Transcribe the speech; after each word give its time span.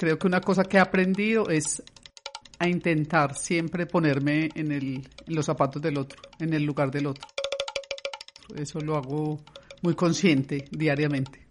creo 0.00 0.18
que 0.18 0.26
una 0.26 0.40
cosa 0.40 0.64
que 0.64 0.78
he 0.78 0.80
aprendido 0.80 1.50
es 1.50 1.82
a 2.58 2.66
intentar 2.66 3.36
siempre 3.36 3.84
ponerme 3.84 4.48
en, 4.54 4.72
el, 4.72 5.06
en 5.26 5.34
los 5.34 5.44
zapatos 5.44 5.82
del 5.82 5.98
otro, 5.98 6.22
en 6.38 6.54
el 6.54 6.64
lugar 6.64 6.90
del 6.90 7.08
otro. 7.08 7.28
Eso 8.56 8.80
lo 8.80 8.96
hago 8.96 9.44
muy 9.82 9.94
consciente 9.94 10.64
diariamente. 10.70 11.49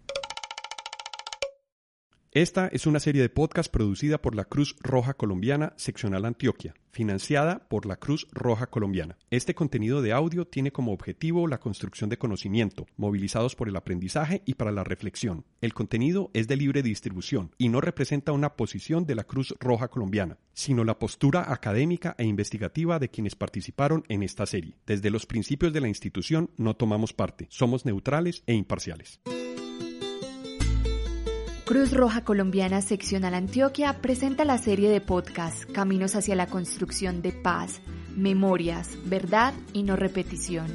Esta 2.32 2.68
es 2.68 2.86
una 2.86 3.00
serie 3.00 3.22
de 3.22 3.28
podcast 3.28 3.72
producida 3.72 4.22
por 4.22 4.36
la 4.36 4.44
Cruz 4.44 4.76
Roja 4.78 5.14
Colombiana 5.14 5.72
Seccional 5.74 6.24
Antioquia, 6.24 6.76
financiada 6.92 7.66
por 7.68 7.86
la 7.86 7.96
Cruz 7.96 8.28
Roja 8.30 8.68
Colombiana. 8.68 9.18
Este 9.30 9.52
contenido 9.52 10.00
de 10.00 10.12
audio 10.12 10.46
tiene 10.46 10.70
como 10.70 10.92
objetivo 10.92 11.48
la 11.48 11.58
construcción 11.58 12.08
de 12.08 12.18
conocimiento, 12.18 12.86
movilizados 12.96 13.56
por 13.56 13.68
el 13.68 13.74
aprendizaje 13.74 14.42
y 14.46 14.54
para 14.54 14.70
la 14.70 14.84
reflexión. 14.84 15.44
El 15.60 15.74
contenido 15.74 16.30
es 16.32 16.46
de 16.46 16.54
libre 16.54 16.84
distribución 16.84 17.50
y 17.58 17.68
no 17.68 17.80
representa 17.80 18.30
una 18.30 18.54
posición 18.54 19.06
de 19.06 19.16
la 19.16 19.24
Cruz 19.24 19.52
Roja 19.58 19.88
Colombiana, 19.88 20.38
sino 20.52 20.84
la 20.84 21.00
postura 21.00 21.52
académica 21.52 22.14
e 22.16 22.26
investigativa 22.26 23.00
de 23.00 23.08
quienes 23.08 23.34
participaron 23.34 24.04
en 24.08 24.22
esta 24.22 24.46
serie. 24.46 24.76
Desde 24.86 25.10
los 25.10 25.26
principios 25.26 25.72
de 25.72 25.80
la 25.80 25.88
institución 25.88 26.50
no 26.56 26.76
tomamos 26.76 27.12
parte, 27.12 27.48
somos 27.50 27.84
neutrales 27.84 28.44
e 28.46 28.54
imparciales. 28.54 29.20
Cruz 31.70 31.92
Roja 31.92 32.24
Colombiana 32.24 32.82
Seccional 32.82 33.32
Antioquia 33.32 34.00
presenta 34.02 34.44
la 34.44 34.58
serie 34.58 34.90
de 34.90 35.00
podcast 35.00 35.70
Caminos 35.70 36.16
hacia 36.16 36.34
la 36.34 36.48
construcción 36.48 37.22
de 37.22 37.30
paz, 37.30 37.80
memorias, 38.16 38.98
verdad 39.04 39.54
y 39.72 39.84
no 39.84 39.94
repetición. 39.94 40.66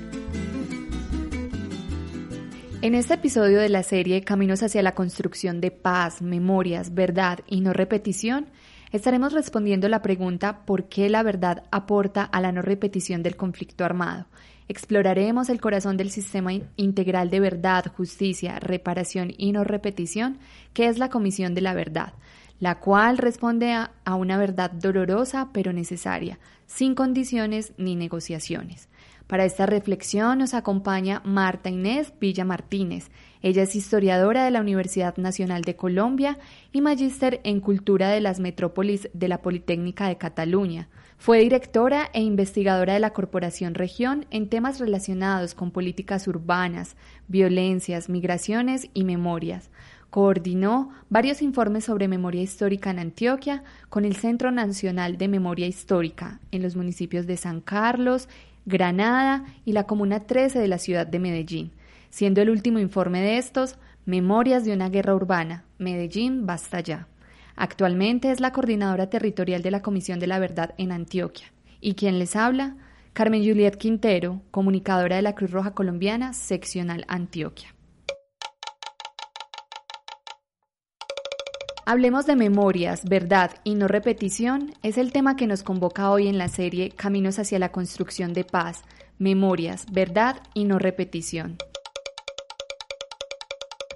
En 2.81 2.95
este 2.95 3.15
episodio 3.15 3.59
de 3.59 3.67
la 3.67 3.83
serie 3.83 4.23
Caminos 4.23 4.63
hacia 4.63 4.81
la 4.83 4.95
construcción 4.95 5.59
de 5.59 5.71
paz, 5.71 6.21
memorias, 6.21 6.93
verdad 6.93 7.39
y 7.45 7.59
no 7.59 7.73
repetición, 7.73 8.47
estaremos 8.93 9.33
respondiendo 9.33 9.89
la 9.89 10.01
pregunta 10.01 10.65
¿por 10.65 10.87
qué 10.87 11.09
la 11.09 11.23
verdad 11.23 11.63
aporta 11.71 12.23
a 12.23 12.39
la 12.39 12.53
no 12.53 12.61
repetición 12.61 13.21
del 13.21 13.35
conflicto 13.35 13.83
armado? 13.83 14.27
Exploraremos 14.67 15.49
el 15.49 15.61
corazón 15.61 15.95
del 15.95 16.09
sistema 16.09 16.51
integral 16.75 17.29
de 17.29 17.39
verdad, 17.39 17.85
justicia, 17.95 18.59
reparación 18.59 19.31
y 19.37 19.51
no 19.51 19.63
repetición, 19.63 20.39
que 20.73 20.87
es 20.87 20.97
la 20.97 21.09
Comisión 21.09 21.53
de 21.53 21.61
la 21.61 21.75
Verdad, 21.75 22.13
la 22.59 22.79
cual 22.79 23.19
responde 23.19 23.73
a, 23.73 23.91
una 24.15 24.37
verdad 24.37 24.71
dolorosa 24.71 25.49
pero 25.53 25.71
necesaria, 25.71 26.39
sin 26.65 26.95
condiciones 26.95 27.73
ni 27.77 27.95
negociaciones. 27.95 28.89
Para 29.27 29.45
esta 29.45 29.67
reflexión 29.67 30.39
nos 30.39 30.53
acompaña 30.53 31.21
Marta 31.25 31.69
Inés 31.69 32.13
Villa 32.19 32.45
Martínez. 32.45 33.09
Ella 33.41 33.63
es 33.63 33.75
historiadora 33.75 34.45
de 34.45 34.51
la 34.51 34.61
Universidad 34.61 35.17
Nacional 35.17 35.63
de 35.63 35.75
Colombia 35.75 36.39
y 36.71 36.81
magíster 36.81 37.39
en 37.43 37.59
Cultura 37.59 38.09
de 38.09 38.21
las 38.21 38.39
Metrópolis 38.39 39.09
de 39.13 39.27
la 39.27 39.41
Politécnica 39.41 40.07
de 40.07 40.17
Cataluña. 40.17 40.89
Fue 41.17 41.39
directora 41.39 42.09
e 42.13 42.21
investigadora 42.21 42.93
de 42.93 42.99
la 42.99 43.11
Corporación 43.11 43.73
Región 43.73 44.25
en 44.31 44.47
temas 44.47 44.79
relacionados 44.79 45.55
con 45.55 45.71
políticas 45.71 46.27
urbanas, 46.27 46.95
violencias, 47.27 48.09
migraciones 48.09 48.89
y 48.93 49.03
memorias. 49.05 49.71
Coordinó 50.09 50.91
varios 51.09 51.41
informes 51.41 51.85
sobre 51.85 52.07
memoria 52.07 52.41
histórica 52.41 52.91
en 52.91 52.99
Antioquia 52.99 53.63
con 53.89 54.05
el 54.05 54.15
Centro 54.15 54.51
Nacional 54.51 55.17
de 55.17 55.27
Memoria 55.27 55.67
Histórica 55.67 56.39
en 56.51 56.61
los 56.61 56.75
municipios 56.75 57.25
de 57.25 57.37
San 57.37 57.59
Carlos, 57.59 58.29
Granada 58.65 59.45
y 59.65 59.73
la 59.73 59.85
Comuna 59.85 60.21
13 60.21 60.59
de 60.59 60.67
la 60.67 60.77
ciudad 60.77 61.07
de 61.07 61.19
Medellín, 61.19 61.71
siendo 62.09 62.41
el 62.41 62.49
último 62.49 62.79
informe 62.79 63.21
de 63.21 63.37
estos 63.37 63.77
Memorias 64.05 64.63
de 64.63 64.73
una 64.73 64.89
guerra 64.89 65.15
urbana, 65.15 65.65
Medellín 65.79 66.45
basta 66.45 66.79
ya. 66.79 67.07
Actualmente 67.55 68.31
es 68.31 68.39
la 68.39 68.51
coordinadora 68.51 69.09
territorial 69.09 69.61
de 69.61 69.71
la 69.71 69.81
Comisión 69.81 70.19
de 70.19 70.27
la 70.27 70.39
Verdad 70.39 70.75
en 70.77 70.91
Antioquia. 70.91 71.51
¿Y 71.79 71.95
quien 71.95 72.19
les 72.19 72.35
habla? 72.35 72.75
Carmen 73.13 73.45
Juliet 73.45 73.77
Quintero, 73.77 74.41
comunicadora 74.51 75.15
de 75.15 75.21
la 75.21 75.35
Cruz 75.35 75.51
Roja 75.51 75.71
Colombiana, 75.71 76.33
seccional 76.33 77.05
Antioquia. 77.07 77.73
Hablemos 81.87 82.25
de 82.25 82.35
memorias, 82.35 83.05
verdad 83.05 83.51
y 83.63 83.75
no 83.75 83.87
repetición 83.87 84.73
es 84.81 84.97
el 84.97 85.11
tema 85.11 85.35
que 85.35 85.45
nos 85.45 85.61
convoca 85.61 86.09
hoy 86.09 86.27
en 86.27 86.39
la 86.39 86.47
serie 86.47 86.89
Caminos 86.89 87.37
hacia 87.37 87.59
la 87.59 87.71
construcción 87.71 88.33
de 88.33 88.43
paz, 88.43 88.81
memorias, 89.19 89.85
verdad 89.91 90.37
y 90.55 90.65
no 90.65 90.79
repetición. 90.79 91.57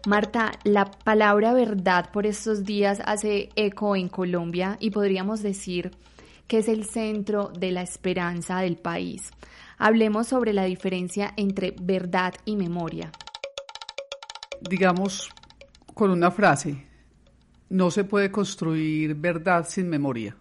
Marta, 0.09 0.53
la 0.63 0.89
palabra 0.89 1.53
verdad 1.53 2.09
por 2.11 2.25
estos 2.25 2.63
días 2.63 2.99
hace 3.05 3.49
eco 3.55 3.95
en 3.95 4.09
Colombia 4.09 4.75
y 4.79 4.89
podríamos 4.89 5.43
decir 5.43 5.91
que 6.47 6.57
es 6.57 6.67
el 6.67 6.85
centro 6.85 7.49
de 7.49 7.69
la 7.71 7.83
esperanza 7.83 8.61
del 8.61 8.75
país. 8.75 9.29
Hablemos 9.77 10.25
sobre 10.25 10.51
la 10.51 10.63
diferencia 10.63 11.31
entre 11.37 11.75
verdad 11.79 12.33
y 12.43 12.55
memoria. 12.55 13.11
Digamos 14.67 15.29
con 15.93 16.09
una 16.09 16.31
frase, 16.31 16.87
no 17.69 17.91
se 17.91 18.03
puede 18.03 18.31
construir 18.31 19.13
verdad 19.13 19.67
sin 19.69 19.89
memoria. 19.89 20.35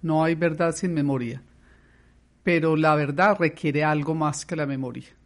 No 0.00 0.22
hay 0.22 0.36
verdad 0.36 0.70
sin 0.70 0.94
memoria. 0.94 1.42
Pero 2.44 2.76
la 2.76 2.94
verdad 2.94 3.36
requiere 3.36 3.82
algo 3.82 4.14
más 4.14 4.46
que 4.46 4.54
la 4.54 4.64
memoria. 4.64 5.17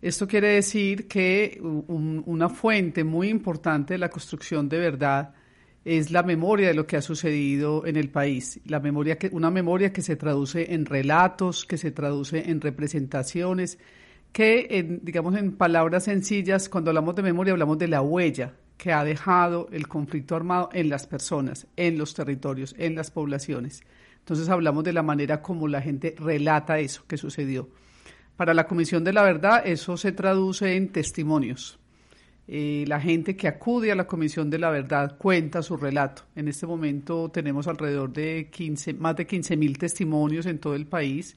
Esto 0.00 0.28
quiere 0.28 0.48
decir 0.48 1.08
que 1.08 1.58
una 1.60 2.48
fuente 2.48 3.02
muy 3.02 3.28
importante 3.28 3.94
de 3.94 3.98
la 3.98 4.10
construcción 4.10 4.68
de 4.68 4.78
verdad 4.78 5.34
es 5.84 6.12
la 6.12 6.22
memoria 6.22 6.68
de 6.68 6.74
lo 6.74 6.86
que 6.86 6.96
ha 6.96 7.02
sucedido 7.02 7.84
en 7.84 7.96
el 7.96 8.08
país, 8.08 8.60
la 8.66 8.78
memoria 8.78 9.18
que, 9.18 9.28
una 9.32 9.50
memoria 9.50 9.92
que 9.92 10.02
se 10.02 10.14
traduce 10.14 10.72
en 10.72 10.86
relatos, 10.86 11.64
que 11.64 11.78
se 11.78 11.90
traduce 11.90 12.48
en 12.48 12.60
representaciones, 12.60 13.78
que 14.30 15.00
digamos 15.02 15.34
en 15.36 15.56
palabras 15.56 16.04
sencillas, 16.04 16.68
cuando 16.68 16.90
hablamos 16.90 17.16
de 17.16 17.22
memoria 17.22 17.52
hablamos 17.52 17.78
de 17.78 17.88
la 17.88 18.02
huella 18.02 18.54
que 18.76 18.92
ha 18.92 19.02
dejado 19.02 19.68
el 19.72 19.88
conflicto 19.88 20.36
armado 20.36 20.68
en 20.72 20.88
las 20.88 21.08
personas, 21.08 21.66
en 21.76 21.98
los 21.98 22.14
territorios, 22.14 22.76
en 22.78 22.94
las 22.94 23.10
poblaciones. 23.10 23.82
Entonces 24.20 24.48
hablamos 24.48 24.84
de 24.84 24.92
la 24.92 25.02
manera 25.02 25.42
como 25.42 25.66
la 25.66 25.82
gente 25.82 26.14
relata 26.18 26.78
eso 26.78 27.02
que 27.08 27.16
sucedió. 27.16 27.68
Para 28.38 28.54
la 28.54 28.68
Comisión 28.68 29.02
de 29.02 29.12
la 29.12 29.24
Verdad 29.24 29.62
eso 29.64 29.96
se 29.96 30.12
traduce 30.12 30.76
en 30.76 30.90
testimonios. 30.92 31.80
Eh, 32.46 32.84
la 32.86 33.00
gente 33.00 33.34
que 33.34 33.48
acude 33.48 33.90
a 33.90 33.96
la 33.96 34.06
Comisión 34.06 34.48
de 34.48 34.60
la 34.60 34.70
Verdad 34.70 35.18
cuenta 35.18 35.60
su 35.60 35.76
relato. 35.76 36.22
En 36.36 36.46
este 36.46 36.64
momento 36.64 37.32
tenemos 37.32 37.66
alrededor 37.66 38.12
de 38.12 38.48
15, 38.48 38.94
más 38.94 39.16
de 39.16 39.26
15 39.26 39.56
mil 39.56 39.76
testimonios 39.76 40.46
en 40.46 40.60
todo 40.60 40.76
el 40.76 40.86
país 40.86 41.36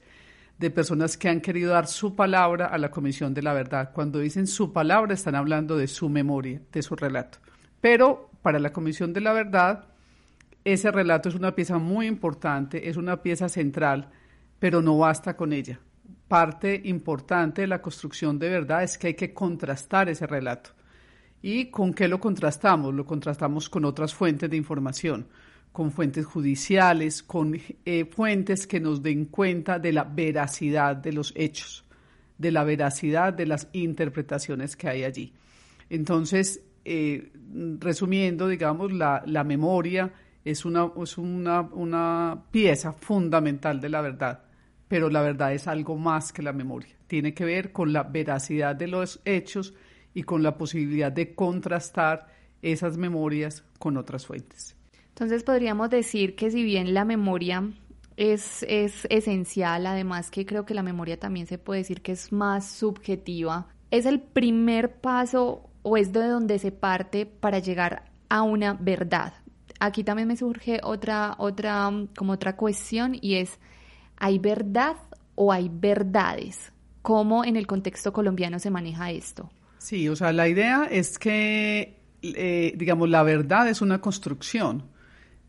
de 0.60 0.70
personas 0.70 1.16
que 1.16 1.28
han 1.28 1.40
querido 1.40 1.72
dar 1.72 1.88
su 1.88 2.14
palabra 2.14 2.66
a 2.66 2.78
la 2.78 2.92
Comisión 2.92 3.34
de 3.34 3.42
la 3.42 3.52
Verdad. 3.52 3.90
Cuando 3.92 4.20
dicen 4.20 4.46
su 4.46 4.72
palabra 4.72 5.12
están 5.12 5.34
hablando 5.34 5.76
de 5.76 5.88
su 5.88 6.08
memoria, 6.08 6.62
de 6.70 6.82
su 6.82 6.94
relato. 6.94 7.38
Pero 7.80 8.30
para 8.42 8.60
la 8.60 8.72
Comisión 8.72 9.12
de 9.12 9.22
la 9.22 9.32
Verdad, 9.32 9.86
ese 10.62 10.92
relato 10.92 11.30
es 11.30 11.34
una 11.34 11.56
pieza 11.56 11.78
muy 11.78 12.06
importante, 12.06 12.88
es 12.88 12.96
una 12.96 13.24
pieza 13.24 13.48
central, 13.48 14.10
pero 14.60 14.82
no 14.82 14.98
basta 14.98 15.36
con 15.36 15.52
ella 15.52 15.80
parte 16.32 16.80
importante 16.84 17.60
de 17.60 17.66
la 17.66 17.82
construcción 17.82 18.38
de 18.38 18.48
verdad 18.48 18.82
es 18.82 18.96
que 18.96 19.08
hay 19.08 19.14
que 19.14 19.34
contrastar 19.34 20.08
ese 20.08 20.26
relato. 20.26 20.70
¿Y 21.42 21.66
con 21.66 21.92
qué 21.92 22.08
lo 22.08 22.18
contrastamos? 22.18 22.94
Lo 22.94 23.04
contrastamos 23.04 23.68
con 23.68 23.84
otras 23.84 24.14
fuentes 24.14 24.48
de 24.48 24.56
información, 24.56 25.26
con 25.72 25.92
fuentes 25.92 26.24
judiciales, 26.24 27.22
con 27.22 27.60
eh, 27.84 28.06
fuentes 28.06 28.66
que 28.66 28.80
nos 28.80 29.02
den 29.02 29.26
cuenta 29.26 29.78
de 29.78 29.92
la 29.92 30.04
veracidad 30.04 30.96
de 30.96 31.12
los 31.12 31.34
hechos, 31.36 31.84
de 32.38 32.50
la 32.50 32.64
veracidad 32.64 33.34
de 33.34 33.44
las 33.44 33.68
interpretaciones 33.74 34.74
que 34.74 34.88
hay 34.88 35.04
allí. 35.04 35.34
Entonces, 35.90 36.62
eh, 36.86 37.30
resumiendo, 37.78 38.48
digamos, 38.48 38.90
la, 38.90 39.22
la 39.26 39.44
memoria 39.44 40.10
es, 40.46 40.64
una, 40.64 40.90
es 40.96 41.18
una, 41.18 41.60
una 41.60 42.44
pieza 42.50 42.94
fundamental 42.94 43.82
de 43.82 43.88
la 43.90 44.00
verdad 44.00 44.44
pero 44.92 45.08
la 45.08 45.22
verdad 45.22 45.54
es 45.54 45.68
algo 45.68 45.96
más 45.96 46.34
que 46.34 46.42
la 46.42 46.52
memoria. 46.52 46.94
Tiene 47.06 47.32
que 47.32 47.46
ver 47.46 47.72
con 47.72 47.94
la 47.94 48.02
veracidad 48.02 48.76
de 48.76 48.88
los 48.88 49.22
hechos 49.24 49.72
y 50.12 50.22
con 50.22 50.42
la 50.42 50.58
posibilidad 50.58 51.10
de 51.10 51.34
contrastar 51.34 52.26
esas 52.60 52.98
memorias 52.98 53.64
con 53.78 53.96
otras 53.96 54.26
fuentes. 54.26 54.76
Entonces 55.08 55.44
podríamos 55.44 55.88
decir 55.88 56.36
que 56.36 56.50
si 56.50 56.62
bien 56.62 56.92
la 56.92 57.06
memoria 57.06 57.72
es, 58.18 58.66
es 58.68 59.06
esencial, 59.08 59.86
además 59.86 60.30
que 60.30 60.44
creo 60.44 60.66
que 60.66 60.74
la 60.74 60.82
memoria 60.82 61.18
también 61.18 61.46
se 61.46 61.56
puede 61.56 61.80
decir 61.80 62.02
que 62.02 62.12
es 62.12 62.30
más 62.30 62.70
subjetiva, 62.70 63.68
es 63.90 64.04
el 64.04 64.20
primer 64.20 65.00
paso 65.00 65.70
o 65.80 65.96
es 65.96 66.12
de 66.12 66.26
donde 66.26 66.58
se 66.58 66.70
parte 66.70 67.24
para 67.24 67.60
llegar 67.60 68.12
a 68.28 68.42
una 68.42 68.74
verdad. 68.74 69.32
Aquí 69.80 70.04
también 70.04 70.28
me 70.28 70.36
surge 70.36 70.80
otra, 70.82 71.34
otra, 71.38 71.90
como 72.14 72.34
otra 72.34 72.56
cuestión 72.56 73.16
y 73.18 73.36
es 73.36 73.58
¿Hay 74.24 74.38
verdad 74.38 74.94
o 75.34 75.52
hay 75.52 75.68
verdades? 75.68 76.70
¿Cómo 77.02 77.44
en 77.44 77.56
el 77.56 77.66
contexto 77.66 78.12
colombiano 78.12 78.60
se 78.60 78.70
maneja 78.70 79.10
esto? 79.10 79.50
Sí, 79.78 80.08
o 80.08 80.14
sea, 80.14 80.32
la 80.32 80.46
idea 80.46 80.84
es 80.88 81.18
que, 81.18 81.98
eh, 82.22 82.72
digamos, 82.76 83.10
la 83.10 83.24
verdad 83.24 83.68
es 83.68 83.82
una 83.82 84.00
construcción. 84.00 84.84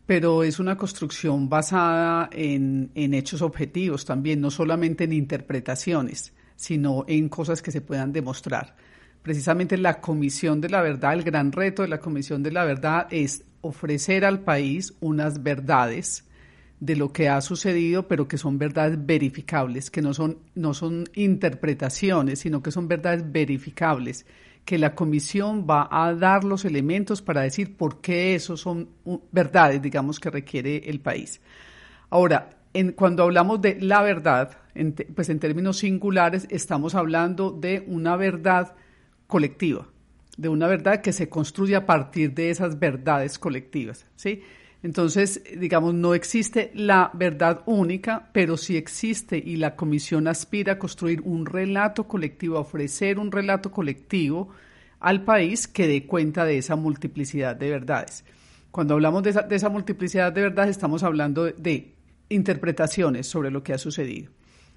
pero 0.06 0.42
es 0.42 0.58
una 0.58 0.76
construcción 0.76 1.48
basada 1.48 2.28
en, 2.32 2.90
en, 2.94 3.14
hechos 3.14 3.40
objetivos 3.42 4.04
también, 4.04 4.40
no 4.40 4.50
solamente 4.50 5.04
en 5.04 5.12
interpretaciones, 5.12 6.34
sino 6.56 7.04
en 7.06 7.28
cosas 7.28 7.62
que 7.62 7.70
se 7.70 7.80
puedan 7.80 8.12
demostrar. 8.12 8.74
Precisamente 9.22 9.78
la 9.78 10.00
Comisión 10.00 10.60
de 10.60 10.68
la 10.68 10.82
Verdad, 10.82 11.14
el 11.14 11.22
gran 11.22 11.52
reto 11.52 11.82
de 11.82 11.88
la 11.88 12.00
Comisión 12.00 12.42
de 12.42 12.50
la 12.50 12.64
Verdad 12.64 13.06
es 13.10 13.44
ofrecer 13.62 14.24
al 14.24 14.40
país 14.40 14.94
unas 15.00 15.42
verdades 15.42 16.24
de 16.84 16.96
lo 16.96 17.12
que 17.12 17.28
ha 17.28 17.40
sucedido, 17.40 18.08
pero 18.08 18.28
que 18.28 18.36
son 18.36 18.58
verdades 18.58 18.98
verificables, 19.06 19.90
que 19.90 20.02
no 20.02 20.12
son, 20.12 20.38
no 20.54 20.74
son 20.74 21.04
interpretaciones, 21.14 22.40
sino 22.40 22.62
que 22.62 22.70
son 22.70 22.88
verdades 22.88 23.32
verificables 23.32 24.26
que 24.64 24.78
la 24.78 24.94
comisión 24.94 25.66
va 25.68 25.88
a 25.90 26.14
dar 26.14 26.44
los 26.44 26.64
elementos 26.64 27.22
para 27.22 27.42
decir 27.42 27.76
por 27.76 28.00
qué 28.00 28.34
esos 28.34 28.60
son 28.60 28.88
verdades, 29.30 29.80
digamos, 29.80 30.18
que 30.18 30.30
requiere 30.30 30.88
el 30.88 31.00
país. 31.00 31.40
Ahora, 32.10 32.50
cuando 32.96 33.22
hablamos 33.22 33.60
de 33.60 33.80
la 33.80 34.02
verdad, 34.02 34.58
en 34.74 34.92
pues 34.92 35.28
en 35.28 35.38
términos 35.38 35.78
singulares, 35.78 36.46
estamos 36.50 36.94
hablando 36.94 37.50
de 37.50 37.84
una 37.86 38.16
verdad 38.16 38.74
colectiva, 39.26 39.86
de 40.36 40.48
una 40.48 40.66
verdad 40.66 41.00
que 41.00 41.12
se 41.12 41.28
construye 41.28 41.76
a 41.76 41.86
partir 41.86 42.34
de 42.34 42.50
esas 42.50 42.78
verdades 42.78 43.38
colectivas, 43.38 44.06
¿sí? 44.16 44.42
Entonces, 44.84 45.42
digamos, 45.56 45.94
no 45.94 46.12
existe 46.12 46.70
la 46.74 47.10
verdad 47.14 47.62
única, 47.64 48.28
pero 48.34 48.58
sí 48.58 48.76
existe 48.76 49.38
y 49.42 49.56
la 49.56 49.76
comisión 49.76 50.28
aspira 50.28 50.74
a 50.74 50.78
construir 50.78 51.22
un 51.22 51.46
relato 51.46 52.06
colectivo, 52.06 52.58
a 52.58 52.60
ofrecer 52.60 53.18
un 53.18 53.32
relato 53.32 53.70
colectivo 53.70 54.50
al 55.00 55.24
país 55.24 55.66
que 55.66 55.86
dé 55.86 56.06
cuenta 56.06 56.44
de 56.44 56.58
esa 56.58 56.76
multiplicidad 56.76 57.56
de 57.56 57.70
verdades. 57.70 58.26
Cuando 58.70 58.92
hablamos 58.92 59.22
de 59.22 59.30
esa, 59.56 59.70
multiplicidad 59.70 60.30
de 60.32 60.42
verdades, 60.42 60.72
estamos 60.72 61.02
hablando 61.02 61.44
de 61.46 61.94
interpretaciones 62.28 63.26
sobre 63.26 63.50
lo 63.50 63.62
que 63.62 63.72
ha 63.72 63.78
sucedido. 63.78 64.32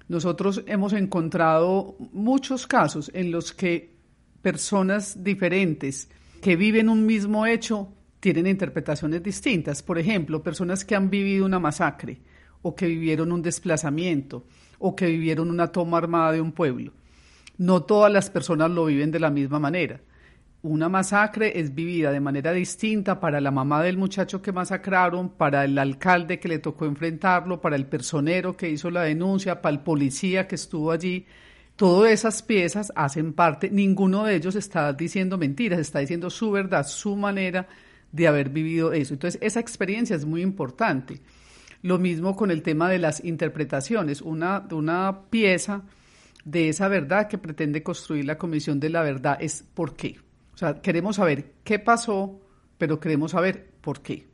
Nosotros 0.08 0.64
hemos 0.66 0.94
encontrado 0.94 1.96
muchos 2.12 2.66
casos 2.66 3.10
en 3.12 3.30
los 3.30 3.52
que 3.52 3.92
personas 4.40 5.22
diferentes 5.22 6.08
que 6.40 6.56
viven 6.56 6.88
un 6.88 7.04
mismo 7.04 7.44
hecho 7.44 7.92
tienen 8.20 8.46
interpretaciones 8.46 9.22
distintas. 9.22 9.82
Por 9.82 9.98
ejemplo, 9.98 10.42
personas 10.42 10.84
que 10.84 10.94
han 10.94 11.10
vivido 11.10 11.46
una 11.46 11.58
masacre 11.58 12.18
o 12.62 12.74
que 12.74 12.86
vivieron 12.86 13.32
un 13.32 13.42
desplazamiento 13.42 14.44
o 14.78 14.94
que 14.94 15.06
vivieron 15.06 15.50
una 15.50 15.68
toma 15.68 15.98
armada 15.98 16.32
de 16.32 16.40
un 16.40 16.52
pueblo. 16.52 16.92
No 17.56 17.82
todas 17.82 18.12
las 18.12 18.30
personas 18.30 18.70
lo 18.70 18.84
viven 18.86 19.10
de 19.10 19.20
la 19.20 19.30
misma 19.30 19.58
manera. 19.58 20.00
Una 20.62 20.88
masacre 20.88 21.60
es 21.60 21.72
vivida 21.72 22.10
de 22.10 22.18
manera 22.18 22.52
distinta 22.52 23.20
para 23.20 23.40
la 23.40 23.52
mamá 23.52 23.82
del 23.82 23.96
muchacho 23.96 24.42
que 24.42 24.50
masacraron, 24.50 25.28
para 25.28 25.64
el 25.64 25.78
alcalde 25.78 26.40
que 26.40 26.48
le 26.48 26.58
tocó 26.58 26.84
enfrentarlo, 26.84 27.60
para 27.60 27.76
el 27.76 27.86
personero 27.86 28.56
que 28.56 28.68
hizo 28.68 28.90
la 28.90 29.02
denuncia, 29.02 29.62
para 29.62 29.76
el 29.76 29.82
policía 29.82 30.48
que 30.48 30.56
estuvo 30.56 30.90
allí. 30.90 31.26
Todas 31.76 32.10
esas 32.10 32.42
piezas 32.42 32.92
hacen 32.96 33.34
parte, 33.34 33.70
ninguno 33.70 34.24
de 34.24 34.34
ellos 34.34 34.56
está 34.56 34.92
diciendo 34.92 35.38
mentiras, 35.38 35.78
está 35.78 36.00
diciendo 36.00 36.28
su 36.28 36.50
verdad, 36.50 36.84
su 36.84 37.14
manera 37.14 37.68
de 38.12 38.28
haber 38.28 38.50
vivido 38.50 38.92
eso. 38.92 39.14
Entonces, 39.14 39.40
esa 39.42 39.60
experiencia 39.60 40.16
es 40.16 40.24
muy 40.24 40.42
importante. 40.42 41.20
Lo 41.82 41.98
mismo 41.98 42.34
con 42.34 42.50
el 42.50 42.62
tema 42.62 42.88
de 42.88 42.98
las 42.98 43.24
interpretaciones, 43.24 44.22
una, 44.22 44.66
una 44.70 45.22
pieza 45.30 45.84
de 46.44 46.68
esa 46.68 46.88
verdad 46.88 47.28
que 47.28 47.38
pretende 47.38 47.82
construir 47.82 48.24
la 48.24 48.38
Comisión 48.38 48.80
de 48.80 48.88
la 48.90 49.02
Verdad 49.02 49.38
es 49.40 49.64
por 49.74 49.94
qué. 49.94 50.18
O 50.54 50.56
sea, 50.56 50.80
queremos 50.80 51.16
saber 51.16 51.52
qué 51.62 51.78
pasó, 51.78 52.40
pero 52.78 52.98
queremos 52.98 53.32
saber 53.32 53.70
por 53.80 54.00
qué. 54.00 54.26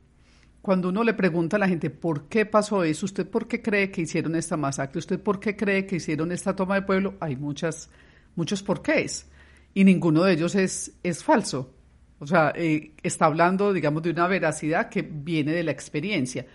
Cuando 0.62 0.88
uno 0.88 1.05
le 1.05 1.12
pregunta 1.12 1.56
a 1.56 1.59
la 1.59 1.69
gente 1.69 1.91
por 1.91 2.29
qué 2.29 2.47
pasó 2.47 2.85
eso, 2.85 3.05
usted 3.05 3.29
por 3.29 3.47
qué 3.47 3.61
cree 3.61 3.91
que 3.91 4.00
hicieron 4.00 4.35
esta 4.35 4.56
masacre, 4.56 4.99
usted 4.99 5.20
por 5.20 5.38
qué 5.38 5.55
cree 5.55 5.85
que 5.85 5.97
hicieron 5.97 6.32
esta 6.32 6.56
toma 6.56 6.77
de 6.77 6.82
pueblo, 6.82 7.17
hay 7.20 7.37
muchas, 7.37 7.91
muchos 8.35 8.62
porqués 8.62 9.27
y 9.75 9.85
ninguno 9.85 10.25
de 10.25 10.32
ellos 10.32 10.55
es, 10.55 10.93
es 11.03 11.23
falso. 11.23 11.75
O 12.19 12.27
sea, 12.27 12.53
eh, 12.55 12.93
está 13.03 13.27
hablando, 13.27 13.73
digamos, 13.73 14.03
de 14.03 14.11
una 14.11 14.27
veracidad 14.27 14.89
que 14.89 15.03
viene 15.03 15.53
de 15.53 15.65
la 15.65 15.73
experiencia. 15.73 16.47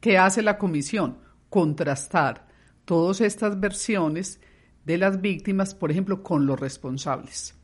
¿Qué 0.00 0.18
hace 0.18 0.42
la 0.42 0.58
comisión? 0.58 1.18
Contrastar 1.48 2.46
todas 2.84 3.20
estas 3.20 3.58
versiones 3.58 4.40
de 4.84 4.98
las 4.98 5.20
víctimas, 5.20 5.74
por 5.74 5.90
ejemplo, 5.90 6.22
con 6.22 6.46
los 6.46 6.60
responsables. 6.60 7.54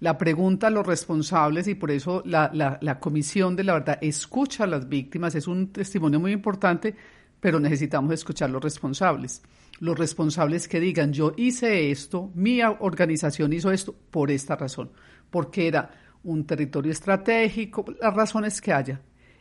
La 0.00 0.16
pregunta 0.16 0.68
a 0.68 0.70
los 0.70 0.86
responsables 0.86 1.66
y 1.66 1.74
por 1.74 1.90
eso 1.90 2.22
la, 2.24 2.50
la, 2.54 2.78
la 2.80 3.00
comisión 3.00 3.56
de 3.56 3.64
la 3.64 3.72
verdad 3.72 3.98
escucha 4.00 4.64
a 4.64 4.68
las 4.68 4.88
víctimas, 4.88 5.34
es 5.34 5.48
un 5.48 5.72
testimonio 5.72 6.20
muy 6.20 6.30
importante, 6.30 6.94
pero 7.40 7.58
necesitamos 7.58 8.12
escuchar 8.12 8.48
a 8.48 8.52
los 8.52 8.62
responsables. 8.62 9.42
Los 9.80 9.98
responsables 9.98 10.68
que 10.68 10.78
digan, 10.78 11.12
yo 11.12 11.32
hice 11.36 11.90
esto, 11.90 12.30
mi 12.34 12.60
organización 12.62 13.52
hizo 13.52 13.72
esto 13.72 13.94
por 14.10 14.30
esta 14.30 14.54
razón, 14.54 14.90
porque 15.30 15.66
era 15.66 15.90
un 16.24 16.44
territorio 16.44 16.92
estratégico, 16.92 17.84
las 18.00 18.14
razones 18.14 18.60
que 18.60 18.72
haya. 18.72 19.00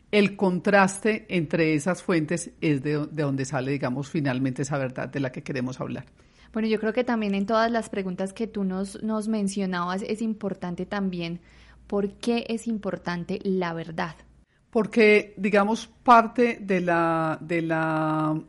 El 0.10 0.38
contraste 0.38 1.26
entre 1.30 1.74
esas 1.74 2.02
fuentes 2.02 2.52
es 2.62 2.82
de, 2.82 2.94
donde 3.12 3.46
sale, 3.46 3.72
digamos, 3.72 4.10
finalmente 4.10 4.62
esa 4.62 4.78
verdad 4.78 5.10
de 5.10 5.20
la 5.20 5.32
que 5.32 5.44
queremos 5.44 5.82
hablar. 5.82 6.06
Bueno, 6.54 6.70
yo 6.70 6.80
creo 6.80 6.94
que 6.94 7.04
también 7.04 7.36
en 7.36 7.46
todas 7.46 7.70
las 7.70 7.90
preguntas 7.90 8.32
que 8.32 8.48
tú 8.48 8.64
nos, 8.64 9.04
nos 9.04 9.28
mencionabas 9.28 10.02
es 10.04 10.22
importante 10.22 10.86
también 10.86 11.42
por 11.88 12.14
qué 12.14 12.46
es 12.48 12.68
importante 12.68 13.40
la 13.44 13.74
verdad. 13.74 14.16
Porque, 14.70 15.34
digamos, 15.38 15.88
parte 15.88 16.60
de 16.62 16.82
la, 16.82 17.38
de 17.42 17.62
la 17.62 18.42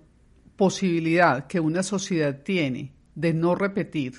posibilidad 0.56 1.46
que 1.46 1.58
una 1.58 1.82
sociedad 1.82 2.42
tiene 2.42 2.92
de 3.14 3.34
no 3.34 3.56
repetir 3.56 4.14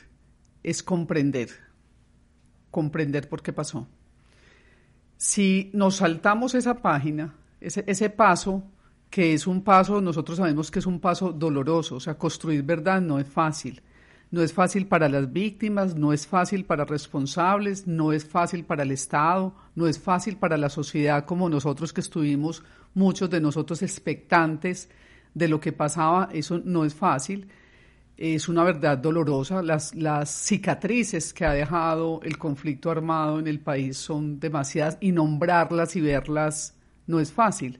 es 0.61 0.83
comprender, 0.83 1.49
comprender 2.69 3.29
por 3.29 3.41
qué 3.41 3.53
pasó 3.53 3.87
si 5.19 5.69
nos 5.73 5.97
saltamos 5.97 6.55
esa 6.55 6.75
página, 6.81 7.35
ese, 7.59 8.09
paso, 8.09 8.63
que 9.09 9.33
es 9.33 9.47
un 9.47 9.65
paso, 9.65 9.99
nosotros 9.99 10.37
sabemos 10.37 10.71
que 10.71 10.79
es 10.79 10.85
un 10.85 11.01
paso 11.01 11.33
doloroso, 11.33 11.97
o 11.97 11.99
sea, 11.99 12.17
construir 12.17 12.63
verdad 12.63 13.01
no 13.01 13.19
es 13.19 13.27
fácil. 13.27 13.81
No 14.31 14.41
es 14.41 14.53
fácil 14.53 14.87
para 14.87 15.09
las 15.09 15.33
víctimas, 15.33 15.95
no 15.95 16.13
es 16.13 16.25
fácil 16.25 16.63
para 16.63 16.85
responsables, 16.85 17.85
no 17.85 18.13
es 18.13 18.25
fácil 18.25 18.63
para 18.63 18.83
el 18.83 18.91
Estado, 18.91 19.53
no 19.75 19.87
es 19.87 19.99
fácil 19.99 20.37
para 20.37 20.55
la 20.55 20.69
sociedad 20.69 21.25
como 21.25 21.49
nosotros 21.49 21.91
que 21.91 21.99
estuvimos, 21.99 22.63
muchos 22.93 23.29
de 23.29 23.41
nosotros 23.41 23.81
expectantes 23.81 24.87
de 25.33 25.49
lo 25.49 25.59
que 25.59 25.73
pasaba, 25.73 26.29
eso 26.31 26.61
no 26.63 26.85
es 26.85 26.93
fácil 26.93 27.49
es 28.19 28.49
una 28.49 28.65
verdad 28.65 28.97
dolorosa. 28.97 29.63
Las, 29.63 29.95
las 29.95 30.29
cicatrices 30.29 31.33
que 31.33 31.45
ha 31.45 31.53
dejado 31.53 32.19
el 32.23 32.37
conflicto 32.37 32.91
armado 32.91 33.39
en 33.39 33.47
el 33.47 33.61
país 33.61 33.97
son 33.97 34.41
demasiadas 34.41 34.97
y 34.99 35.13
nombrarlas 35.13 35.95
y 35.95 36.01
verlas 36.01 36.75
no 37.07 37.21
es 37.21 37.31
fácil. 37.31 37.79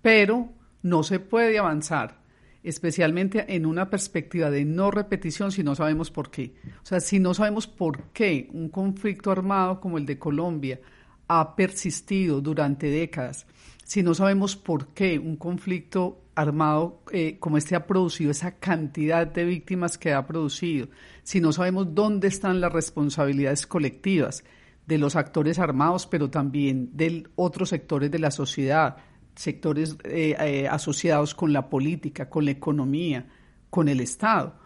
Pero 0.00 0.48
no 0.82 1.02
se 1.02 1.18
puede 1.18 1.58
avanzar, 1.58 2.20
especialmente 2.62 3.52
en 3.56 3.66
una 3.66 3.90
perspectiva 3.90 4.48
de 4.48 4.64
no 4.64 4.92
repetición 4.92 5.50
si 5.50 5.64
no 5.64 5.74
sabemos 5.74 6.12
por 6.12 6.30
qué. 6.30 6.54
O 6.84 6.86
sea, 6.86 7.00
si 7.00 7.18
no 7.18 7.34
sabemos 7.34 7.66
por 7.66 8.10
qué 8.12 8.48
un 8.52 8.68
conflicto 8.68 9.32
armado 9.32 9.80
como 9.80 9.98
el 9.98 10.06
de 10.06 10.20
Colombia 10.20 10.78
ha 11.26 11.56
persistido 11.56 12.40
durante 12.40 12.86
décadas, 12.86 13.44
si 13.82 14.04
no 14.04 14.14
sabemos 14.14 14.54
por 14.54 14.88
qué 14.88 15.18
un 15.18 15.34
conflicto 15.34 16.23
armado 16.34 17.02
eh, 17.12 17.38
como 17.38 17.56
este 17.56 17.76
ha 17.76 17.86
producido 17.86 18.30
esa 18.30 18.58
cantidad 18.58 19.26
de 19.26 19.44
víctimas 19.44 19.98
que 19.98 20.12
ha 20.12 20.26
producido, 20.26 20.88
si 21.22 21.40
no 21.40 21.52
sabemos 21.52 21.94
dónde 21.94 22.28
están 22.28 22.60
las 22.60 22.72
responsabilidades 22.72 23.66
colectivas 23.66 24.44
de 24.86 24.98
los 24.98 25.16
actores 25.16 25.58
armados, 25.58 26.06
pero 26.06 26.28
también 26.30 26.90
de 26.92 27.26
otros 27.36 27.70
sectores 27.70 28.10
de 28.10 28.18
la 28.18 28.30
sociedad, 28.30 28.96
sectores 29.34 29.96
eh, 30.04 30.36
eh, 30.38 30.68
asociados 30.68 31.34
con 31.34 31.52
la 31.52 31.68
política, 31.68 32.28
con 32.28 32.44
la 32.44 32.50
economía, 32.50 33.26
con 33.70 33.88
el 33.88 34.00
Estado. 34.00 34.56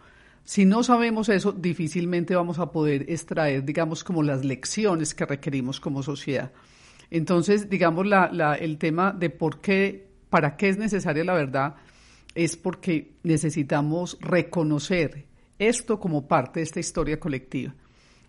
Si 0.44 0.64
no 0.64 0.82
sabemos 0.82 1.28
eso, 1.28 1.52
difícilmente 1.52 2.34
vamos 2.34 2.58
a 2.58 2.72
poder 2.72 3.04
extraer, 3.10 3.64
digamos, 3.64 4.02
como 4.02 4.22
las 4.22 4.44
lecciones 4.44 5.14
que 5.14 5.26
requerimos 5.26 5.78
como 5.78 6.02
sociedad. 6.02 6.52
Entonces, 7.10 7.70
digamos, 7.70 8.06
el 8.58 8.78
tema 8.78 9.12
de 9.12 9.30
por 9.30 9.60
qué 9.60 10.07
para 10.30 10.56
qué 10.56 10.68
es 10.68 10.78
necesaria 10.78 11.24
la 11.24 11.34
verdad 11.34 11.76
es 12.34 12.56
porque 12.56 13.12
necesitamos 13.22 14.16
reconocer 14.20 15.26
esto 15.58 15.98
como 15.98 16.28
parte 16.28 16.60
de 16.60 16.64
esta 16.64 16.80
historia 16.80 17.18
colectiva. 17.18 17.74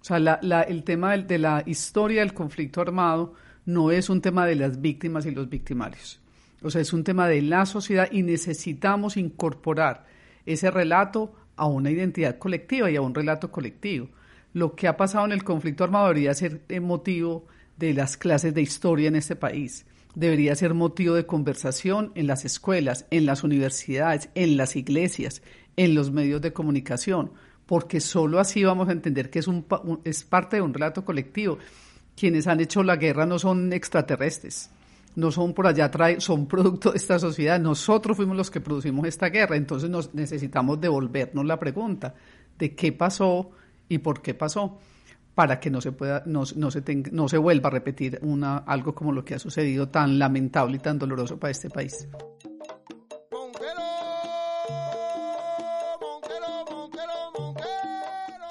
O 0.02 0.04
sea, 0.04 0.18
el 0.18 0.84
tema 0.84 1.16
de, 1.18 1.38
la 1.38 1.64
historia 1.66 2.22
del 2.22 2.34
conflicto 2.34 2.82
armado 2.82 3.34
no 3.66 3.92
es 3.92 4.10
un 4.10 4.22
tema 4.22 4.46
de 4.46 4.56
las 4.56 4.82
víctimas 4.82 5.26
y 5.26 5.32
los 5.32 5.50
victimarios. 5.50 6.20
O 6.62 6.70
sea, 6.70 6.82
es 6.82 6.94
un 6.94 7.04
tema 7.04 7.28
de 7.28 7.42
la 7.42 7.66
sociedad 7.66 8.10
y 8.12 8.24
necesitamos 8.24 9.18
incorporar 9.18 10.08
ese 10.46 10.72
relato 10.72 11.34
a 11.56 11.68
una 11.68 11.92
identidad 11.92 12.38
colectiva 12.38 12.90
y 12.90 12.96
a 12.96 13.02
un 13.02 13.14
relato 13.14 13.52
colectivo. 13.52 14.10
Lo 14.54 14.76
que 14.76 14.88
ha 14.88 14.98
pasado 14.98 15.26
en 15.26 15.34
el 15.34 15.44
conflicto 15.44 15.84
armado 15.84 16.08
debería 16.08 16.34
ser 16.34 16.62
motivo 16.82 17.46
de 17.78 17.94
las 17.94 18.18
clases 18.18 18.54
de 18.54 18.62
historia 18.62 19.10
en 19.10 19.18
este 19.18 19.36
país 19.36 19.86
debería 20.16 20.56
ser 20.56 20.74
motivo 20.74 21.16
de 21.16 21.26
conversación 21.26 22.12
en 22.16 22.28
las 22.28 22.46
escuelas, 22.46 23.06
en 23.12 23.26
las 23.26 23.44
universidades, 23.44 24.30
en 24.36 24.58
las 24.58 24.76
iglesias, 24.76 25.42
en 25.78 25.96
los 25.96 26.12
medios 26.12 26.42
de 26.42 26.54
comunicación, 26.54 27.32
porque 27.66 28.02
solo 28.02 28.40
así 28.40 28.64
vamos 28.64 28.90
a 28.90 28.94
entender 28.94 29.30
que 29.30 29.40
es, 29.40 29.48
un, 29.48 29.66
es 30.04 30.24
parte 30.24 30.58
de 30.58 30.62
un 30.62 30.74
relato 30.74 31.06
colectivo. 31.06 31.58
Quienes 32.16 32.48
han 32.48 32.60
hecho 32.60 32.84
la 32.84 32.98
guerra 32.98 33.26
no 33.26 33.40
son 33.40 33.72
extraterrestres, 33.72 34.72
no 35.16 35.32
son 35.32 35.54
por 35.54 35.68
allá, 35.68 35.90
son 36.20 36.48
producto 36.48 36.92
de 36.92 36.98
esta 36.98 37.20
sociedad. 37.20 37.60
Nosotros 37.60 38.18
fuimos 38.18 38.36
los 38.36 38.52
que 38.52 38.60
producimos 38.60 39.08
esta 39.08 39.30
guerra, 39.30 39.56
entonces 39.56 39.90
nos 39.90 40.14
necesitamos 40.14 40.82
devolvernos 40.82 41.46
la 41.46 41.60
pregunta 41.60 42.16
de 42.58 42.76
qué 42.76 42.92
pasó 42.92 43.52
y 43.88 44.00
por 44.00 44.22
qué 44.22 44.34
pasó 44.34 44.80
para 45.40 45.58
que 45.58 45.70
no 45.70 45.80
se 45.80 45.94
pueda 45.94 46.22
no, 46.26 46.44
no 46.58 46.70
se 46.70 46.82
tenga, 46.82 47.10
no 47.14 47.30
se 47.30 47.38
vuelva 47.38 47.70
a 47.70 47.72
repetir 47.72 48.20
una 48.24 48.58
algo 48.58 48.94
como 48.94 49.14
lo 49.14 49.24
que 49.24 49.36
ha 49.36 49.40
sucedido 49.40 49.88
tan 49.88 50.20
lamentable 50.20 50.76
y 50.76 50.80
tan 50.80 51.00
doloroso 51.00 51.40
para 51.40 51.52
este 51.52 51.70
país. 51.70 52.10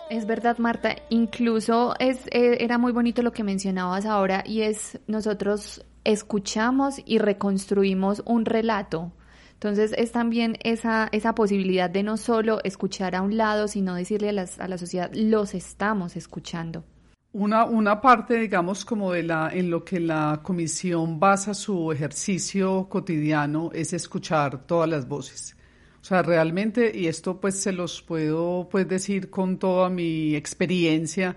Es 0.08 0.26
verdad, 0.26 0.56
Marta. 0.56 0.96
Incluso 1.10 1.94
es, 1.98 2.26
eh, 2.28 2.56
era 2.64 2.78
muy 2.78 2.92
bonito 2.92 3.20
lo 3.20 3.32
que 3.32 3.44
mencionabas 3.44 4.06
ahora 4.06 4.42
y 4.46 4.62
es 4.62 4.98
nosotros 5.06 5.84
escuchamos 6.04 7.02
y 7.04 7.18
reconstruimos 7.18 8.22
un 8.24 8.46
relato. 8.46 9.12
Entonces 9.58 9.92
es 9.98 10.12
también 10.12 10.56
esa, 10.62 11.08
esa 11.10 11.34
posibilidad 11.34 11.90
de 11.90 12.04
no 12.04 12.16
solo 12.16 12.60
escuchar 12.62 13.16
a 13.16 13.22
un 13.22 13.36
lado, 13.36 13.66
sino 13.66 13.96
decirle 13.96 14.28
a, 14.28 14.32
las, 14.32 14.60
a 14.60 14.68
la 14.68 14.78
sociedad, 14.78 15.10
los 15.12 15.52
estamos 15.52 16.14
escuchando. 16.14 16.84
Una, 17.32 17.64
una 17.64 18.00
parte, 18.00 18.38
digamos, 18.38 18.84
como 18.84 19.10
de 19.10 19.24
la, 19.24 19.50
en 19.52 19.68
lo 19.68 19.84
que 19.84 19.98
la 19.98 20.42
comisión 20.44 21.18
basa 21.18 21.54
su 21.54 21.90
ejercicio 21.90 22.88
cotidiano 22.88 23.70
es 23.74 23.92
escuchar 23.92 24.64
todas 24.64 24.88
las 24.88 25.08
voces. 25.08 25.56
O 26.00 26.04
sea, 26.04 26.22
realmente, 26.22 26.96
y 26.96 27.08
esto 27.08 27.40
pues 27.40 27.60
se 27.60 27.72
los 27.72 28.00
puedo 28.00 28.68
pues 28.70 28.86
decir 28.86 29.28
con 29.28 29.58
toda 29.58 29.90
mi 29.90 30.36
experiencia, 30.36 31.36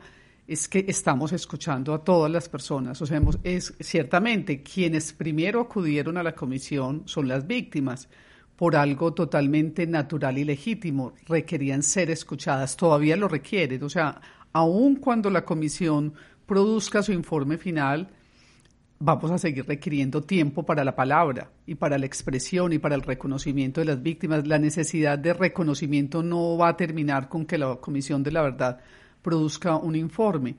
es 0.51 0.67
que 0.67 0.83
estamos 0.89 1.31
escuchando 1.31 1.93
a 1.93 2.03
todas 2.03 2.29
las 2.29 2.49
personas. 2.49 3.01
O 3.01 3.05
sea, 3.05 3.21
es 3.41 3.73
ciertamente 3.79 4.61
quienes 4.61 5.13
primero 5.13 5.61
acudieron 5.61 6.17
a 6.17 6.23
la 6.23 6.35
comisión 6.35 7.03
son 7.05 7.29
las 7.29 7.47
víctimas 7.47 8.09
por 8.57 8.75
algo 8.75 9.13
totalmente 9.13 9.87
natural 9.87 10.37
y 10.37 10.43
legítimo. 10.43 11.13
Requerían 11.25 11.83
ser 11.83 12.11
escuchadas, 12.11 12.75
todavía 12.75 13.15
lo 13.15 13.29
requieren. 13.29 13.81
O 13.83 13.89
sea, 13.89 14.19
aun 14.51 14.97
cuando 14.97 15.29
la 15.29 15.45
comisión 15.45 16.13
produzca 16.45 17.01
su 17.01 17.13
informe 17.13 17.57
final, 17.57 18.09
vamos 18.99 19.31
a 19.31 19.37
seguir 19.37 19.65
requiriendo 19.65 20.21
tiempo 20.21 20.65
para 20.65 20.83
la 20.83 20.97
palabra 20.97 21.49
y 21.65 21.75
para 21.75 21.97
la 21.97 22.07
expresión 22.07 22.73
y 22.73 22.77
para 22.77 22.95
el 22.95 23.03
reconocimiento 23.03 23.79
de 23.79 23.85
las 23.85 24.03
víctimas. 24.03 24.45
La 24.45 24.59
necesidad 24.59 25.17
de 25.17 25.33
reconocimiento 25.33 26.21
no 26.21 26.57
va 26.57 26.67
a 26.67 26.75
terminar 26.75 27.29
con 27.29 27.45
que 27.45 27.57
la 27.57 27.77
Comisión 27.77 28.21
de 28.21 28.31
la 28.33 28.41
Verdad 28.41 28.81
produzca 29.21 29.75
un 29.75 29.95
informe. 29.95 30.55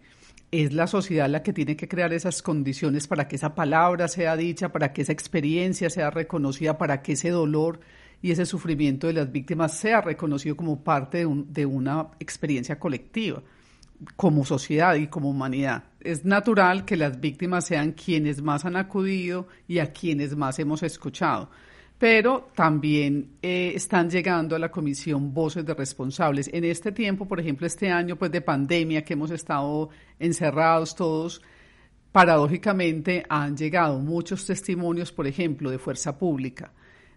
Es 0.50 0.73
la 0.73 0.87
sociedad 0.87 1.28
la 1.28 1.42
que 1.42 1.52
tiene 1.52 1.76
que 1.76 1.88
crear 1.88 2.12
esas 2.12 2.42
condiciones 2.42 3.07
para 3.07 3.26
que 3.26 3.37
esa 3.37 3.54
palabra 3.54 4.09
sea 4.09 4.37
dicha, 4.37 4.71
para 4.71 4.92
que 4.92 5.02
esa 5.02 5.12
experiencia 5.12 5.88
sea 5.88 6.11
reconocida, 6.11 6.76
para 6.76 7.02
que 7.02 7.12
ese 7.12 7.31
dolor 7.31 7.81
y 8.21 8.31
ese 8.31 8.47
sufrimiento 8.47 9.07
de 9.07 9.14
las 9.14 9.33
víctimas 9.33 9.76
sea 9.76 10.00
reconocido 10.00 10.57
como 10.57 10.85
parte 10.85 11.19
de, 11.19 11.45
de 11.49 11.66
una 11.66 12.09
experiencia 12.21 12.78
colectiva 12.78 13.42
como 14.16 14.45
sociedad 14.45 14.95
y 14.97 15.07
como 15.07 15.31
humanidad. 15.31 15.85
Es 16.00 16.25
natural 16.25 16.85
que 16.85 16.97
las 16.97 17.21
víctimas 17.21 17.66
sean 17.66 17.92
quienes 17.92 18.42
más 18.42 18.64
han 18.64 18.76
acudido 18.76 19.47
y 19.69 19.78
a 19.78 19.92
quienes 19.92 20.37
más 20.37 20.59
hemos 20.59 20.83
escuchado, 20.83 21.50
pero 22.02 22.49
también 22.56 23.37
eh, 23.40 23.75
están 23.76 24.11
llegando 24.11 24.56
a 24.56 24.59
la 24.59 24.73
comisión 24.73 25.32
voces 25.32 25.64
de 25.64 25.73
responsables. 25.73 26.50
En 26.52 26.64
este 26.64 26.90
tiempo, 26.90 27.28
por 27.28 27.38
ejemplo, 27.38 27.64
este 27.64 27.92
año 27.92 28.16
pues 28.16 28.32
de 28.32 28.40
pandemia 28.40 29.04
que 29.04 29.12
hemos 29.12 29.30
estado 29.30 29.88
encerrados 30.18 30.97
todos, 30.97 31.40
paradójicamente 32.11 33.25
han 33.28 33.56
llegado 33.56 34.00
muchos 34.00 34.44
testimonios, 34.44 35.12
por 35.12 35.28
ejemplo, 35.28 35.71
de 35.71 35.78
fuerza 35.78 36.18
pública 36.18 36.73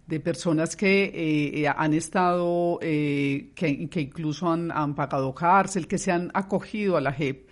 de 0.06 0.20
personas 0.20 0.76
que 0.76 1.06
eh, 1.06 1.62
eh, 1.64 1.68
han 1.68 1.96
estado, 1.96 2.78
eh, 2.84 3.54
que, 3.56 3.68
incluso 3.68 4.52
han, 4.52 4.72
han, 4.72 4.94
pagado 4.94 5.34
cárcel, 5.34 5.88
que 5.88 5.98
se 5.98 6.12
han 6.12 6.30
acogido 6.36 6.96
a 6.96 7.02
la 7.02 7.12
JEP 7.12 7.50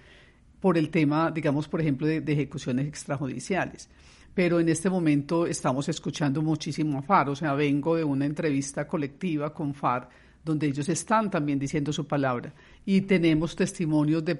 por 0.59 0.77
el 0.77 0.91
tema, 0.91 1.31
digamos, 1.31 1.67
por 1.67 1.81
ejemplo, 1.81 2.05
de, 2.05 2.23
ejecuciones 2.27 2.87
extrajudiciales. 2.87 3.89
Pero 4.33 4.59
en 4.59 4.69
este 4.69 4.89
momento 4.89 5.45
estamos 5.45 5.87
escuchando 5.89 6.41
muchísimo 6.41 6.97
a 6.97 7.01
FAR, 7.01 7.29
o 7.29 7.35
sea, 7.35 7.53
vengo 7.53 7.95
de 7.95 8.03
una 8.03 8.25
entrevista 8.25 8.87
colectiva 8.87 9.53
con 9.53 9.73
FAR 9.73 10.09
donde 10.43 10.67
ellos 10.67 10.89
están 10.89 11.31
también 11.31 11.57
diciendo 11.57 11.93
su 11.93 12.05
palabra. 12.05 12.53
Y 12.85 13.01
tenemos 13.01 13.55
testimonios 13.55 14.25
de, 14.25 14.35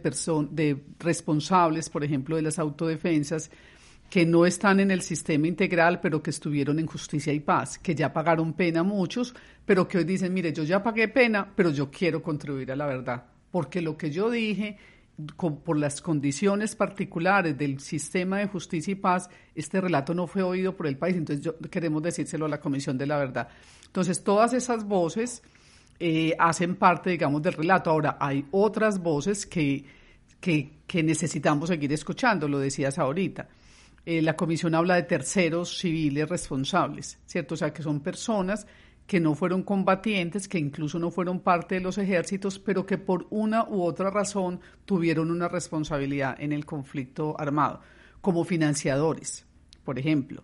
de 0.51 0.83
responsables, 1.00 1.89
por 1.89 2.03
ejemplo, 2.03 2.35
de 2.35 2.41
las 2.41 2.59
autodefensas, 2.59 3.50
que 4.09 4.25
no 4.25 4.45
están 4.45 4.79
en 4.79 4.91
el 4.91 5.01
sistema 5.01 5.47
integral, 5.47 6.00
pero 6.01 6.21
que 6.21 6.29
estuvieron 6.29 6.77
en 6.77 6.85
justicia 6.85 7.33
y 7.33 7.39
paz, 7.39 7.79
que 7.79 7.95
ya 7.95 8.13
pagaron 8.13 8.53
pena 8.53 8.83
muchos, 8.83 9.33
pero 9.65 9.88
que 9.88 9.97
hoy 9.97 10.03
dicen, 10.03 10.33
mire, 10.33 10.53
yo 10.53 10.63
ya 10.63 10.83
pagué 10.83 11.07
pena, 11.07 11.51
pero 11.55 11.71
yo 11.71 11.89
quiero 11.89 12.21
contribuir 12.21 12.71
a 12.71 12.75
la 12.75 12.85
verdad, 12.85 13.25
porque 13.50 13.81
lo 13.81 13.97
que 13.97 14.12
yo 14.12 14.29
dije, 14.29 14.77
por 15.63 15.77
las 15.77 16.01
condiciones 16.01 16.75
particulares 16.75 17.58
del 17.58 17.79
sistema 17.79 18.39
de 18.39 18.48
justicia 18.48 18.91
y 18.91 18.96
paz, 18.96 19.29
este 19.53 19.79
relato 19.79 20.13
no 20.13 20.25
fue 20.27 20.41
oído 20.41 20.75
por 20.75 20.88
el 20.88 20.98
país, 20.98 21.15
entonces 21.15 21.46
yo, 21.46 21.58
queremos 21.70 22.01
decírselo 22.01 22.46
a 22.46 22.50
la 22.50 22.60
Comisión 22.60 22.98
de 22.98 23.05
la 23.05 23.17
Verdad. 23.17 23.48
Entonces, 23.86 24.24
todas 24.24 24.53
esas 24.53 24.86
voces 24.86 25.43
eh, 26.00 26.36
hacen 26.39 26.75
parte, 26.75 27.12
digamos, 27.12 27.41
del 27.43 27.53
relato. 27.53 27.91
Ahora, 27.91 28.17
hay 28.20 28.46
otras 28.51 29.00
voces 29.00 29.46
que, 29.46 29.86
que, 30.39 30.79
que 30.88 31.03
necesitamos 31.03 31.70
seguir 31.70 31.93
escuchando, 31.93 32.48
lo 32.48 32.58
decías 32.60 32.98
ahorita. 32.98 33.48
Eh, 34.05 34.22
la 34.22 34.36
comisión 34.36 34.75
habla 34.75 34.96
de 34.96 35.03
terceros 35.03 35.77
civiles 35.77 36.27
responsables, 36.27 37.20
¿cierto? 37.25 37.53
O 37.53 37.58
sea, 37.58 37.72
que 37.72 37.84
son 37.84 38.01
personas 38.01 38.67
que 39.07 39.19
no 39.19 39.36
fueron 39.36 39.63
combatientes, 39.63 40.48
que 40.48 40.60
incluso 40.60 40.98
no 41.00 41.12
fueron 41.12 41.39
parte 41.39 41.75
de 41.75 41.81
los 41.81 41.98
ejércitos, 41.98 42.60
pero 42.60 42.86
que 42.86 42.98
por 42.98 43.27
una 43.29 43.67
u 43.67 43.83
otra 43.83 44.10
razón 44.10 44.62
tuvieron 44.86 45.29
una 45.29 45.48
responsabilidad 45.48 46.36
en 46.39 46.53
el 46.53 46.65
conflicto 46.65 47.36
armado, 47.39 47.81
como 48.22 48.45
financiadores, 48.45 49.45
por 49.83 50.00
ejemplo, 50.00 50.43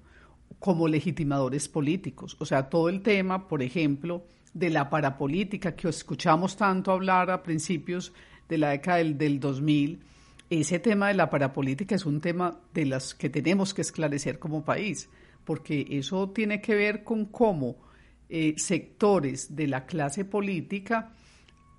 como 0.60 0.88
legitimadores 0.88 1.70
políticos. 1.70 2.36
O 2.40 2.46
sea, 2.46 2.70
todo 2.70 2.90
el 2.90 3.02
tema, 3.02 3.48
por 3.48 3.62
ejemplo, 3.62 4.26
de 4.54 4.70
la 4.70 4.90
parapolítica 4.90 5.76
que 5.76 5.88
escuchamos 5.88 6.58
tanto 6.58 6.92
hablar 6.92 7.32
a 7.32 7.44
principios 7.44 8.12
de 8.50 8.58
la 8.58 8.72
década 8.72 8.98
del, 8.98 9.18
del 9.18 9.40
2000, 9.40 10.02
ese 10.50 10.80
tema 10.80 11.10
de 11.10 11.14
la 11.14 11.30
parapolítica 11.30 11.96
es 11.96 12.06
un 12.06 12.20
tema 12.20 12.60
de 12.74 12.86
las 12.86 13.14
que 13.14 13.30
tenemos 13.30 13.74
que 13.74 13.82
esclarecer 13.82 14.40
como 14.40 14.66
país, 14.66 15.08
porque 15.46 15.86
eso 15.92 16.32
tiene 16.32 16.60
que 16.60 16.76
ver 16.76 17.04
con 17.04 17.26
cómo 17.26 17.78
eh, 18.32 18.54
sectores 18.58 19.56
de 19.56 19.66
la 19.66 19.88
clase 19.88 20.24
política 20.24 21.14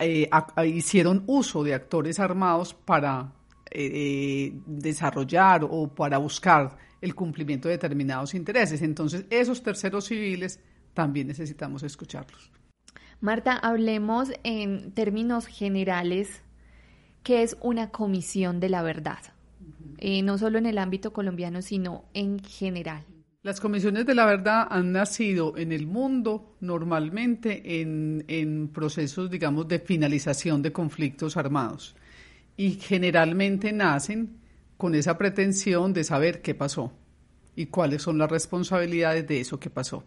eh, 0.01 0.29
hicieron 0.67 1.23
uso 1.29 1.63
de 1.63 1.75
actores 1.75 2.19
armados 2.19 2.75
para 2.75 3.33
eh, 3.71 4.53
desarrollar 4.67 5.65
o 5.71 5.95
para 5.95 6.19
buscar 6.19 6.77
el 7.01 7.15
cumplimiento 7.15 7.69
de 7.69 7.75
determinados 7.75 8.35
intereses. 8.35 8.83
Entonces, 8.83 9.27
esos 9.31 9.63
terceros 9.63 10.07
civiles 10.07 10.59
también 10.93 11.29
necesitamos 11.29 11.85
escucharlos. 11.85 12.51
Marta, 13.21 13.57
hablemos 13.57 14.33
en 14.43 14.91
términos 14.91 15.47
generales 15.47 16.43
que 17.23 17.45
es 17.45 17.57
una 17.61 17.91
comisión 17.91 18.59
de 18.59 18.71
la 18.71 18.83
verdad, 18.83 19.21
no 20.25 20.37
solo 20.37 20.59
en 20.59 20.67
el 20.67 20.79
ámbito 20.79 21.13
colombiano, 21.13 21.63
sino 21.63 22.07
en 22.13 22.41
general. 22.41 23.05
Las 23.43 23.59
comisiones 23.59 24.05
de 24.05 24.15
la 24.15 24.27
verdad 24.27 24.67
han 24.69 24.93
nacido 24.93 25.57
en 25.57 25.73
el 25.73 25.87
mundo 25.87 26.57
normalmente 26.61 27.81
en, 27.81 28.23
en 28.29 28.69
procesos, 28.69 29.31
digamos, 29.31 29.67
de 29.67 29.79
finalización 29.79 30.61
de 30.61 30.73
conflictos 30.73 31.39
armados 31.39 31.97
y 32.59 32.73
generalmente 32.73 33.73
nacen 33.73 34.37
con 34.77 34.95
esa 34.95 35.17
pretensión 35.17 35.95
de 35.95 36.05
saber 36.05 36.43
qué 36.43 36.55
pasó 36.55 36.93
y 37.57 37.67
cuáles 37.67 38.03
son 38.03 38.19
las 38.19 38.31
responsabilidades 38.31 39.27
de 39.27 39.41
eso 39.41 39.59
que 39.59 39.71
pasó. 39.71 40.05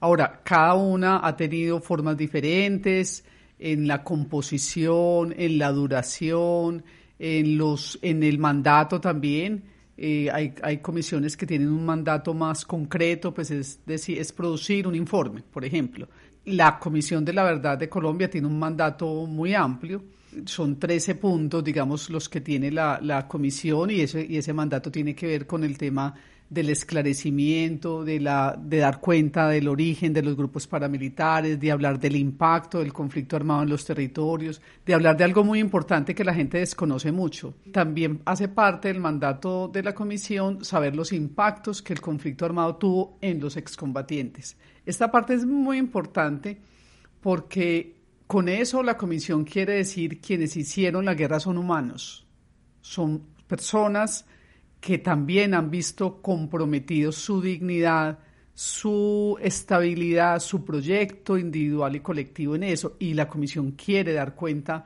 Ahora, 0.00 0.40
cada 0.42 0.72
una 0.72 1.26
ha 1.26 1.36
tenido 1.36 1.82
formas 1.82 2.16
diferentes, 2.16 3.26
en 3.58 3.86
la 3.86 4.02
composición, 4.02 5.34
en 5.36 5.58
la 5.58 5.70
duración, 5.70 6.82
en, 7.18 7.58
los, 7.58 7.98
en 8.00 8.22
el 8.22 8.38
mandato 8.38 9.02
también. 9.02 9.73
Eh, 9.96 10.28
hay, 10.30 10.54
hay, 10.62 10.78
comisiones 10.78 11.36
que 11.36 11.46
tienen 11.46 11.68
un 11.68 11.84
mandato 11.86 12.34
más 12.34 12.64
concreto, 12.64 13.32
pues 13.32 13.50
es 13.50 13.78
decir, 13.86 14.18
es 14.18 14.32
producir 14.32 14.86
un 14.88 14.94
informe, 14.94 15.42
por 15.42 15.64
ejemplo. 15.64 16.08
La 16.46 16.78
Comisión 16.78 17.24
de 17.24 17.32
la 17.32 17.44
Verdad 17.44 17.78
de 17.78 17.88
Colombia 17.88 18.28
tiene 18.28 18.46
un 18.46 18.58
mandato 18.58 19.06
muy 19.26 19.54
amplio 19.54 20.02
son 20.46 20.78
13 20.78 21.14
puntos, 21.16 21.62
digamos, 21.62 22.10
los 22.10 22.28
que 22.28 22.40
tiene 22.40 22.70
la, 22.70 22.98
la 23.02 23.28
comisión 23.28 23.90
y 23.90 24.00
ese, 24.00 24.26
y 24.28 24.36
ese 24.36 24.52
mandato 24.52 24.90
tiene 24.90 25.14
que 25.14 25.26
ver 25.26 25.46
con 25.46 25.64
el 25.64 25.78
tema 25.78 26.14
del 26.54 26.70
esclarecimiento, 26.70 28.04
de, 28.04 28.20
la, 28.20 28.56
de 28.58 28.78
dar 28.78 29.00
cuenta 29.00 29.48
del 29.48 29.66
origen 29.68 30.12
de 30.12 30.22
los 30.22 30.36
grupos 30.36 30.66
paramilitares, 30.66 31.58
de 31.58 31.72
hablar 31.72 31.98
del 31.98 32.16
impacto 32.16 32.78
del 32.78 32.92
conflicto 32.92 33.34
armado 33.34 33.64
en 33.64 33.68
los 33.68 33.84
territorios, 33.84 34.62
de 34.86 34.94
hablar 34.94 35.16
de 35.16 35.24
algo 35.24 35.42
muy 35.42 35.58
importante 35.58 36.14
que 36.14 36.24
la 36.24 36.32
gente 36.32 36.58
desconoce 36.58 37.10
mucho. 37.10 37.54
También 37.72 38.20
hace 38.24 38.48
parte 38.48 38.88
del 38.88 39.00
mandato 39.00 39.68
de 39.68 39.82
la 39.82 39.94
comisión 39.94 40.64
saber 40.64 40.94
los 40.94 41.12
impactos 41.12 41.82
que 41.82 41.92
el 41.92 42.00
conflicto 42.00 42.44
armado 42.44 42.76
tuvo 42.76 43.18
en 43.20 43.40
los 43.40 43.56
excombatientes. 43.56 44.56
Esta 44.86 45.10
parte 45.10 45.34
es 45.34 45.44
muy 45.44 45.78
importante 45.78 46.60
porque 47.20 47.96
con 48.26 48.48
eso 48.48 48.82
la 48.82 48.96
comisión 48.96 49.44
quiere 49.44 49.74
decir 49.74 50.20
quienes 50.20 50.56
hicieron 50.56 51.04
la 51.04 51.14
guerra 51.14 51.40
son 51.40 51.58
humanos, 51.58 52.26
son 52.80 53.22
personas 53.46 54.26
que 54.84 54.98
también 54.98 55.54
han 55.54 55.70
visto 55.70 56.20
comprometido 56.20 57.10
su 57.10 57.40
dignidad, 57.40 58.18
su 58.52 59.38
estabilidad, 59.40 60.40
su 60.40 60.62
proyecto 60.62 61.38
individual 61.38 61.96
y 61.96 62.00
colectivo 62.00 62.54
en 62.54 62.64
eso. 62.64 62.94
Y 62.98 63.14
la 63.14 63.26
comisión 63.26 63.70
quiere 63.70 64.12
dar 64.12 64.34
cuenta 64.34 64.84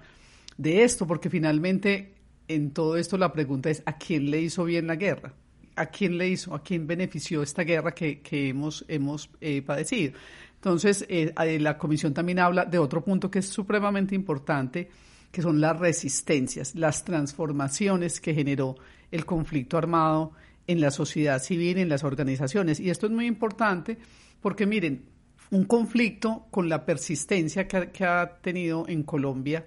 de 0.56 0.84
esto, 0.84 1.04
porque 1.04 1.28
finalmente 1.28 2.14
en 2.46 2.70
todo 2.70 2.96
esto 2.96 3.18
la 3.18 3.32
pregunta 3.32 3.70
es, 3.70 3.82
¿a 3.86 3.98
quién 3.98 4.30
le 4.30 4.40
hizo 4.40 4.62
bien 4.62 4.86
la 4.86 4.94
guerra? 4.94 5.34
¿A 5.74 5.86
quién 5.86 6.16
le 6.16 6.28
hizo, 6.28 6.54
a 6.54 6.62
quién 6.62 6.86
benefició 6.86 7.42
esta 7.42 7.64
guerra 7.64 7.90
que, 7.90 8.22
hemos, 8.30 8.84
hemos 8.86 9.28
eh, 9.40 9.62
padecido? 9.62 10.12
Entonces, 10.54 11.04
eh, 11.08 11.34
eh, 11.44 11.58
la 11.58 11.76
comisión 11.76 12.14
también 12.14 12.38
habla 12.38 12.64
de 12.64 12.78
otro 12.78 13.02
punto 13.02 13.32
que 13.32 13.40
es 13.40 13.48
supremamente 13.48 14.14
importante, 14.14 14.90
que 15.38 15.42
son 15.42 15.60
las 15.60 15.78
resistencias, 15.78 16.74
las 16.74 17.04
transformaciones 17.04 18.20
que 18.20 18.34
generó 18.34 18.74
el 19.12 19.24
conflicto 19.24 19.78
armado 19.78 20.32
en 20.66 20.80
la 20.80 20.90
sociedad 20.90 21.40
civil, 21.40 21.78
en 21.78 21.88
las 21.88 22.02
organizaciones. 22.02 22.80
Y 22.80 22.90
esto 22.90 23.06
es 23.06 23.12
muy 23.12 23.26
importante 23.26 23.98
porque, 24.40 24.66
miren, 24.66 25.04
un 25.52 25.62
conflicto 25.66 26.48
con 26.50 26.68
la 26.68 26.84
persistencia 26.84 27.68
que 27.68 28.04
ha, 28.04 28.40
tenido 28.40 28.88
en 28.88 29.04
Colombia 29.04 29.64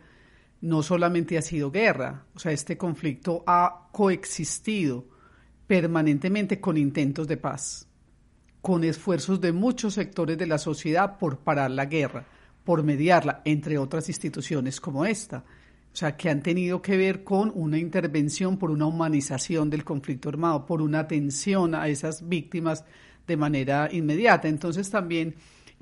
no 0.59 0.83
solamente 0.83 1.37
ha 1.37 1.41
sido 1.41 1.71
guerra, 1.71 2.25
o 2.35 2.39
sea, 2.39 2.51
este 2.51 2.77
conflicto 2.77 3.41
ha 3.47 3.87
coexistido 3.93 5.07
permanentemente 5.67 6.59
con 6.59 6.75
intentos 6.75 7.29
de 7.29 7.37
paz, 7.37 7.87
con 8.61 8.83
esfuerzos 8.83 9.39
de 9.39 9.53
muchos 9.53 9.93
sectores 9.93 10.37
de 10.37 10.47
la 10.47 10.57
sociedad 10.57 11.17
por 11.17 11.37
parar 11.37 11.71
la 11.71 11.85
guerra, 11.85 12.25
por 12.63 12.83
mediarla, 12.83 13.41
entre 13.45 13.77
otras 13.77 14.07
instituciones 14.09 14.79
como 14.79 15.05
esta 15.05 15.43
o 15.93 15.95
sea, 15.95 16.15
que 16.15 16.29
han 16.29 16.41
tenido 16.41 16.81
que 16.81 16.95
ver 16.95 17.23
con 17.23 17.51
una 17.53 17.77
intervención 17.77 18.57
por 18.57 18.71
una 18.71 18.85
humanización 18.85 19.69
del 19.69 19.83
conflicto 19.83 20.29
armado, 20.29 20.65
por 20.65 20.81
una 20.81 20.99
atención 20.99 21.75
a 21.75 21.89
esas 21.89 22.27
víctimas 22.27 22.85
de 23.27 23.35
manera 23.35 23.89
inmediata. 23.91 24.47
Entonces 24.47 24.89
también 24.89 25.35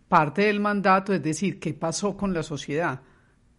parte 0.08 0.44
del 0.44 0.60
mandato 0.60 1.14
es 1.14 1.22
decir, 1.22 1.60
qué 1.60 1.76
pasó 1.76 2.18
con 2.18 2.34
la 2.34 2.42
sociedad 2.42 3.02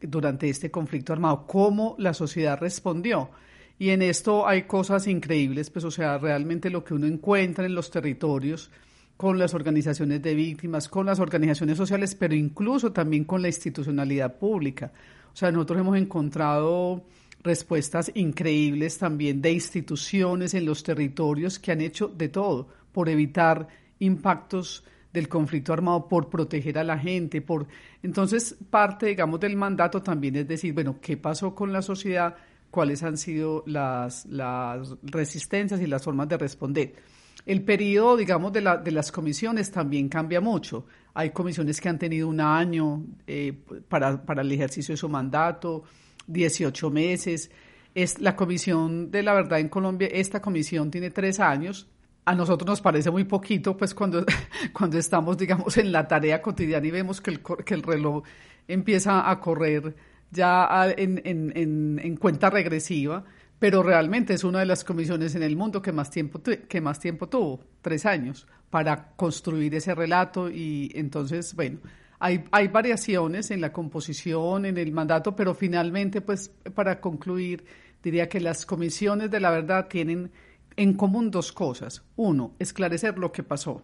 durante 0.00 0.49
este 0.49 0.73
conflicto 0.73 1.12
armado, 1.12 1.47
cómo 1.47 1.95
la 1.99 2.15
sociedad 2.15 2.59
respondió. 2.59 3.31
Y 3.79 3.91
en 3.91 4.03
esto 4.03 4.47
hay 4.47 4.65
cosas 4.65 5.07
increíbles, 5.07 5.71
pues 5.71 5.85
o 5.85 5.91
sea, 5.91 6.19
realmente 6.19 6.69
lo 6.69 6.83
que 6.83 6.95
uno 6.95 7.07
encuentra 7.07 7.65
en 7.65 7.77
los 7.77 7.93
territorios 7.93 8.73
con 9.21 9.39
las 9.39 9.53
organizaciones 9.53 10.23
de 10.23 10.35
víctimas, 10.35 10.89
con 10.89 11.05
las 11.05 11.21
organizaciones 11.21 11.77
sociales, 11.77 12.15
pero 12.15 12.35
incluso 12.35 12.91
también 12.91 13.25
con 13.25 13.43
la 13.43 13.49
institucionalidad 13.49 14.39
pública. 14.39 14.93
O 15.31 15.37
sea, 15.37 15.53
nosotros 15.53 15.81
hemos 15.81 15.99
encontrado 15.99 17.05
respuestas 17.43 18.11
increíbles 18.15 18.97
también 18.97 19.43
de 19.43 19.53
instituciones 19.53 20.55
en 20.55 20.65
los 20.65 20.83
territorios 20.83 21.59
que 21.59 21.71
han 21.71 21.83
hecho 21.83 22.09
de 22.09 22.31
todo 22.31 22.69
por 22.93 23.11
evitar 23.11 23.69
impactos 23.99 24.85
del 25.12 25.29
conflicto 25.29 25.75
armado, 25.75 26.09
por 26.09 26.30
proteger 26.30 26.78
a 26.78 26.85
la 26.85 26.97
gente, 26.97 27.43
por 27.43 27.67
entonces 28.02 28.56
parte, 28.71 29.04
digamos, 29.04 29.39
del 29.39 29.54
mandato 29.54 30.02
también 30.02 30.37
es 30.37 30.49
decir, 30.49 30.73
bueno, 30.73 30.97
¿qué 30.99 31.19
pasó 31.19 31.54
con 31.54 31.75
la 31.75 31.83
sociedad? 31.83 32.37
¿Cuáles 32.71 33.02
han 33.02 33.19
sido 33.19 33.65
las, 33.67 34.25
las 34.25 34.97
resistencias 35.02 35.78
y 35.83 35.87
las 35.87 36.02
formas 36.02 36.26
de 36.26 36.39
responder? 36.39 37.20
El 37.47 37.63
periodo, 37.63 38.17
digamos, 38.17 38.53
de, 38.53 38.61
la, 38.61 38.76
de 38.76 38.91
las 38.91 39.11
comisiones 39.11 39.71
también 39.71 40.09
cambia 40.09 40.41
mucho. 40.41 40.87
Hay 41.15 41.31
comisiones 41.31 41.81
que 41.81 41.89
han 41.89 41.99
tenido 41.99 42.29
un 42.29 42.41
año 42.41 43.05
eh, 43.26 43.53
para, 43.89 44.23
para, 44.25 44.43
el 44.43 44.53
ejercicio 44.53 44.93
de 44.93 44.97
su 44.97 45.09
mandato, 45.09 45.85
18 46.26 46.91
meses. 46.91 47.50
Es 47.95 48.21
la 48.21 48.37
comisión 48.37 49.11
de 49.11 49.23
la 49.23 49.35
verdad 49.35 49.59
en 49.59 49.69
Colombia, 49.69 50.09
esta 50.13 50.41
comisión 50.41 50.91
tiene 50.91 51.11
tres 51.11 51.41
años. 51.41 51.89
A 52.25 52.35
nosotros 52.35 52.69
nos 52.69 52.81
parece 52.81 53.11
muy 53.11 53.25
poquito, 53.25 53.76
pues 53.76 53.95
cuando, 53.95 54.25
cuando 54.73 54.99
estamos, 54.99 55.37
digamos, 55.39 55.76
en 55.79 55.91
la 55.91 56.07
tarea 56.07 56.41
cotidiana 56.41 56.87
y 56.87 56.91
vemos 56.91 57.21
que 57.21 57.31
el, 57.31 57.41
que 57.41 57.75
el 57.75 57.83
reloj 57.83 58.23
empieza 58.69 59.29
a 59.29 59.41
correr 59.41 59.97
ya 60.31 60.87
en, 60.97 61.21
en, 61.25 61.53
en, 61.57 62.00
en 62.03 62.17
cuenta 62.17 62.50
regresiva 62.50 63.25
pero 63.60 63.82
realmente 63.82 64.32
es 64.32 64.42
una 64.42 64.60
de 64.60 64.66
las 64.66 64.84
comisiones 64.84 65.34
en 65.34 65.42
el 65.42 65.54
mundo 65.54 65.82
que 65.82 65.92
más 65.92 66.10
tiempo, 66.10 66.40
que 66.42 66.80
más 66.80 66.99
tiempo 66.99 67.28
tuvo, 67.28 67.60
tres 67.82 68.06
años, 68.06 68.46
para 68.70 69.12
construir 69.16 69.75
ese 69.75 69.94
relato 69.94 70.50
y 70.50 70.90
entonces, 70.94 71.54
bueno, 71.54 71.78
hay, 72.18 72.44
hay 72.52 72.68
variaciones 72.68 73.50
en 73.50 73.60
la 73.60 73.70
composición, 73.70 74.64
en 74.64 74.78
el 74.78 74.92
mandato, 74.92 75.36
pero 75.36 75.54
finalmente, 75.54 76.23
pues, 76.23 76.49
para 76.75 77.00
concluir, 77.00 77.64
diría 78.02 78.30
que 78.30 78.40
las 78.40 78.64
comisiones 78.64 79.30
de 79.30 79.40
la 79.40 79.50
verdad 79.50 79.88
tienen 79.88 80.30
en 80.76 80.94
común 80.94 81.30
dos 81.30 81.52
cosas. 81.52 82.02
Uno, 82.16 82.54
esclarecer 82.58 83.18
lo 83.18 83.30
que 83.30 83.42
pasó 83.42 83.82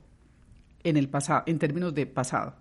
en 0.85 0.97
el 0.97 1.11
pasado, 1.11 1.43
en 1.47 1.59
términos 1.59 1.95
de 1.95 2.07
pasado, 2.07 2.57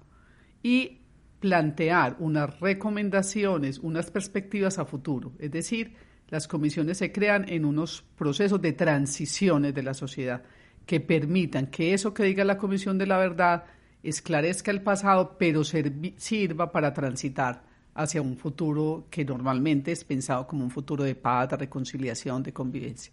y 0.62 1.00
plantear 1.40 2.18
unas 2.20 2.60
recomendaciones, 2.60 3.80
unas 3.80 4.12
perspectivas 4.12 4.80
a 4.80 4.86
futuro, 4.86 5.32
es 5.40 5.52
decir, 5.52 5.96
las 6.30 6.48
comisiones 6.48 6.98
se 6.98 7.12
crean 7.12 7.46
en 7.50 7.66
unos 7.66 8.04
procesos 8.18 8.62
de 8.62 8.74
transiciones 8.74 9.74
de 9.74 9.84
la 9.84 9.94
sociedad 9.94 10.44
que 10.86 11.00
permitan 11.00 11.68
que 11.68 11.94
eso 11.94 12.14
que 12.14 12.24
diga 12.24 12.44
la 12.44 12.58
Comisión 12.58 12.98
de 12.98 13.08
la 13.08 13.18
Verdad 13.18 13.66
esclarezca 14.04 14.72
el 14.72 14.82
pasado, 14.82 15.36
pero 15.38 15.64
sirva 15.64 16.72
para 16.72 16.94
transitar 16.94 17.64
hacia 17.96 18.22
un 18.22 18.38
futuro 18.38 19.08
que 19.10 19.26
normalmente 19.26 19.92
es 19.92 20.04
pensado 20.04 20.46
como 20.46 20.64
un 20.64 20.70
futuro 20.70 21.04
de 21.04 21.16
paz, 21.16 21.50
de 21.50 21.58
reconciliación, 21.58 22.44
de 22.44 22.54
convivencia. 22.54 23.12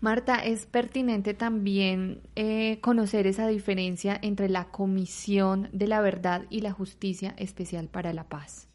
Marta, 0.00 0.36
es 0.36 0.64
pertinente 0.64 1.34
también 1.34 2.22
eh, 2.34 2.78
conocer 2.80 3.26
esa 3.26 3.46
diferencia 3.48 4.18
entre 4.22 4.48
la 4.48 4.70
Comisión 4.70 5.68
de 5.72 5.88
la 5.88 6.00
Verdad 6.00 6.46
y 6.48 6.60
la 6.60 6.72
Justicia 6.72 7.34
Especial 7.36 7.88
para 7.88 8.14
la 8.14 8.24
Paz. 8.24 8.68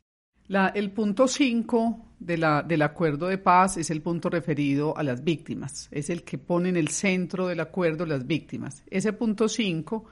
La, 0.48 0.68
el 0.68 0.92
punto 0.92 1.28
5 1.28 2.06
de 2.26 2.38
la, 2.38 2.64
del 2.64 2.82
acuerdo 2.82 3.28
de 3.28 3.38
paz 3.38 3.78
es 3.78 3.90
el 3.90 4.02
punto 4.02 4.30
referido 4.30 4.98
a 4.98 5.04
las 5.04 5.24
víctimas, 5.24 5.88
es 5.92 6.10
el 6.10 6.24
que 6.24 6.38
pone 6.38 6.70
en 6.70 6.78
el 6.78 6.88
centro 6.88 7.48
del 7.48 7.60
acuerdo 7.60 8.06
las 8.06 8.26
víctimas. 8.26 8.84
Ese 8.90 9.14
punto 9.14 9.48
5 9.48 10.06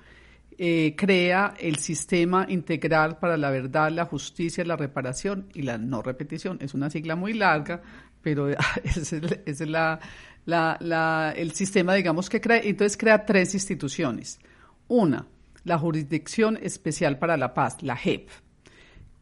eh, 0.58 0.94
crea 0.96 1.56
el 1.60 1.78
sistema 1.78 2.46
integral 2.48 3.18
para 3.18 3.38
la 3.38 3.50
verdad, 3.50 3.92
la 3.92 4.06
justicia, 4.06 4.64
la 4.64 4.76
reparación 4.76 5.48
y 5.54 5.64
la 5.64 5.78
no 5.78 6.02
repetición. 6.04 6.60
Es 6.62 6.74
una 6.74 6.90
sigla 6.90 7.16
muy 7.16 7.34
larga, 7.34 7.82
pero 8.22 8.50
es, 8.84 9.14
es 9.14 9.60
la, 9.62 10.00
la, 10.46 10.78
la, 10.80 11.34
el 11.36 11.54
sistema, 11.54 11.96
digamos, 11.96 12.30
que 12.30 12.40
crea. 12.40 12.60
Entonces 12.64 12.96
crea 12.98 13.26
tres 13.26 13.56
instituciones. 13.56 14.40
Una, 14.88 15.26
la 15.64 15.80
Jurisdicción 15.80 16.60
Especial 16.62 17.18
para 17.18 17.38
la 17.38 17.54
Paz, 17.54 17.82
la 17.82 17.96
JEP 17.96 18.30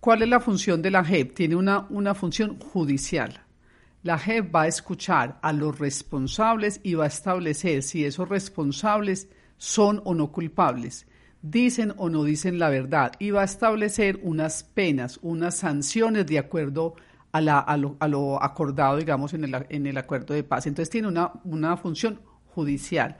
¿Cuál 0.01 0.23
es 0.23 0.29
la 0.29 0.39
función 0.39 0.81
de 0.81 0.89
la 0.89 1.05
JEP? 1.05 1.35
Tiene 1.35 1.55
una, 1.55 1.85
una 1.91 2.15
función 2.15 2.57
judicial. 2.57 3.45
La 4.01 4.17
JEP 4.17 4.55
va 4.55 4.63
a 4.63 4.67
escuchar 4.67 5.37
a 5.43 5.53
los 5.53 5.77
responsables 5.77 6.79
y 6.81 6.95
va 6.95 7.03
a 7.03 7.07
establecer 7.07 7.83
si 7.83 8.03
esos 8.03 8.27
responsables 8.27 9.29
son 9.57 10.01
o 10.03 10.15
no 10.15 10.31
culpables, 10.31 11.05
dicen 11.43 11.93
o 11.97 12.09
no 12.09 12.23
dicen 12.23 12.57
la 12.57 12.69
verdad 12.69 13.11
y 13.19 13.29
va 13.29 13.41
a 13.41 13.45
establecer 13.45 14.19
unas 14.23 14.63
penas, 14.63 15.19
unas 15.21 15.57
sanciones 15.57 16.25
de 16.25 16.39
acuerdo 16.39 16.95
a, 17.31 17.39
la, 17.39 17.59
a, 17.59 17.77
lo, 17.77 17.95
a 17.99 18.07
lo, 18.07 18.41
acordado, 18.41 18.97
digamos, 18.97 19.35
en 19.35 19.43
el, 19.43 19.67
en 19.69 19.85
el 19.85 19.97
acuerdo 19.99 20.33
de 20.33 20.43
paz. 20.43 20.65
Entonces 20.65 20.89
tiene 20.89 21.09
una, 21.09 21.31
una 21.43 21.77
función 21.77 22.19
judicial 22.55 23.17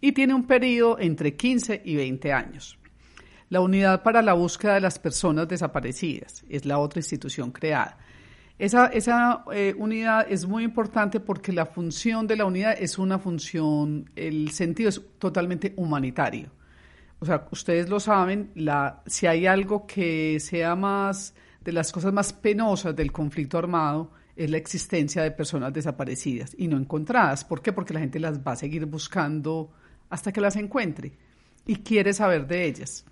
y 0.00 0.10
tiene 0.10 0.34
un 0.34 0.48
periodo 0.48 0.98
entre 0.98 1.36
15 1.36 1.82
y 1.84 1.94
20 1.94 2.32
años. 2.32 2.76
La 3.54 3.60
Unidad 3.60 4.02
para 4.02 4.20
la 4.20 4.32
Búsqueda 4.32 4.74
de 4.74 4.80
las 4.80 4.98
Personas 4.98 5.46
Desaparecidas 5.46 6.44
es 6.48 6.66
la 6.66 6.80
otra 6.80 6.98
institución 6.98 7.52
creada. 7.52 7.98
Esa, 8.58 8.90
eh, 9.52 9.76
unidad 9.78 10.26
es 10.28 10.44
muy 10.44 10.64
importante 10.64 11.20
porque 11.20 11.52
la 11.52 11.64
función 11.64 12.26
de 12.26 12.34
la 12.34 12.46
unidad 12.46 12.74
es 12.76 12.98
una 12.98 13.20
función, 13.20 14.10
el 14.16 14.50
sentido 14.50 14.88
es 14.88 15.00
totalmente 15.20 15.72
humanitario. 15.76 16.50
O 17.20 17.24
sea, 17.24 17.46
ustedes 17.52 17.88
lo 17.88 18.00
saben, 18.00 18.50
si 19.06 19.28
hay 19.28 19.46
algo 19.46 19.86
que 19.86 20.40
sea 20.40 20.74
más 20.74 21.32
de 21.64 21.70
las 21.70 21.92
cosas 21.92 22.12
más 22.12 22.32
penosas 22.32 22.96
del 22.96 23.12
conflicto 23.12 23.56
armado, 23.56 24.10
es 24.34 24.50
la 24.50 24.56
existencia 24.56 25.22
de 25.22 25.30
personas 25.30 25.72
desaparecidas 25.72 26.56
y 26.58 26.66
no 26.66 26.76
encontradas. 26.76 27.44
¿Por 27.44 27.62
qué? 27.62 27.72
Porque 27.72 27.94
la 27.94 28.00
gente 28.00 28.18
las 28.18 28.40
va 28.40 28.50
a 28.50 28.56
seguir 28.56 28.84
buscando 28.86 29.70
hasta 30.10 30.32
que 30.32 30.40
las 30.40 30.56
encuentre 30.56 31.12
y 31.64 31.76
quiere 31.76 32.12
saber 32.12 32.48
de 32.48 32.64
ellas. 32.64 33.04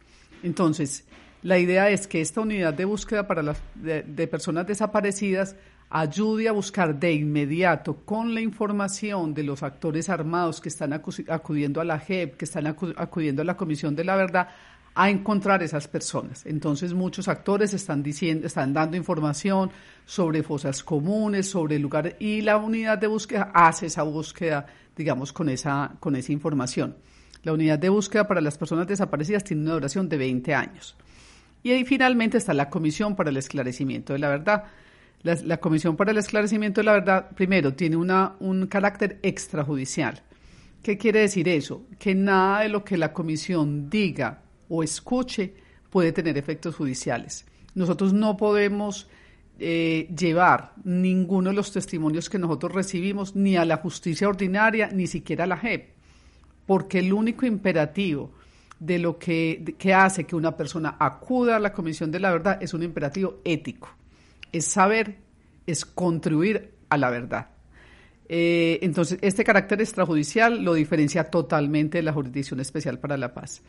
Entonces, 0.43 1.05
la 1.43 1.59
idea 1.59 1.91
es 1.91 2.07
que 2.07 2.21
esta 2.21 2.41
unidad 2.41 2.75
de 2.75 2.85
búsqueda 2.85 3.27
para 3.27 3.43
las, 3.43 3.61
de, 3.75 4.27
personas 4.29 4.67
desaparecidas 4.67 5.57
ayude 5.91 6.49
a 6.49 6.53
buscar 6.53 6.99
de 6.99 7.13
inmediato 7.13 7.97
con 8.05 8.33
la 8.33 8.41
información 8.41 9.35
de 9.35 9.43
los 9.43 9.63
actores 9.63 10.09
armados 10.09 10.61
que 10.61 10.69
están 10.69 10.93
acudiendo 10.93 11.81
a 11.81 11.85
la 11.85 11.99
JEP, 11.99 12.37
que 12.37 12.45
están 12.45 12.67
acudiendo 12.67 13.43
a 13.43 13.45
la 13.45 13.57
Comisión 13.57 13.95
de 13.97 14.05
la 14.05 14.17
Verdad, 14.17 14.49
a 14.95 15.11
encontrar 15.11 15.63
esas 15.63 15.89
personas. 15.89 16.47
Entonces 16.47 16.95
muchos 16.95 17.29
actores 17.29 17.75
están 17.75 18.03
diciendo, 18.03 18.47
están 18.47 18.73
dando 18.73 18.97
información 18.97 19.71
sobre 20.05 20.43
fosas 20.43 20.85
comunes, 20.85 21.49
sobre 21.49 21.79
lugares 21.79 22.17
y 22.21 22.43
la 22.43 22.57
unidad 22.57 22.99
de 22.99 23.07
búsqueda 23.07 23.51
hace 23.55 23.87
esa 23.87 24.03
búsqueda, 24.03 24.67
digamos, 24.97 25.33
con 25.33 25.49
esa 25.49 25.97
con 25.99 26.15
esa 26.17 26.33
información. 26.33 26.97
La 27.43 27.53
unidad 27.53 27.79
de 27.79 27.89
búsqueda 27.89 28.27
para 28.27 28.41
las 28.41 28.57
personas 28.57 28.87
desaparecidas 28.87 29.45
tiene 29.45 29.63
una 29.63 29.75
duración 29.75 30.09
de 30.09 30.17
20 30.17 30.55
años. 30.55 30.97
Y 31.63 31.71
ahí 31.71 31.85
finalmente 31.85 32.39
está 32.39 32.55
la 32.55 32.71
Comisión 32.71 33.17
para 33.17 33.31
el 33.31 33.37
Esclarecimiento 33.37 34.13
de 34.13 34.19
la 34.19 34.29
Verdad. 34.29 34.65
La, 35.23 35.59
Comisión 35.59 35.97
para 35.97 36.11
el 36.11 36.19
Esclarecimiento 36.19 36.81
de 36.81 36.85
la 36.85 36.93
Verdad, 36.93 37.31
primero, 37.35 37.75
tiene 37.75 37.97
una, 37.97 38.35
un 38.41 38.67
carácter 38.67 39.19
extrajudicial. 39.23 40.23
¿Qué 40.83 40.99
quiere 40.99 41.21
decir 41.21 41.49
eso? 41.49 41.85
Que 41.99 42.15
nada 42.15 42.63
de 42.63 42.69
lo 42.69 42.85
que 42.85 42.97
la 42.97 43.13
Comisión 43.13 43.89
diga 43.89 44.43
o 44.69 44.83
escuche 44.83 45.55
puede 45.91 46.11
tener 46.11 46.37
efectos 46.37 46.75
judiciales. 46.75 47.47
Nosotros 47.75 48.13
no 48.13 48.37
podemos 48.37 49.09
eh, 49.59 50.09
llevar 50.17 50.73
ninguno 50.83 51.51
de 51.51 51.57
los 51.57 51.71
testimonios 51.71 52.29
que 52.29 52.39
nosotros 52.39 52.73
recibimos 52.73 53.37
ni 53.37 53.57
a 53.57 53.65
la 53.65 53.77
justicia 53.77 54.29
ordinaria, 54.29 54.89
ni 54.89 55.07
siquiera 55.07 55.45
a 55.45 55.47
la 55.47 55.57
JEP, 55.57 55.91
porque 56.67 57.01
el 57.01 57.13
único 57.13 57.47
imperativo 57.47 58.33
de 58.79 58.99
lo 58.99 59.19
que, 59.19 59.75
que 59.79 59.95
hace 59.95 60.25
que 60.25 60.35
una 60.35 60.57
persona 60.57 60.97
acuda 60.99 61.57
a 61.57 61.61
la 61.61 61.73
Comisión 61.73 62.11
de 62.11 62.21
la 62.21 62.33
Verdad 62.33 62.59
es 62.61 62.75
un 62.75 62.83
imperativo 62.83 63.41
ético. 63.45 63.89
Es 64.51 64.67
saber, 64.67 65.19
es 65.67 65.85
contribuir 65.85 66.73
a 66.89 66.97
la 66.97 67.11
verdad. 67.11 67.49
Eh, 68.29 68.79
entonces, 68.83 69.19
este 69.21 69.45
carácter 69.45 69.81
extrajudicial 69.81 70.65
lo 70.65 70.75
diferencia 70.75 71.25
totalmente 71.25 71.99
de 71.99 72.03
la 72.03 72.13
Jurisdicción 72.13 72.61
Especial 72.61 72.99
para 72.99 73.17
la 73.17 73.35
Paz. 73.35 73.63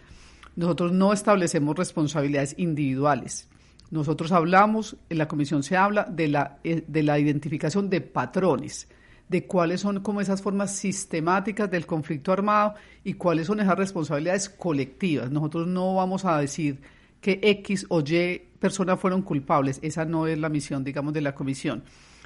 Nosotros 0.56 0.92
no 0.92 1.14
establecemos 1.14 1.76
responsabilidades 1.78 2.56
individuales. 2.58 3.50
Nosotros 3.92 4.32
hablamos, 4.32 4.96
en 5.10 5.18
la 5.18 5.28
comisión 5.28 5.64
se 5.64 5.78
habla 5.78 6.06
de 6.06 6.28
la, 6.28 6.60
eh, 6.64 6.84
de 6.88 7.04
la 7.04 7.20
identificación 7.20 7.90
de 7.90 8.02
patrones, 8.02 8.88
de 9.30 9.46
cuáles 9.48 9.82
son 9.82 10.02
como 10.02 10.22
esas 10.22 10.42
formas 10.42 10.76
sistemáticas 10.76 11.70
del 11.70 11.86
conflicto 11.86 12.32
armado 12.32 12.76
y 13.04 13.14
cuáles 13.14 13.48
son 13.48 13.60
esas 13.60 13.78
responsabilidades 13.78 14.50
colectivas. 14.50 15.32
Nosotros 15.32 15.68
no 15.68 15.96
vamos 15.96 16.26
a 16.26 16.38
decir 16.38 16.82
que 17.20 17.40
X 17.42 17.86
o 17.90 18.02
Y 18.02 18.42
personas 18.60 19.00
fueron 19.00 19.22
culpables. 19.22 19.80
Esa 19.82 20.06
no 20.06 20.28
es 20.28 20.38
la 20.38 20.50
misión, 20.50 20.84
digamos, 20.84 21.14
de 21.14 21.22
la 21.22 21.34
comisión. 21.34 21.84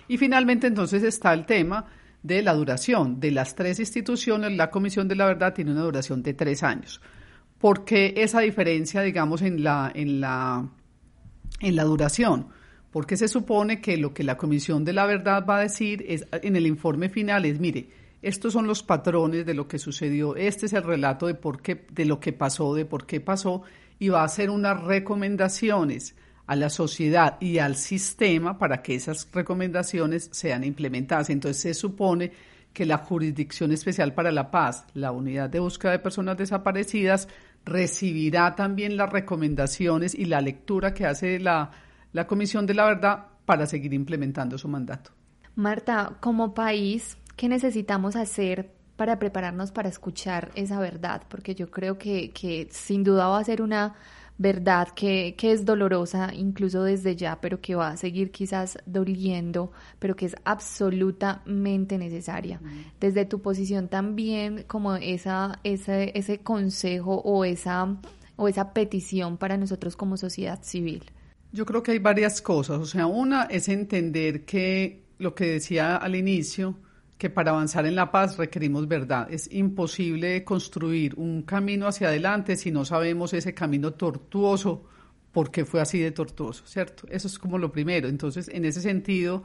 Y 0.07 0.17
finalmente, 0.17 0.67
entonces, 0.67 1.03
está 1.03 1.33
el 1.33 1.45
tema 1.45 1.85
de 2.23 2.41
la 2.41 2.53
duración. 2.53 3.19
De 3.19 3.31
las 3.31 3.55
tres 3.55 3.79
instituciones, 3.79 4.51
la 4.55 4.69
Comisión 4.69 5.07
de 5.07 5.15
la 5.15 5.25
Verdad 5.25 5.53
tiene 5.53 5.71
una 5.71 5.81
duración 5.83 6.23
de 6.23 6.33
tres 6.33 6.63
años. 6.63 7.01
¿Por 7.57 7.85
qué 7.85 8.13
esa 8.17 8.41
diferencia, 8.41 9.01
digamos, 9.01 9.41
en 9.41 9.63
la, 9.63 9.91
en 9.93 10.21
la, 10.21 10.67
en 11.59 11.75
la 11.75 11.83
duración? 11.83 12.49
Porque 12.97 13.15
se 13.15 13.27
supone 13.27 13.79
que 13.79 13.95
lo 13.95 14.11
que 14.11 14.23
la 14.23 14.37
Comisión 14.37 14.83
de 14.83 14.91
la 14.91 15.05
Verdad 15.05 15.45
va 15.47 15.57
a 15.57 15.61
decir 15.61 16.03
es, 16.07 16.25
en 16.31 16.55
el 16.55 16.65
informe 16.65 17.09
final 17.09 17.45
es, 17.45 17.59
mire, 17.59 17.91
estos 18.23 18.53
son 18.53 18.65
los 18.65 18.81
patrones 18.81 19.45
de 19.45 19.53
lo 19.53 19.67
que 19.67 19.77
sucedió, 19.77 20.35
este 20.35 20.65
es 20.65 20.73
el 20.73 20.81
relato 20.81 21.27
de, 21.27 21.35
por 21.35 21.61
qué, 21.61 21.85
de 21.91 22.05
lo 22.05 22.19
que 22.19 22.33
pasó, 22.33 22.73
de 22.73 22.85
por 22.85 23.05
qué 23.05 23.21
pasó, 23.21 23.61
y 23.99 24.09
va 24.09 24.21
a 24.21 24.25
hacer 24.25 24.49
unas 24.49 24.81
recomendaciones 24.81 26.15
a 26.47 26.55
la 26.55 26.71
sociedad 26.71 27.37
y 27.39 27.59
al 27.59 27.75
sistema 27.75 28.57
para 28.57 28.81
que 28.81 28.95
esas 28.95 29.27
recomendaciones 29.31 30.29
sean 30.31 30.63
implementadas. 30.63 31.29
Entonces 31.29 31.61
se 31.61 31.73
supone 31.75 32.31
que 32.73 32.87
la 32.87 32.97
Jurisdicción 32.97 33.71
Especial 33.71 34.15
para 34.15 34.31
la 34.31 34.49
Paz, 34.49 34.87
la 34.95 35.11
Unidad 35.11 35.51
de 35.51 35.59
Búsqueda 35.59 35.91
de 35.91 35.99
Personas 35.99 36.35
Desaparecidas, 36.35 37.27
recibirá 37.63 38.55
también 38.55 38.97
las 38.97 39.11
recomendaciones 39.11 40.15
y 40.15 40.25
la 40.25 40.41
lectura 40.41 40.95
que 40.95 41.05
hace 41.05 41.37
la, 41.37 41.69
la 42.13 42.27
Comisión 42.27 42.65
de 42.65 42.73
la 42.73 42.85
Verdad 42.85 43.25
para 43.45 43.65
seguir 43.65 43.93
implementando 43.93 44.57
su 44.57 44.67
mandato. 44.67 45.11
Marta, 45.55 46.17
como 46.19 46.53
país, 46.53 47.17
¿qué 47.35 47.49
necesitamos 47.49 48.15
hacer 48.15 48.71
para 48.95 49.19
prepararnos 49.19 49.71
para 49.71 49.89
escuchar 49.89 50.51
esa 50.55 50.79
verdad? 50.79 51.23
Porque 51.27 51.55
yo 51.55 51.71
creo 51.71 51.97
que, 51.97 52.31
que 52.31 52.67
sin 52.71 53.03
duda 53.03 53.27
va 53.27 53.39
a 53.39 53.43
ser 53.43 53.61
una 53.61 53.95
verdad 54.37 54.89
que, 54.89 55.35
que, 55.35 55.51
es 55.51 55.65
dolorosa 55.65 56.31
incluso 56.33 56.83
desde 56.83 57.15
ya, 57.15 57.41
pero 57.41 57.59
que 57.59 57.75
va 57.75 57.89
a 57.89 57.97
seguir 57.97 58.31
quizás 58.31 58.77
doliendo, 58.85 59.71
pero 59.97 60.15
que 60.15 60.27
es 60.27 60.35
absolutamente 60.45 61.97
necesaria. 61.97 62.61
Desde 62.99 63.25
tu 63.25 63.41
posición 63.41 63.87
también, 63.87 64.63
como 64.67 64.95
esa, 64.95 65.59
ese, 65.63 66.11
ese 66.15 66.39
consejo 66.39 67.15
o 67.21 67.45
esa, 67.45 67.97
o 68.35 68.47
esa 68.47 68.73
petición 68.73 69.37
para 69.37 69.57
nosotros 69.57 69.95
como 69.95 70.17
sociedad 70.17 70.61
civil. 70.61 71.11
Yo 71.51 71.65
creo 71.65 71.81
que 71.81 71.91
hay 71.91 71.99
varias 71.99 72.41
cosas. 72.41 72.79
O 72.79 72.85
sea, 72.85 73.05
una 73.07 73.43
es 73.43 73.69
entender 73.69 74.45
que 74.45 75.03
lo 75.19 75.33
que 75.33 75.45
decía 75.45 75.97
al 75.97 76.15
inicio, 76.15 76.77
que 77.17 77.29
para 77.29 77.51
avanzar 77.51 77.85
en 77.85 77.95
la 77.95 78.11
paz 78.11 78.37
requerimos 78.37 78.87
verdad. 78.87 79.27
Es 79.31 79.51
imposible 79.51 80.43
construir 80.43 81.15
un 81.15 81.41
camino 81.41 81.87
hacia 81.87 82.09
adelante 82.09 82.55
si 82.55 82.71
no 82.71 82.85
sabemos 82.85 83.33
ese 83.33 83.53
camino 83.53 83.93
tortuoso, 83.93 84.85
por 85.31 85.51
qué 85.51 85.65
fue 85.65 85.81
así 85.81 85.99
de 85.99 86.11
tortuoso, 86.11 86.63
¿cierto? 86.65 87.07
Eso 87.09 87.27
es 87.27 87.39
como 87.39 87.57
lo 87.57 87.71
primero. 87.71 88.07
Entonces, 88.07 88.49
en 88.49 88.65
ese 88.65 88.81
sentido, 88.81 89.43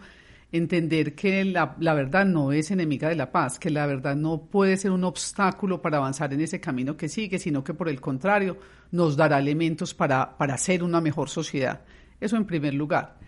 entender 0.52 1.14
que 1.14 1.44
la, 1.46 1.74
verdad 1.94 2.26
no 2.26 2.52
es 2.52 2.70
enemiga 2.70 3.08
de 3.08 3.16
la 3.16 3.32
paz, 3.32 3.58
que 3.58 3.70
la 3.70 3.86
verdad 3.86 4.14
no 4.14 4.42
puede 4.42 4.76
ser 4.76 4.90
un 4.90 5.04
obstáculo 5.04 5.80
para 5.80 5.96
avanzar 5.96 6.32
en 6.34 6.42
ese 6.42 6.60
camino 6.60 6.96
que 6.96 7.08
sigue, 7.08 7.38
sino 7.38 7.64
que 7.64 7.72
por 7.72 7.88
el 7.88 8.00
contrario 8.00 8.58
nos 8.90 9.16
dará 9.16 9.38
elementos 9.38 9.94
para, 9.94 10.36
para 10.36 10.58
ser 10.58 10.82
una 10.82 11.00
mejor 11.00 11.30
sociedad. 11.30 11.80
Eso 12.20 12.36
en 12.36 12.44
primer 12.44 12.74
lugar. 12.74 13.18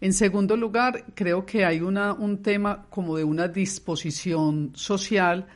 En 0.00 0.14
segundo 0.14 0.56
lugar, 0.56 1.04
creo 1.14 1.44
que 1.44 1.64
hay 1.64 1.80
una, 1.80 2.14
un 2.14 2.42
tema 2.42 2.86
como 2.88 3.18
de 3.18 3.24
una 3.24 3.46
disposición 3.46 4.72
social 4.74 5.46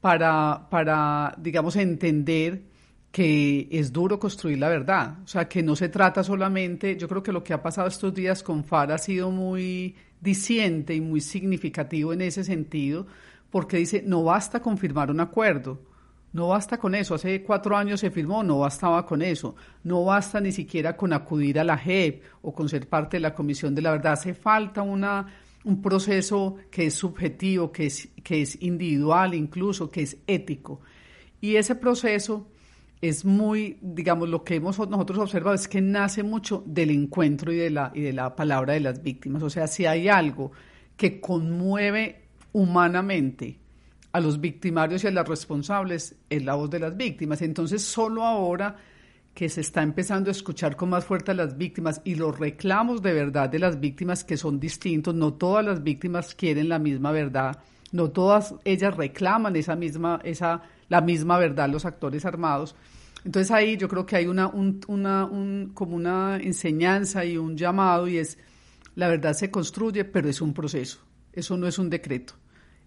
para, 0.00 0.68
para, 0.68 1.34
digamos, 1.38 1.76
entender 1.76 2.62
que 3.10 3.66
es 3.70 3.90
duro 3.92 4.18
construir 4.18 4.58
la 4.58 4.68
verdad. 4.68 5.20
O 5.24 5.26
sea, 5.26 5.48
que 5.48 5.62
no 5.62 5.74
se 5.74 5.88
trata 5.88 6.22
solamente, 6.22 6.98
yo 6.98 7.08
creo 7.08 7.22
que 7.22 7.32
lo 7.32 7.42
que 7.42 7.54
ha 7.54 7.62
pasado 7.62 7.88
estos 7.88 8.12
días 8.12 8.42
con 8.42 8.64
FAR 8.64 8.92
ha 8.92 8.98
sido 8.98 9.30
muy 9.30 9.94
diciente 10.20 10.94
y 10.94 11.00
muy 11.00 11.20
significativo 11.20 12.12
en 12.12 12.22
ese 12.22 12.44
sentido, 12.44 13.06
porque 13.50 13.78
dice, 13.78 14.02
no 14.04 14.24
basta 14.24 14.60
confirmar 14.60 15.10
un 15.10 15.20
acuerdo, 15.20 15.80
no 16.32 16.48
basta 16.48 16.78
con 16.78 16.94
eso, 16.94 17.14
hace 17.14 17.42
cuatro 17.42 17.76
años 17.76 18.00
se 18.00 18.10
firmó, 18.10 18.42
no 18.42 18.58
bastaba 18.58 19.06
con 19.06 19.22
eso, 19.22 19.54
no 19.84 20.04
basta 20.04 20.40
ni 20.40 20.52
siquiera 20.52 20.96
con 20.96 21.12
acudir 21.12 21.58
a 21.58 21.64
la 21.64 21.78
JEP 21.78 22.22
o 22.42 22.54
con 22.54 22.68
ser 22.68 22.88
parte 22.88 23.16
de 23.16 23.22
la 23.22 23.34
Comisión 23.34 23.74
de 23.74 23.82
la 23.82 23.92
Verdad, 23.92 24.12
hace 24.12 24.34
falta 24.34 24.82
una, 24.82 25.26
un 25.64 25.80
proceso 25.80 26.56
que 26.70 26.86
es 26.86 26.94
subjetivo, 26.94 27.72
que 27.72 27.86
es, 27.86 28.08
que 28.22 28.42
es 28.42 28.60
individual 28.60 29.34
incluso, 29.34 29.90
que 29.90 30.02
es 30.02 30.18
ético. 30.26 30.80
Y 31.40 31.56
ese 31.56 31.74
proceso 31.74 32.48
es 33.00 33.24
muy, 33.24 33.78
digamos, 33.80 34.28
lo 34.28 34.42
que 34.42 34.56
hemos 34.56 34.78
nosotros 34.78 35.18
observado 35.18 35.54
es 35.54 35.68
que 35.68 35.80
nace 35.80 36.22
mucho 36.22 36.62
del 36.66 36.90
encuentro 36.90 37.52
y 37.52 37.56
de 37.56 37.70
la, 37.70 37.92
y 37.94 38.00
de 38.00 38.12
la 38.12 38.34
palabra 38.34 38.74
de 38.74 38.80
las 38.80 39.02
víctimas. 39.02 39.42
O 39.42 39.50
sea, 39.50 39.66
si 39.66 39.86
hay 39.86 40.08
algo 40.08 40.52
que 40.96 41.20
conmueve 41.20 42.22
humanamente 42.52 43.58
a 44.12 44.20
los 44.20 44.40
victimarios 44.40 45.04
y 45.04 45.08
a 45.08 45.10
las 45.10 45.28
responsables 45.28 46.16
es 46.30 46.42
la 46.42 46.54
voz 46.54 46.70
de 46.70 46.78
las 46.78 46.96
víctimas. 46.96 47.42
Entonces, 47.42 47.82
solo 47.82 48.24
ahora 48.24 48.76
que 49.34 49.50
se 49.50 49.60
está 49.60 49.82
empezando 49.82 50.30
a 50.30 50.32
escuchar 50.32 50.74
con 50.74 50.88
más 50.88 51.04
fuerza 51.04 51.32
a 51.32 51.34
las 51.34 51.58
víctimas 51.58 52.00
y 52.02 52.14
los 52.14 52.38
reclamos 52.38 53.02
de 53.02 53.12
verdad 53.12 53.50
de 53.50 53.58
las 53.58 53.78
víctimas 53.78 54.24
que 54.24 54.38
son 54.38 54.58
distintos, 54.58 55.14
no 55.14 55.34
todas 55.34 55.62
las 55.62 55.82
víctimas 55.82 56.34
quieren 56.34 56.70
la 56.70 56.78
misma 56.78 57.12
verdad, 57.12 57.58
no 57.92 58.08
todas 58.08 58.54
ellas 58.64 58.96
reclaman 58.96 59.54
esa 59.54 59.76
misma, 59.76 60.18
esa, 60.24 60.62
la 60.88 61.00
misma 61.00 61.38
verdad, 61.38 61.68
los 61.68 61.84
actores 61.84 62.24
armados. 62.24 62.76
Entonces 63.24 63.50
ahí 63.50 63.76
yo 63.76 63.88
creo 63.88 64.06
que 64.06 64.16
hay 64.16 64.26
una, 64.26 64.48
una 64.48 65.24
un, 65.24 65.72
como 65.74 65.96
una 65.96 66.36
enseñanza 66.36 67.24
y 67.24 67.36
un 67.36 67.56
llamado 67.56 68.06
y 68.06 68.18
es, 68.18 68.38
la 68.94 69.08
verdad 69.08 69.34
se 69.34 69.50
construye, 69.50 70.04
pero 70.04 70.28
es 70.28 70.40
un 70.40 70.54
proceso, 70.54 71.00
eso 71.32 71.56
no 71.56 71.66
es 71.66 71.78
un 71.78 71.90
decreto. 71.90 72.34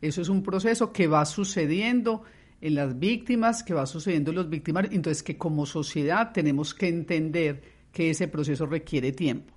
Eso 0.02 0.22
es 0.22 0.30
un 0.30 0.44
proceso 0.44 0.94
que 0.94 1.08
va 1.08 1.26
sucediendo 1.26 2.24
en 2.62 2.76
las 2.76 2.98
víctimas, 2.98 3.64
que 3.64 3.74
va 3.74 3.86
sucediendo 3.86 4.32
en 4.32 4.38
los 4.38 4.50
victimarios, 4.50 4.94
entonces 4.94 5.24
que 5.24 5.38
como 5.38 5.66
sociedad 5.66 6.32
tenemos 6.32 6.74
que 6.74 6.88
entender 6.88 7.62
que 7.92 8.10
ese 8.10 8.28
proceso 8.28 8.66
requiere 8.66 9.12
tiempo. 9.12 9.54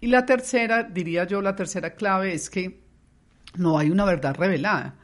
Y 0.00 0.08
la 0.08 0.26
tercera, 0.26 0.82
diría 0.82 1.26
yo, 1.26 1.40
la 1.40 1.56
tercera 1.56 1.94
clave 1.94 2.34
es 2.34 2.50
que 2.50 2.84
no 3.56 3.78
hay 3.78 3.90
una 3.90 4.04
verdad 4.04 4.36
revelada. 4.36 4.96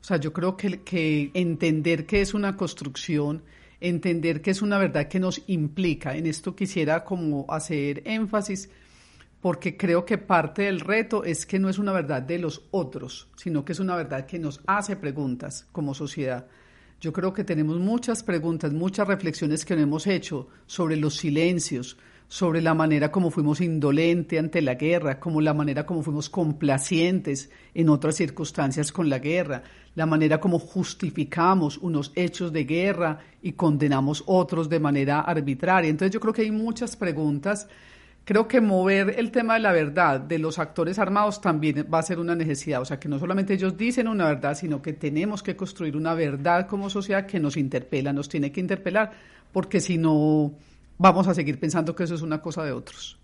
O 0.00 0.04
sea, 0.04 0.16
yo 0.16 0.32
creo 0.32 0.56
que, 0.56 1.30
entender 1.34 2.06
que 2.06 2.20
es 2.20 2.34
una 2.34 2.56
construcción, 2.56 3.42
entender 3.80 4.40
que 4.40 4.50
es 4.50 4.62
una 4.62 4.78
verdad 4.78 5.08
que 5.08 5.20
nos 5.20 5.42
implica, 5.46 6.16
en 6.16 6.26
esto 6.26 6.54
quisiera 6.54 7.04
como 7.04 7.46
hacer 7.48 8.02
énfasis, 8.04 8.70
porque 9.40 9.76
creo 9.76 10.04
que 10.04 10.18
parte 10.18 10.62
del 10.62 10.80
reto 10.80 11.24
es 11.24 11.46
que 11.46 11.58
no 11.58 11.68
es 11.68 11.78
una 11.78 11.92
verdad 11.92 12.22
de 12.22 12.38
los 12.38 12.62
otros, 12.70 13.28
sino 13.36 13.64
que 13.64 13.72
es 13.72 13.80
una 13.80 13.96
verdad 13.96 14.26
que 14.26 14.38
nos 14.38 14.60
hace 14.66 14.96
preguntas 14.96 15.66
como 15.72 15.94
sociedad. 15.94 16.46
Yo 17.00 17.12
creo 17.12 17.32
que 17.32 17.44
tenemos 17.44 17.78
muchas 17.78 18.24
preguntas, 18.24 18.72
muchas 18.72 19.06
reflexiones 19.06 19.64
que 19.64 19.76
no 19.76 19.82
hemos 19.82 20.08
hecho 20.08 20.48
sobre 20.66 20.96
los 20.96 21.14
silencios, 21.16 21.96
sobre 22.28 22.60
la 22.60 22.74
manera 22.74 23.10
como 23.10 23.30
fuimos 23.30 23.62
indolentes 23.62 24.38
ante 24.38 24.60
la 24.60 24.74
guerra, 24.74 25.18
como 25.18 25.40
la 25.40 25.54
manera 25.54 25.86
como 25.86 26.02
fuimos 26.02 26.28
complacientes 26.28 27.50
en 27.74 27.88
otras 27.88 28.16
circunstancias 28.16 28.92
con 28.92 29.08
la 29.08 29.18
guerra, 29.18 29.62
la 29.94 30.04
manera 30.04 30.38
como 30.38 30.58
justificamos 30.58 31.78
unos 31.78 32.12
hechos 32.14 32.52
de 32.52 32.64
guerra 32.64 33.18
y 33.40 33.52
condenamos 33.52 34.22
otros 34.26 34.68
de 34.68 34.78
manera 34.78 35.20
arbitraria. 35.20 35.88
Entonces 35.88 36.12
yo 36.12 36.20
creo 36.20 36.34
que 36.34 36.42
hay 36.42 36.50
muchas 36.50 36.96
preguntas. 36.96 37.66
Creo 38.26 38.46
que 38.46 38.60
mover 38.60 39.14
el 39.18 39.30
tema 39.30 39.54
de 39.54 39.60
la 39.60 39.72
verdad 39.72 40.20
de 40.20 40.38
los 40.38 40.58
actores 40.58 40.98
armados 40.98 41.40
también 41.40 41.86
va 41.92 42.00
a 42.00 42.02
ser 42.02 42.18
una 42.18 42.34
necesidad. 42.34 42.82
O 42.82 42.84
sea, 42.84 43.00
que 43.00 43.08
no 43.08 43.18
solamente 43.18 43.54
ellos 43.54 43.74
dicen 43.74 44.06
una 44.06 44.26
verdad, 44.26 44.54
sino 44.54 44.82
que 44.82 44.92
tenemos 44.92 45.42
que 45.42 45.56
construir 45.56 45.96
una 45.96 46.12
verdad 46.12 46.66
como 46.66 46.90
sociedad 46.90 47.24
que 47.24 47.40
nos 47.40 47.56
interpela, 47.56 48.12
nos 48.12 48.28
tiene 48.28 48.52
que 48.52 48.60
interpelar, 48.60 49.12
porque 49.50 49.80
si 49.80 49.96
no 49.96 50.52
vamos 50.98 51.28
a 51.28 51.34
seguir 51.34 51.58
pensando 51.58 51.94
que 51.94 52.04
eso 52.04 52.14
es 52.14 52.22
una 52.22 52.42
cosa 52.42 52.64
de 52.64 52.72
otros. 52.72 53.18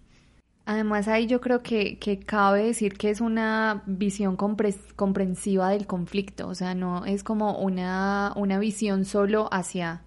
Además, 0.67 1.09
ahí 1.09 1.27
yo 1.27 1.43
creo 1.43 1.63
que, 1.63 1.99
que 1.99 2.21
cabe 2.21 2.65
decir 2.65 2.97
que 2.97 3.11
es 3.11 3.21
una 3.21 3.83
visión 3.87 4.37
comprensiva 4.37 5.69
del 5.69 5.87
conflicto, 5.87 6.49
o 6.49 6.55
sea, 6.55 6.75
no 6.75 7.05
es 7.05 7.23
como 7.23 7.59
una, 7.59 8.33
una 8.35 8.59
visión 8.59 9.05
solo 9.05 9.49
hacia 9.53 10.03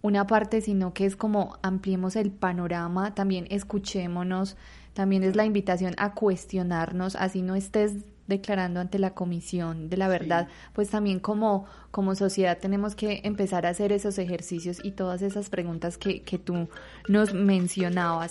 una 0.00 0.26
parte, 0.26 0.62
sino 0.62 0.94
que 0.94 1.04
es 1.04 1.14
como 1.14 1.58
ampliemos 1.62 2.16
el 2.16 2.30
panorama, 2.30 3.14
también 3.14 3.46
escuchémonos, 3.50 4.56
también 4.94 5.24
es 5.24 5.36
la 5.36 5.44
invitación 5.44 5.94
a 5.98 6.14
cuestionarnos, 6.14 7.14
así 7.16 7.42
no 7.42 7.54
estés 7.54 7.96
declarando 8.28 8.78
ante 8.78 8.98
la 8.98 9.14
comisión 9.14 9.88
de 9.88 9.96
la 9.96 10.06
verdad, 10.06 10.46
pues 10.74 10.90
también 10.90 11.18
como, 11.18 11.66
como 11.90 12.14
sociedad 12.14 12.58
tenemos 12.58 12.94
que 12.94 13.22
empezar 13.24 13.66
a 13.66 13.70
hacer 13.70 13.90
esos 13.90 14.18
ejercicios 14.18 14.78
y 14.84 14.92
todas 14.92 15.22
esas 15.22 15.48
preguntas 15.48 15.98
que, 15.98 16.22
que 16.22 16.38
tú 16.38 16.68
nos 17.08 17.34
mencionabas. 17.34 18.30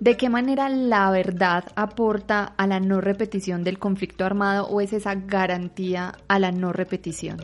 ¿De 0.00 0.16
qué 0.16 0.30
manera 0.30 0.68
la 0.68 1.10
verdad 1.10 1.64
aporta 1.74 2.44
a 2.44 2.66
la 2.66 2.80
no 2.80 3.00
repetición 3.00 3.62
del 3.62 3.78
conflicto 3.78 4.24
armado 4.24 4.66
o 4.66 4.80
es 4.80 4.92
esa 4.92 5.14
garantía 5.14 6.14
a 6.28 6.38
la 6.38 6.50
no 6.50 6.72
repetición? 6.72 7.38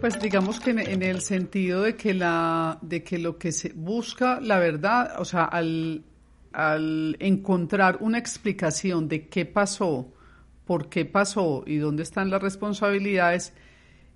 Pues 0.00 0.20
digamos 0.20 0.60
que 0.60 0.70
en, 0.70 1.02
el 1.02 1.20
sentido 1.20 1.82
de 1.82 1.96
que 1.96 2.14
la 2.14 2.78
de 2.82 3.02
que 3.02 3.18
lo 3.18 3.36
que 3.36 3.50
se 3.50 3.72
busca 3.74 4.40
la 4.40 4.60
verdad, 4.60 5.20
o 5.20 5.24
sea, 5.24 5.44
al, 5.44 6.04
al 6.52 7.16
encontrar 7.18 7.98
una 8.00 8.18
explicación 8.18 9.08
de 9.08 9.28
qué 9.28 9.44
pasó, 9.44 10.12
por 10.64 10.88
qué 10.88 11.04
pasó 11.04 11.64
y 11.66 11.78
dónde 11.78 12.04
están 12.04 12.30
las 12.30 12.40
responsabilidades, 12.40 13.52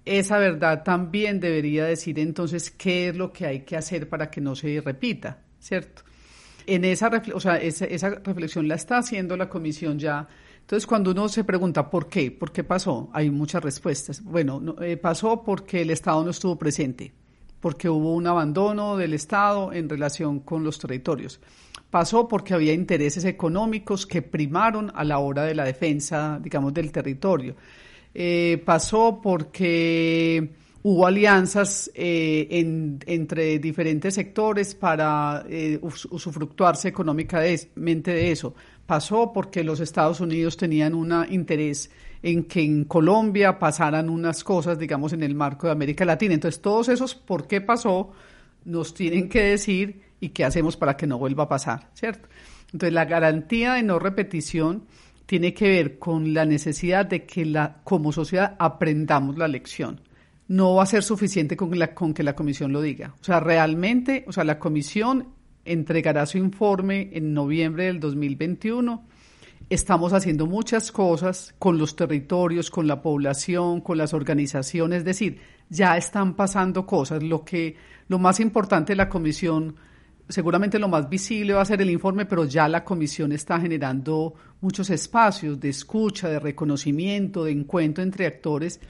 esa 0.04 0.38
verdad 0.38 0.84
también 0.84 1.40
debería 1.40 1.84
decir 1.84 2.18
entonces 2.20 2.70
qué 2.70 3.08
es 3.08 3.16
lo 3.16 3.32
que 3.32 3.46
hay 3.46 3.60
que 3.60 3.76
hacer 3.76 4.08
para 4.08 4.30
que 4.30 4.40
no 4.40 4.54
se 4.54 4.80
repita, 4.80 5.40
¿cierto? 5.58 6.02
En 6.66 6.84
esa, 6.84 7.10
o 7.34 7.40
sea, 7.40 7.56
esa, 7.56 7.86
esa 7.86 8.10
reflexión 8.10 8.68
la 8.68 8.76
está 8.76 8.98
haciendo 8.98 9.36
la 9.36 9.48
comisión 9.48 9.98
ya 9.98 10.28
entonces, 10.62 10.86
cuando 10.86 11.10
uno 11.10 11.28
se 11.28 11.44
pregunta 11.44 11.90
por 11.90 12.08
qué, 12.08 12.30
por 12.30 12.50
qué 12.50 12.64
pasó, 12.64 13.10
hay 13.12 13.30
muchas 13.30 13.62
respuestas. 13.62 14.24
Bueno, 14.24 14.76
eh, 14.80 14.96
pasó 14.96 15.42
porque 15.42 15.82
el 15.82 15.90
Estado 15.90 16.24
no 16.24 16.30
estuvo 16.30 16.56
presente, 16.56 17.12
porque 17.60 17.90
hubo 17.90 18.14
un 18.14 18.26
abandono 18.26 18.96
del 18.96 19.12
Estado 19.12 19.72
en 19.72 19.88
relación 19.88 20.40
con 20.40 20.64
los 20.64 20.78
territorios. 20.78 21.40
Pasó 21.90 22.26
porque 22.26 22.54
había 22.54 22.72
intereses 22.72 23.24
económicos 23.26 24.06
que 24.06 24.22
primaron 24.22 24.90
a 24.94 25.04
la 25.04 25.18
hora 25.18 25.42
de 25.44 25.54
la 25.54 25.64
defensa, 25.64 26.40
digamos, 26.42 26.72
del 26.72 26.90
territorio. 26.90 27.54
Eh, 28.14 28.62
pasó 28.64 29.20
porque 29.22 30.54
hubo 30.84 31.06
alianzas 31.06 31.90
eh, 31.94 32.48
entre 33.06 33.58
diferentes 33.58 34.14
sectores 34.14 34.74
para 34.74 35.44
usufructuarse 35.80 36.88
económicamente 36.88 38.10
de 38.10 38.32
eso 38.32 38.54
pasó 38.86 39.32
porque 39.32 39.64
los 39.64 39.80
Estados 39.80 40.20
Unidos 40.20 40.56
tenían 40.56 40.94
un 40.94 41.12
interés 41.30 41.90
en 42.22 42.44
que 42.44 42.62
en 42.62 42.84
Colombia 42.84 43.58
pasaran 43.58 44.08
unas 44.08 44.44
cosas, 44.44 44.78
digamos, 44.78 45.12
en 45.12 45.22
el 45.22 45.34
marco 45.34 45.66
de 45.66 45.72
América 45.72 46.04
Latina. 46.04 46.34
Entonces, 46.34 46.60
todos 46.60 46.88
esos 46.88 47.14
por 47.14 47.46
qué 47.46 47.60
pasó 47.60 48.12
nos 48.64 48.94
tienen 48.94 49.28
que 49.28 49.42
decir 49.42 50.02
y 50.20 50.28
qué 50.28 50.44
hacemos 50.44 50.76
para 50.76 50.96
que 50.96 51.06
no 51.06 51.18
vuelva 51.18 51.44
a 51.44 51.48
pasar, 51.48 51.90
¿cierto? 51.94 52.28
Entonces, 52.66 52.92
la 52.92 53.06
garantía 53.06 53.74
de 53.74 53.82
no 53.82 53.98
repetición 53.98 54.84
tiene 55.26 55.52
que 55.52 55.68
ver 55.68 55.98
con 55.98 56.32
la 56.32 56.44
necesidad 56.44 57.06
de 57.06 57.24
que 57.24 57.44
la, 57.44 57.80
como 57.84 58.12
sociedad 58.12 58.56
aprendamos 58.58 59.36
la 59.36 59.48
lección. 59.48 60.00
No 60.52 60.74
va 60.74 60.82
a 60.82 60.86
ser 60.86 61.02
suficiente 61.02 61.56
con, 61.56 62.12
que 62.12 62.22
la 62.22 62.34
comisión 62.34 62.74
lo 62.74 62.82
diga. 62.82 63.14
O 63.18 63.24
sea, 63.24 63.40
realmente, 63.40 64.22
o 64.26 64.32
sea, 64.32 64.44
la 64.44 64.58
comisión 64.58 65.28
entregará 65.64 66.26
su 66.26 66.36
informe 66.36 67.08
en 67.14 67.32
noviembre 67.32 67.84
del 67.84 67.98
2021. 67.98 69.02
Estamos 69.70 70.12
haciendo 70.12 70.46
muchas 70.46 70.92
cosas 70.92 71.54
con 71.58 71.78
los 71.78 71.96
territorios, 71.96 72.68
con 72.68 72.86
la 72.86 73.00
población, 73.00 73.80
con 73.80 73.96
las 73.96 74.12
organizaciones, 74.12 74.98
es 74.98 75.04
decir, 75.06 75.40
ya 75.70 75.96
están 75.96 76.36
pasando 76.36 76.84
cosas. 76.84 77.22
Lo 77.22 77.46
que 77.46 77.76
lo 78.08 78.18
más 78.18 78.38
importante 78.38 78.92
de 78.92 78.96
la 78.98 79.08
comisión, 79.08 79.76
seguramente 80.28 80.78
lo 80.78 80.88
más 80.88 81.08
visible 81.08 81.54
va 81.54 81.62
a 81.62 81.64
ser 81.64 81.80
el 81.80 81.88
informe, 81.88 82.26
pero 82.26 82.44
ya 82.44 82.68
la 82.68 82.84
comisión 82.84 83.32
está 83.32 83.58
generando 83.58 84.34
muchos 84.60 84.90
espacios 84.90 85.58
de 85.58 85.70
escucha, 85.70 86.28
de 86.28 86.38
reconocimiento, 86.38 87.44
de 87.44 87.52
encuentro 87.52 88.04
entre 88.04 88.26
actores 88.26 88.80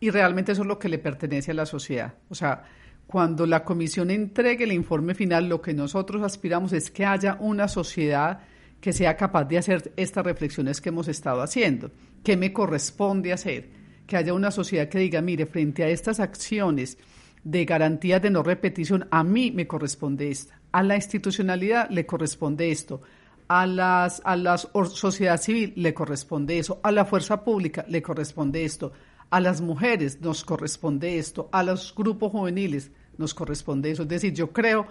y 0.00 0.10
realmente 0.10 0.52
eso 0.52 0.62
es 0.62 0.68
lo 0.68 0.78
que 0.78 0.88
le 0.88 0.98
pertenece 0.98 1.50
a 1.50 1.54
la 1.54 1.66
sociedad. 1.66 2.14
O 2.28 2.34
sea, 2.34 2.64
cuando 3.06 3.46
la 3.46 3.64
comisión 3.64 4.10
entregue 4.10 4.64
el 4.64 4.72
informe 4.72 5.14
final, 5.14 5.48
lo 5.48 5.62
que 5.62 5.72
nosotros 5.72 6.22
aspiramos 6.22 6.72
es 6.72 6.90
que 6.90 7.06
haya 7.06 7.36
una 7.40 7.68
sociedad 7.68 8.40
que 8.80 8.92
sea 8.92 9.16
capaz 9.16 9.44
de 9.44 9.58
hacer 9.58 9.92
estas 9.96 10.24
reflexiones 10.24 10.80
que 10.80 10.90
hemos 10.90 11.08
estado 11.08 11.40
haciendo. 11.40 11.90
¿Qué 12.22 12.36
me 12.36 12.52
corresponde 12.52 13.32
hacer? 13.32 13.70
Que 14.06 14.16
haya 14.16 14.34
una 14.34 14.50
sociedad 14.50 14.88
que 14.88 14.98
diga, 14.98 15.20
mire, 15.22 15.46
frente 15.46 15.82
a 15.84 15.88
estas 15.88 16.20
acciones 16.20 16.98
de 17.46 17.64
garantía 17.64 18.18
de 18.18 18.30
no 18.30 18.42
repetición, 18.42 19.06
a 19.10 19.22
mí 19.22 19.52
me 19.52 19.68
corresponde 19.68 20.30
esta, 20.30 20.60
a 20.72 20.82
la 20.82 20.96
institucionalidad 20.96 21.88
le 21.90 22.04
corresponde 22.04 22.72
esto, 22.72 23.02
a 23.46 23.66
las 23.66 24.20
a 24.24 24.34
la 24.34 24.58
sociedad 24.58 25.40
civil 25.40 25.72
le 25.76 25.94
corresponde 25.94 26.58
eso, 26.58 26.80
a 26.82 26.90
la 26.90 27.04
fuerza 27.04 27.44
pública 27.44 27.84
le 27.88 28.02
corresponde 28.02 28.64
esto, 28.64 28.92
a 29.30 29.40
las 29.40 29.60
mujeres 29.60 30.20
nos 30.20 30.44
corresponde 30.44 31.18
esto, 31.18 31.48
a 31.52 31.62
los 31.62 31.94
grupos 31.94 32.32
juveniles 32.32 32.90
nos 33.18 33.34
corresponde 33.34 33.90
eso. 33.90 34.02
Es 34.02 34.08
decir, 34.08 34.32
yo 34.32 34.52
creo 34.52 34.86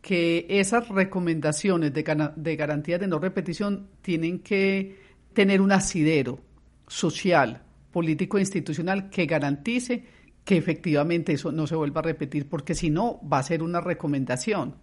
que 0.00 0.46
esas 0.48 0.88
recomendaciones 0.88 1.92
de, 1.92 2.32
de 2.36 2.56
garantía 2.56 2.98
de 2.98 3.06
no 3.06 3.18
repetición 3.18 3.88
tienen 4.00 4.40
que 4.40 4.98
tener 5.32 5.60
un 5.60 5.72
asidero 5.72 6.40
social, 6.86 7.62
político 7.92 8.38
e 8.38 8.40
institucional 8.40 9.10
que 9.10 9.26
garantice 9.26 10.04
que 10.44 10.56
efectivamente 10.56 11.32
eso 11.32 11.52
no 11.52 11.66
se 11.66 11.76
vuelva 11.76 12.00
a 12.00 12.04
repetir, 12.04 12.48
porque 12.48 12.74
si 12.74 12.90
no 12.90 13.20
va 13.28 13.38
a 13.38 13.42
ser 13.42 13.62
una 13.62 13.80
recomendación 13.80 14.76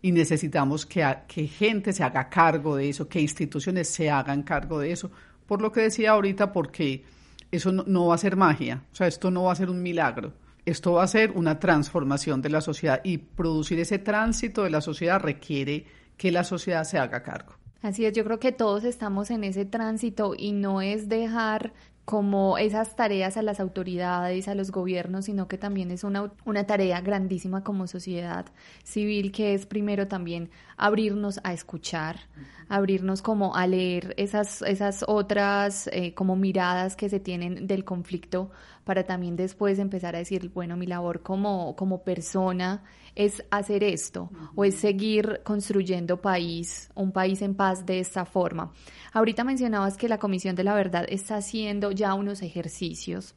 y 0.00 0.12
necesitamos 0.12 0.86
que, 0.86 1.04
que 1.26 1.46
gente 1.46 1.92
se 1.92 2.04
haga 2.04 2.28
cargo 2.28 2.76
de 2.76 2.88
eso, 2.88 3.08
que 3.08 3.20
instituciones 3.20 3.88
se 3.88 4.10
hagan 4.10 4.42
cargo 4.42 4.78
de 4.78 4.92
eso, 4.92 5.10
por 5.46 5.62
lo 5.62 5.72
que 5.72 5.80
decía 5.80 6.10
ahorita, 6.12 6.52
porque 6.52 7.04
eso 7.50 7.72
no, 7.72 8.06
va 8.06 8.14
a 8.14 8.18
ser 8.18 8.36
magia, 8.36 8.84
o 8.92 8.94
sea, 8.94 9.06
esto 9.06 9.30
no 9.30 9.44
va 9.44 9.52
a 9.52 9.56
ser 9.56 9.70
un 9.70 9.82
milagro, 9.82 10.32
esto 10.64 10.92
va 10.94 11.02
a 11.02 11.08
ser 11.08 11.32
una 11.32 11.58
transformación 11.58 12.42
de 12.42 12.50
la 12.50 12.60
sociedad 12.60 13.00
y 13.04 13.18
producir 13.18 13.78
ese 13.80 13.98
tránsito 13.98 14.64
de 14.64 14.70
la 14.70 14.80
sociedad 14.80 15.20
requiere 15.20 15.86
que 16.16 16.30
la 16.30 16.44
sociedad 16.44 16.84
se 16.84 16.98
haga 16.98 17.22
cargo. 17.22 17.54
Así 17.80 18.04
es, 18.04 18.12
yo 18.12 18.24
creo 18.24 18.40
que 18.40 18.52
todos 18.52 18.84
estamos 18.84 19.30
en 19.30 19.44
ese 19.44 19.64
tránsito 19.64 20.34
y 20.36 20.52
no 20.52 20.82
es 20.82 21.08
dejar 21.08 21.72
como 22.08 22.56
esas 22.56 22.96
tareas 22.96 23.36
a 23.36 23.42
las 23.42 23.60
autoridades, 23.60 24.48
a 24.48 24.54
los 24.54 24.70
gobiernos, 24.70 25.26
sino 25.26 25.46
que 25.46 25.58
también 25.58 25.90
es 25.90 26.04
una, 26.04 26.32
una 26.46 26.64
tarea 26.64 27.02
grandísima 27.02 27.62
como 27.62 27.86
sociedad 27.86 28.46
civil, 28.82 29.30
que 29.30 29.52
es 29.52 29.66
primero 29.66 30.08
también 30.08 30.48
abrirnos 30.78 31.38
a 31.44 31.52
escuchar, 31.52 32.20
abrirnos 32.68 33.22
como 33.22 33.54
a 33.54 33.66
leer 33.66 34.14
esas, 34.16 34.62
esas 34.62 35.04
otras 35.06 35.88
eh, 35.92 36.14
como 36.14 36.36
miradas 36.36 36.96
que 36.96 37.08
se 37.08 37.20
tienen 37.20 37.66
del 37.66 37.84
conflicto 37.84 38.50
para 38.84 39.04
también 39.04 39.36
después 39.36 39.78
empezar 39.78 40.14
a 40.14 40.18
decir, 40.18 40.50
bueno, 40.54 40.76
mi 40.76 40.86
labor 40.86 41.22
como, 41.22 41.76
como 41.76 42.02
persona 42.04 42.82
es 43.14 43.44
hacer 43.50 43.84
esto 43.84 44.30
o 44.54 44.64
es 44.64 44.76
seguir 44.76 45.40
construyendo 45.44 46.22
país, 46.22 46.90
un 46.94 47.12
país 47.12 47.42
en 47.42 47.54
paz 47.54 47.84
de 47.84 47.98
esta 47.98 48.24
forma. 48.24 48.72
Ahorita 49.12 49.44
mencionabas 49.44 49.96
que 49.96 50.08
la 50.08 50.18
Comisión 50.18 50.56
de 50.56 50.64
la 50.64 50.74
Verdad 50.74 51.04
está 51.08 51.36
haciendo 51.36 51.90
ya 51.90 52.14
unos 52.14 52.42
ejercicios, 52.42 53.34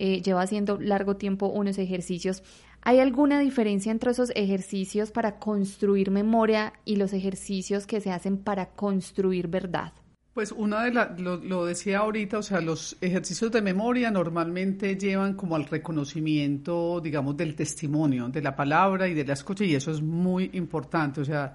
eh, 0.00 0.22
lleva 0.22 0.40
haciendo 0.40 0.80
largo 0.80 1.16
tiempo 1.16 1.46
unos 1.46 1.76
ejercicios. 1.76 2.42
¿Hay 2.80 3.00
alguna 3.00 3.38
diferencia 3.38 3.92
entre 3.92 4.12
esos 4.12 4.32
ejercicios 4.34 5.10
para 5.10 5.38
construir 5.38 6.10
memoria 6.10 6.72
y 6.86 6.96
los 6.96 7.12
ejercicios 7.12 7.86
que 7.86 8.00
se 8.00 8.10
hacen 8.10 8.38
para 8.38 8.70
construir 8.70 9.48
verdad? 9.48 9.92
Pues 10.32 10.52
una 10.52 10.84
de 10.84 10.92
las, 10.94 11.20
lo, 11.20 11.66
decía 11.66 11.98
ahorita, 11.98 12.38
o 12.38 12.42
sea, 12.42 12.62
los 12.62 12.96
ejercicios 13.02 13.52
de 13.52 13.60
memoria 13.60 14.10
normalmente 14.10 14.96
llevan 14.96 15.34
como 15.34 15.54
al 15.54 15.66
reconocimiento, 15.66 16.98
digamos, 17.02 17.36
del 17.36 17.54
testimonio, 17.54 18.28
de 18.28 18.40
la 18.40 18.56
palabra 18.56 19.06
y 19.06 19.12
de 19.12 19.26
la 19.26 19.34
escucha, 19.34 19.64
y 19.64 19.74
eso 19.74 19.90
es 19.90 20.00
muy 20.00 20.48
importante, 20.54 21.20
o 21.20 21.24
sea, 21.26 21.54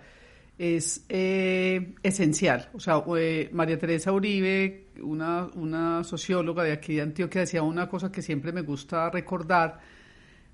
es 0.58 1.06
eh, 1.10 1.96
esencial. 2.02 2.70
O 2.74 2.80
sea, 2.80 3.04
eh, 3.18 3.50
María 3.52 3.78
Teresa 3.78 4.12
Uribe, 4.12 4.88
una, 5.02 5.48
una 5.56 6.04
socióloga 6.04 6.64
de 6.64 6.72
aquí 6.72 6.96
de 6.96 7.02
Antioquia, 7.02 7.42
decía 7.42 7.62
una 7.62 7.90
cosa 7.90 8.12
que 8.12 8.22
siempre 8.22 8.52
me 8.52 8.62
gusta 8.62 9.10
recordar, 9.10 9.80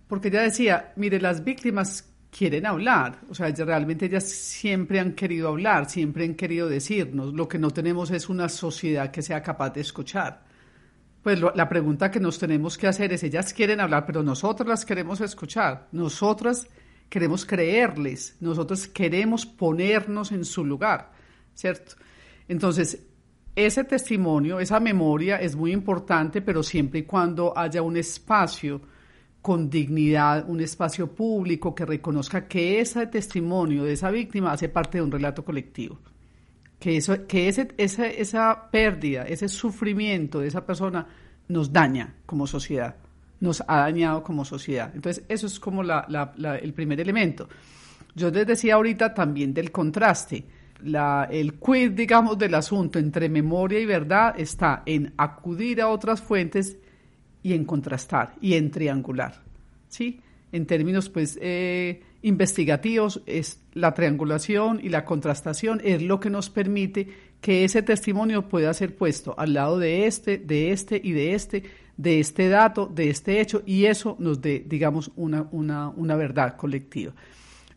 porque 0.08 0.30
ella 0.30 0.42
decía, 0.42 0.94
mire, 0.96 1.22
las 1.22 1.44
víctimas 1.44 2.12
quieren 2.32 2.66
hablar, 2.66 3.20
o 3.30 3.36
sea, 3.36 3.50
realmente 3.50 4.06
ellas 4.06 4.24
siempre 4.24 5.00
han 5.00 5.14
querido 5.14 5.50
hablar, 5.50 5.90
siempre 5.90 6.24
han 6.24 6.36
querido 6.36 6.70
decirnos, 6.70 7.34
lo 7.34 7.48
que 7.48 7.60
no 7.60 7.72
tenemos 7.72 8.10
es 8.10 8.30
una 8.30 8.48
sociedad 8.50 9.12
que 9.12 9.22
sea 9.22 9.44
capaz 9.44 9.72
de 9.72 9.82
escuchar. 9.82 10.44
Pues 11.22 11.40
la 11.40 11.70
pregunta 11.70 12.10
que 12.10 12.20
nos 12.20 12.40
tenemos 12.40 12.80
que 12.80 12.88
hacer 12.88 13.14
es, 13.14 13.22
ellas 13.24 13.54
quieren 13.54 13.80
hablar, 13.80 14.08
pero 14.08 14.24
nosotros 14.24 14.68
las 14.68 14.86
queremos 14.86 15.22
escuchar, 15.22 15.88
nosotras 15.92 16.68
queremos 17.12 17.46
creerles, 17.46 18.38
nosotros 18.40 18.88
queremos 18.88 19.46
ponernos 19.46 20.32
en 20.32 20.46
su 20.46 20.64
lugar, 20.64 21.12
¿cierto? 21.54 21.96
Entonces, 22.48 23.04
ese 23.54 23.84
testimonio, 23.84 24.62
esa 24.62 24.80
memoria 24.80 25.36
es 25.36 25.58
muy 25.58 25.74
importante, 25.74 26.42
pero 26.42 26.64
siempre 26.64 27.02
y 27.02 27.04
cuando 27.04 27.52
haya 27.58 27.82
un 27.82 27.98
espacio 27.98 28.80
con 29.42 29.70
dignidad, 29.70 30.50
un 30.50 30.62
espacio 30.62 31.14
público 31.14 31.76
que 31.76 31.86
reconozca 31.86 32.48
que 32.48 32.80
ese 32.80 33.06
testimonio 33.08 33.84
de 33.84 33.92
esa 33.92 34.10
víctima 34.10 34.54
hace 34.54 34.70
parte 34.70 35.00
de 35.00 35.04
un 35.04 35.12
relato 35.12 35.44
colectivo. 35.44 36.00
Que, 36.80 36.96
eso, 36.96 37.28
que 37.28 37.50
ese, 37.50 37.74
esa, 37.78 38.08
esa 38.08 38.72
pérdida, 38.72 39.24
ese 39.24 39.50
sufrimiento 39.50 40.40
de 40.40 40.48
esa 40.48 40.66
persona 40.66 41.06
nos 41.50 41.74
daña 41.74 42.16
como 42.26 42.48
sociedad 42.48 42.96
nos 43.42 43.62
ha 43.68 43.80
dañado 43.80 44.24
como 44.24 44.46
sociedad. 44.46 44.92
Entonces, 44.96 45.26
eso 45.28 45.48
es 45.48 45.60
como 45.60 45.84
la, 45.84 46.34
el 46.62 46.74
primer 46.74 47.02
elemento. 47.02 47.50
Yo 48.16 48.30
les 48.30 48.48
decía 48.48 48.76
ahorita 48.76 49.14
también 49.14 49.54
del 49.54 49.72
contraste. 49.72 50.46
El 50.84 51.54
quid, 51.60 51.92
digamos, 51.92 52.38
del 52.38 52.56
asunto 52.56 52.98
entre 52.98 53.30
memoria 53.30 53.80
y 53.80 53.86
verdad 53.86 54.34
está 54.38 54.84
en 54.86 55.14
acudir 55.18 55.82
a 55.82 55.90
otras 55.90 56.22
fuentes 56.22 56.78
y 57.44 57.54
en 57.54 57.66
contrastar 57.66 58.36
y 58.42 58.54
en 58.54 58.72
triangular. 58.72 59.42
¿sí? 59.88 60.22
En 60.52 60.66
términos 60.66 61.10
pues, 61.10 61.38
eh, 61.42 62.02
investigativos, 62.22 63.22
es 63.26 63.60
la 63.74 63.94
triangulación 63.94 64.80
y 64.84 64.90
la 64.90 65.06
contrastación 65.06 65.82
es 65.84 66.02
lo 66.02 66.20
que 66.20 66.30
nos 66.30 66.50
permite 66.50 67.08
que 67.42 67.64
ese 67.64 67.82
testimonio 67.82 68.48
pueda 68.48 68.74
ser 68.74 68.96
puesto 68.96 69.34
al 69.38 69.54
lado 69.54 69.80
de 69.80 70.06
este, 70.06 70.38
de 70.38 70.72
este 70.72 71.02
y 71.04 71.12
de 71.12 71.34
este 71.34 71.64
de 72.02 72.20
este 72.20 72.50
dato, 72.50 72.88
de 72.88 73.10
este 73.10 73.40
hecho, 73.40 73.62
y 73.66 73.86
eso 73.86 74.16
nos 74.18 74.42
dé, 74.42 74.66
digamos, 74.68 75.12
una, 75.16 75.48
una, 75.52 75.90
una 75.90 76.16
verdad 76.16 76.58
colectiva. 76.58 77.14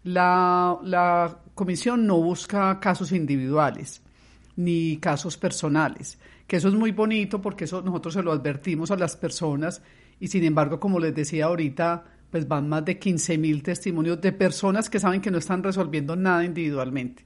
La, 0.02 0.78
la, 0.82 1.38
comisión 1.54 2.06
no 2.06 2.20
busca 2.20 2.80
casos 2.80 3.12
individuales 3.12 4.02
ni 4.56 4.96
casos 4.96 5.36
personales, 5.36 6.18
que 6.46 6.56
eso 6.56 6.68
es 6.68 6.74
muy 6.74 6.92
bonito 6.92 7.40
porque 7.40 7.64
eso 7.64 7.82
nosotros 7.82 8.14
se 8.14 8.22
lo 8.22 8.32
advertimos 8.32 8.90
a 8.90 8.96
las 8.96 9.16
personas 9.16 9.82
y 10.20 10.28
sin 10.28 10.44
embargo, 10.44 10.80
como 10.80 10.98
les 10.98 11.14
decía 11.14 11.46
ahorita, 11.46 12.04
pues 12.30 12.48
van 12.48 12.68
más 12.68 12.84
de 12.84 12.98
15 12.98 13.36
mil 13.38 13.62
testimonios 13.62 14.20
de 14.20 14.32
personas 14.32 14.88
que 14.88 15.00
saben 15.00 15.20
que 15.20 15.30
no 15.30 15.38
están 15.38 15.62
resolviendo 15.62 16.16
nada 16.16 16.44
individualmente. 16.44 17.24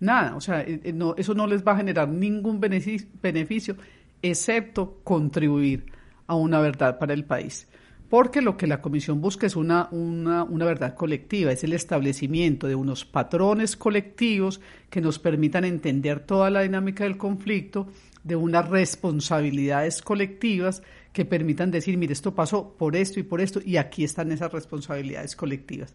Nada, 0.00 0.34
o 0.34 0.40
sea, 0.40 0.62
eh, 0.62 0.80
eh, 0.82 0.92
no, 0.92 1.14
eso 1.16 1.34
no 1.34 1.46
les 1.46 1.62
va 1.64 1.72
a 1.72 1.76
generar 1.76 2.08
ningún 2.08 2.58
beneficio 2.60 3.76
excepto 4.22 5.00
contribuir 5.04 5.91
a 6.26 6.34
una 6.34 6.60
verdad 6.60 6.98
para 6.98 7.14
el 7.14 7.24
país. 7.24 7.66
Porque 8.08 8.42
lo 8.42 8.58
que 8.58 8.66
la 8.66 8.82
Comisión 8.82 9.22
busca 9.22 9.46
es 9.46 9.56
una, 9.56 9.88
una, 9.90 10.44
una, 10.44 10.66
verdad 10.66 10.94
colectiva, 10.94 11.50
es 11.50 11.64
el 11.64 11.72
establecimiento 11.72 12.66
de 12.66 12.74
unos 12.74 13.06
patrones 13.06 13.74
colectivos 13.74 14.60
que 14.90 15.00
nos 15.00 15.18
permitan 15.18 15.64
entender 15.64 16.20
toda 16.20 16.50
la 16.50 16.60
dinámica 16.60 17.04
del 17.04 17.16
conflicto, 17.16 17.86
de 18.22 18.36
unas 18.36 18.68
responsabilidades 18.68 20.02
colectivas 20.02 20.82
que 21.12 21.24
permitan 21.24 21.70
decir, 21.70 21.96
mire, 21.96 22.12
esto 22.12 22.34
pasó 22.34 22.74
por 22.76 22.96
esto 22.96 23.18
y 23.18 23.22
por 23.22 23.40
esto, 23.40 23.60
y 23.64 23.78
aquí 23.78 24.04
están 24.04 24.30
esas 24.30 24.52
responsabilidades 24.52 25.34
colectivas. 25.34 25.94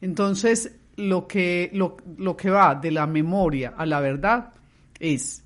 Entonces, 0.00 0.76
lo 0.96 1.26
que, 1.26 1.70
lo, 1.74 1.98
lo 2.16 2.36
que 2.36 2.48
va 2.48 2.74
de 2.74 2.90
la 2.90 3.06
memoria 3.06 3.74
a 3.76 3.84
la 3.84 4.00
verdad 4.00 4.52
es 4.98 5.44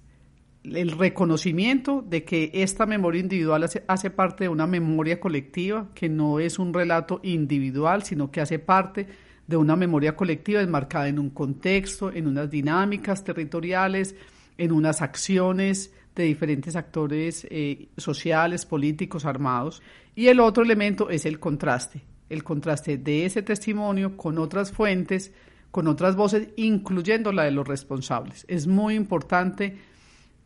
el 0.64 0.92
reconocimiento 0.92 2.02
de 2.06 2.24
que 2.24 2.50
esta 2.54 2.86
memoria 2.86 3.20
individual 3.20 3.68
hace, 3.86 4.10
parte 4.10 4.44
de 4.44 4.48
una 4.48 4.66
memoria 4.66 5.20
colectiva, 5.20 5.90
que 5.94 6.08
no 6.08 6.40
es 6.40 6.58
un 6.58 6.72
relato 6.72 7.20
individual, 7.22 8.02
sino 8.02 8.30
que 8.30 8.40
hace 8.40 8.58
parte 8.58 9.06
de 9.46 9.56
una 9.58 9.76
memoria 9.76 10.16
colectiva 10.16 10.62
enmarcada 10.62 11.08
en 11.08 11.18
un 11.18 11.30
contexto, 11.30 12.10
en 12.10 12.26
unas 12.26 12.50
dinámicas 12.50 13.22
territoriales, 13.24 14.14
en 14.56 14.72
unas 14.72 15.02
acciones 15.02 15.92
de 16.14 16.24
diferentes 16.24 16.76
actores 16.76 17.46
eh, 17.50 17.88
sociales, 17.98 18.64
políticos, 18.64 19.26
armados. 19.26 19.82
Y 20.14 20.28
el 20.28 20.40
otro 20.40 20.62
elemento 20.64 21.10
es 21.10 21.26
el 21.26 21.38
contraste, 21.38 22.02
el 22.30 22.42
contraste 22.42 22.96
de 22.96 23.26
ese 23.26 23.42
testimonio 23.42 24.16
con 24.16 24.38
otras 24.38 24.72
fuentes, 24.72 25.32
con 25.70 25.88
otras 25.88 26.16
voces, 26.16 26.48
incluyendo 26.56 27.32
la 27.32 27.42
de 27.42 27.50
los 27.50 27.68
responsables. 27.68 28.46
Es 28.48 28.66
muy 28.66 28.94
importante 28.94 29.76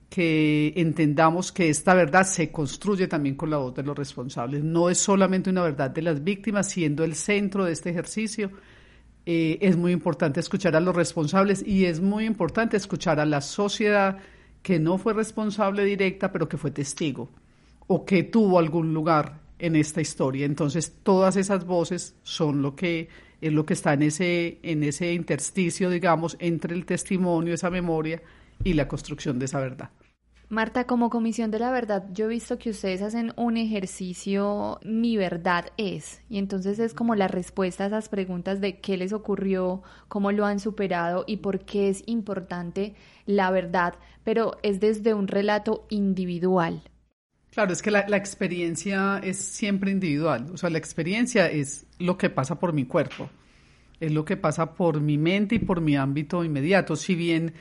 que 0.09 0.73
entendamos 0.77 1.53
que 1.53 1.69
esta 1.69 1.95
verdad 1.95 2.27
se 2.27 2.51
construye 2.51 3.09
también 3.09 3.35
con 3.35 3.51
la 3.51 3.59
voz 3.59 3.75
de 3.75 3.83
los 3.83 3.97
responsables. 3.97 4.65
No 4.65 4.89
es 4.89 4.99
solamente 4.99 5.51
una 5.51 5.63
verdad 5.63 5.91
de 5.91 6.03
las 6.03 6.25
víctimas, 6.25 6.69
siendo 6.71 7.05
el 7.05 7.15
centro 7.15 7.65
de 7.65 7.73
este 7.73 7.91
ejercicio. 7.91 8.51
Eh, 9.27 9.59
es 9.61 9.77
muy 9.77 9.93
importante 9.93 10.41
escuchar 10.41 10.75
a 10.77 10.81
los 10.81 10.97
responsables 10.97 11.63
y 11.67 11.85
es 11.85 12.01
muy 12.01 12.25
importante 12.25 12.79
escuchar 12.79 13.21
a 13.21 13.27
la 13.27 13.43
sociedad 13.43 14.19
que 14.63 14.79
no 14.79 14.97
fue 14.97 15.13
responsable 15.13 15.85
directa, 15.85 16.33
pero 16.33 16.49
que 16.49 16.57
fue 16.57 16.71
testigo 16.71 17.31
o 17.87 18.05
que 18.05 18.23
tuvo 18.23 18.59
algún 18.59 18.95
lugar 18.95 19.41
en 19.59 19.77
esta 19.77 20.01
historia. 20.01 20.47
Entonces, 20.47 20.95
todas 21.03 21.37
esas 21.37 21.67
voces 21.67 22.17
son 22.23 22.63
lo 22.63 22.75
que 22.75 23.09
es 23.41 23.53
lo 23.53 23.67
que 23.67 23.75
está 23.75 23.93
en 23.93 24.03
ese 24.03 24.59
en 24.63 24.83
ese 24.83 25.13
intersticio, 25.13 25.91
digamos, 25.91 26.37
entre 26.41 26.75
el 26.75 26.87
testimonio, 26.87 27.55
esa 27.55 27.71
memoria 27.71 28.23
y 28.65 28.75
la 28.75 28.89
construcción 28.89 29.39
de 29.39 29.47
esa 29.47 29.61
verdad. 29.61 29.91
Marta, 30.51 30.85
como 30.85 31.11
Comisión 31.11 31.51
de 31.51 31.59
la 31.59 31.71
Verdad, 31.71 32.07
yo 32.15 32.25
he 32.25 32.29
visto 32.29 32.59
que 32.59 32.71
ustedes 32.71 33.03
hacen 33.03 33.35
un 33.37 33.59
ejercicio 33.59 34.81
Mi 34.83 35.19
verdad 35.19 35.67
es, 35.77 36.23
y 36.31 36.39
entonces 36.39 36.79
es 36.79 36.95
como 36.95 37.15
la 37.15 37.29
respuesta 37.29 37.85
a 37.85 37.89
esas 37.89 38.09
preguntas 38.09 38.59
de 38.63 38.81
qué 38.81 38.97
les 38.97 39.13
ocurrió, 39.13 39.83
cómo 40.09 40.33
lo 40.33 40.47
han 40.47 40.59
superado 40.59 41.25
y 41.27 41.39
por 41.39 41.67
qué 41.67 41.91
es 41.91 42.03
importante 42.07 42.95
la 43.27 43.51
verdad, 43.51 43.97
pero 44.25 44.57
es 44.63 44.81
desde 44.81 45.13
un 45.13 45.29
relato 45.29 45.87
individual. 45.91 46.83
Claro, 47.51 47.75
es 47.75 47.83
que 47.83 47.91
la, 47.91 48.09
la 48.09 48.17
experiencia 48.17 49.21
es 49.23 49.37
siempre 49.37 49.91
individual, 49.91 50.47
o 50.51 50.57
sea, 50.57 50.71
la 50.71 50.79
experiencia 50.79 51.51
es 51.51 51.87
lo 51.99 52.17
que 52.17 52.31
pasa 52.31 52.59
por 52.59 52.73
mi 52.73 52.87
cuerpo, 52.87 53.29
es 54.01 54.13
lo 54.13 54.25
que 54.25 54.39
pasa 54.39 54.75
por 54.75 55.03
mi 55.03 55.19
mente 55.19 55.57
y 55.57 55.59
por 55.59 55.83
mi 55.83 55.95
ámbito 55.95 56.43
inmediato, 56.43 56.97
si 56.97 57.15
bien 57.15 57.53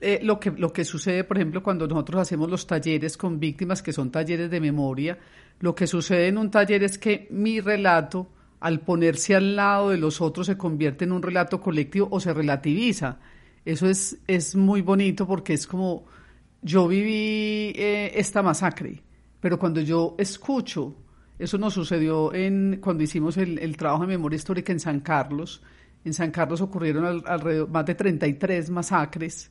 eh, 0.00 0.20
lo, 0.22 0.40
que, 0.40 0.50
lo 0.50 0.72
que 0.72 0.84
sucede, 0.84 1.24
por 1.24 1.36
ejemplo, 1.36 1.62
cuando 1.62 1.86
nosotros 1.86 2.22
hacemos 2.22 2.50
los 2.50 2.66
talleres 2.66 3.16
con 3.16 3.38
víctimas, 3.38 3.82
que 3.82 3.92
son 3.92 4.10
talleres 4.10 4.50
de 4.50 4.60
memoria, 4.60 5.18
lo 5.60 5.74
que 5.74 5.86
sucede 5.86 6.28
en 6.28 6.38
un 6.38 6.50
taller 6.50 6.82
es 6.82 6.98
que 6.98 7.28
mi 7.30 7.60
relato, 7.60 8.30
al 8.60 8.80
ponerse 8.80 9.34
al 9.36 9.56
lado 9.56 9.90
de 9.90 9.98
los 9.98 10.20
otros, 10.20 10.46
se 10.46 10.56
convierte 10.56 11.04
en 11.04 11.12
un 11.12 11.22
relato 11.22 11.60
colectivo 11.60 12.08
o 12.10 12.20
se 12.20 12.32
relativiza. 12.32 13.18
Eso 13.64 13.86
es, 13.86 14.18
es 14.26 14.56
muy 14.56 14.80
bonito 14.80 15.26
porque 15.26 15.52
es 15.52 15.66
como 15.66 16.06
yo 16.62 16.88
viví 16.88 17.72
eh, 17.76 18.12
esta 18.14 18.42
masacre, 18.42 19.02
Pero 19.40 19.58
cuando 19.58 19.80
yo 19.80 20.14
escucho, 20.18 20.94
eso 21.38 21.56
nos 21.56 21.74
sucedió 21.74 22.34
en, 22.34 22.78
cuando 22.82 23.02
hicimos 23.02 23.36
el, 23.38 23.76
trabajo 23.76 24.02
de 24.02 24.08
memoria 24.08 24.36
histórica 24.36 24.72
en 24.72 24.80
San 24.80 25.00
Carlos. 25.00 25.62
En 26.04 26.12
San 26.12 26.30
Carlos 26.30 26.60
ocurrieron 26.60 27.22
alrededor 27.26 27.68
más 27.68 27.86
de 27.86 27.94
33 27.94 28.70
masacres 28.70 29.50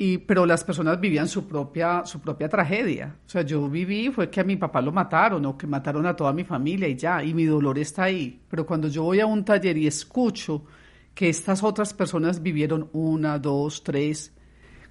y, 0.00 0.18
pero 0.18 0.46
las 0.46 0.62
personas 0.62 1.00
vivían 1.00 1.26
su 1.26 1.48
propia, 1.48 2.02
su 2.06 2.20
propia 2.20 2.48
tragedia. 2.48 3.16
O 3.26 3.28
sea, 3.28 3.42
yo 3.42 3.68
viví, 3.68 4.10
fue 4.10 4.30
que 4.30 4.40
a 4.40 4.44
mi 4.44 4.54
papá 4.54 4.80
lo 4.80 4.92
mataron 4.92 5.44
o 5.44 5.58
que 5.58 5.66
mataron 5.66 6.06
a 6.06 6.14
toda 6.14 6.32
mi 6.32 6.44
familia 6.44 6.86
y 6.86 6.94
ya, 6.94 7.22
y 7.24 7.34
mi 7.34 7.44
dolor 7.44 7.76
está 7.80 8.04
ahí. 8.04 8.40
Pero 8.48 8.64
cuando 8.64 8.86
yo 8.86 9.02
voy 9.02 9.18
a 9.18 9.26
un 9.26 9.44
taller 9.44 9.76
y 9.76 9.88
escucho 9.88 10.64
que 11.14 11.28
estas 11.28 11.64
otras 11.64 11.92
personas 11.92 12.40
vivieron 12.40 12.88
una, 12.92 13.40
dos, 13.40 13.82
tres, 13.82 14.32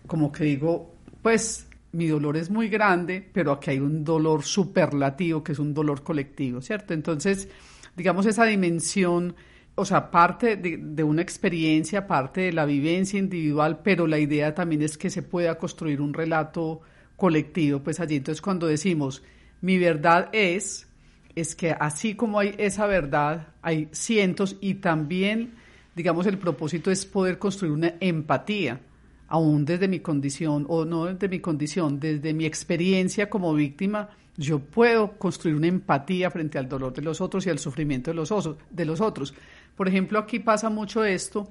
como 0.07 0.29
que 0.29 0.43
digo, 0.43 0.93
pues 1.21 1.69
mi 1.93 2.07
dolor 2.07 2.35
es 2.35 2.49
muy 2.49 2.67
grande, 2.67 3.25
pero 3.31 3.53
aquí 3.53 3.71
hay 3.71 3.79
un 3.79 4.03
dolor 4.03 4.43
superlativo, 4.43 5.41
que 5.41 5.53
es 5.53 5.59
un 5.59 5.73
dolor 5.73 6.03
colectivo, 6.03 6.59
¿cierto? 6.59 6.93
Entonces, 6.93 7.47
digamos, 7.95 8.25
esa 8.25 8.43
dimensión 8.43 9.37
o 9.79 9.85
sea, 9.85 10.09
parte 10.09 10.55
de, 10.55 11.03
una 11.03 11.21
experiencia, 11.21 12.07
parte 12.07 12.41
de 12.41 12.51
la 12.51 12.65
vivencia 12.65 13.19
individual, 13.19 13.81
pero 13.83 14.07
la 14.07 14.17
idea 14.17 14.55
también 14.55 14.81
es 14.81 14.97
que 14.97 15.11
se 15.11 15.21
pueda 15.21 15.59
construir 15.59 16.01
un 16.01 16.15
relato 16.15 16.81
colectivo, 17.15 17.83
pues 17.83 17.99
allí. 17.99 18.15
Entonces, 18.15 18.41
cuando 18.41 18.65
decimos, 18.65 19.21
mi 19.61 19.77
verdad 19.77 20.29
es, 20.31 20.87
es 21.35 21.53
que 21.53 21.75
así 21.79 22.15
como 22.15 22.39
hay 22.39 22.55
esa 22.57 22.87
verdad, 22.87 23.49
hay 23.61 23.87
cientos 23.91 24.55
y 24.61 24.75
también, 24.75 25.53
digamos, 25.95 26.25
el 26.25 26.39
propósito 26.39 26.89
es 26.89 27.05
poder 27.05 27.37
construir 27.37 27.71
una 27.71 27.93
empatía, 27.99 28.81
aún 29.27 29.63
desde 29.63 29.87
mi 29.87 29.99
condición, 29.99 30.65
o 30.69 30.85
no 30.85 31.05
desde 31.05 31.29
mi 31.29 31.39
condición, 31.39 31.99
desde 31.99 32.33
mi 32.33 32.47
experiencia 32.47 33.29
como 33.29 33.53
víctima, 33.53 34.09
yo 34.37 34.59
puedo 34.59 35.17
construir 35.17 35.55
una 35.55 35.67
empatía 35.67 36.29
frente 36.29 36.59
al 36.59 36.69
dolor 36.69 36.93
de 36.93 37.01
los 37.01 37.21
otros 37.21 37.45
y 37.45 37.49
al 37.49 37.59
sufrimiento 37.59 38.11
de 38.11 38.15
los, 38.15 38.31
de 38.69 38.85
los 38.85 39.01
otros. 39.01 39.33
Por 39.77 39.87
ejemplo, 39.87 40.17
aquí 40.17 40.39
pasa 40.39 40.69
mucho 40.71 41.05
esto 41.05 41.49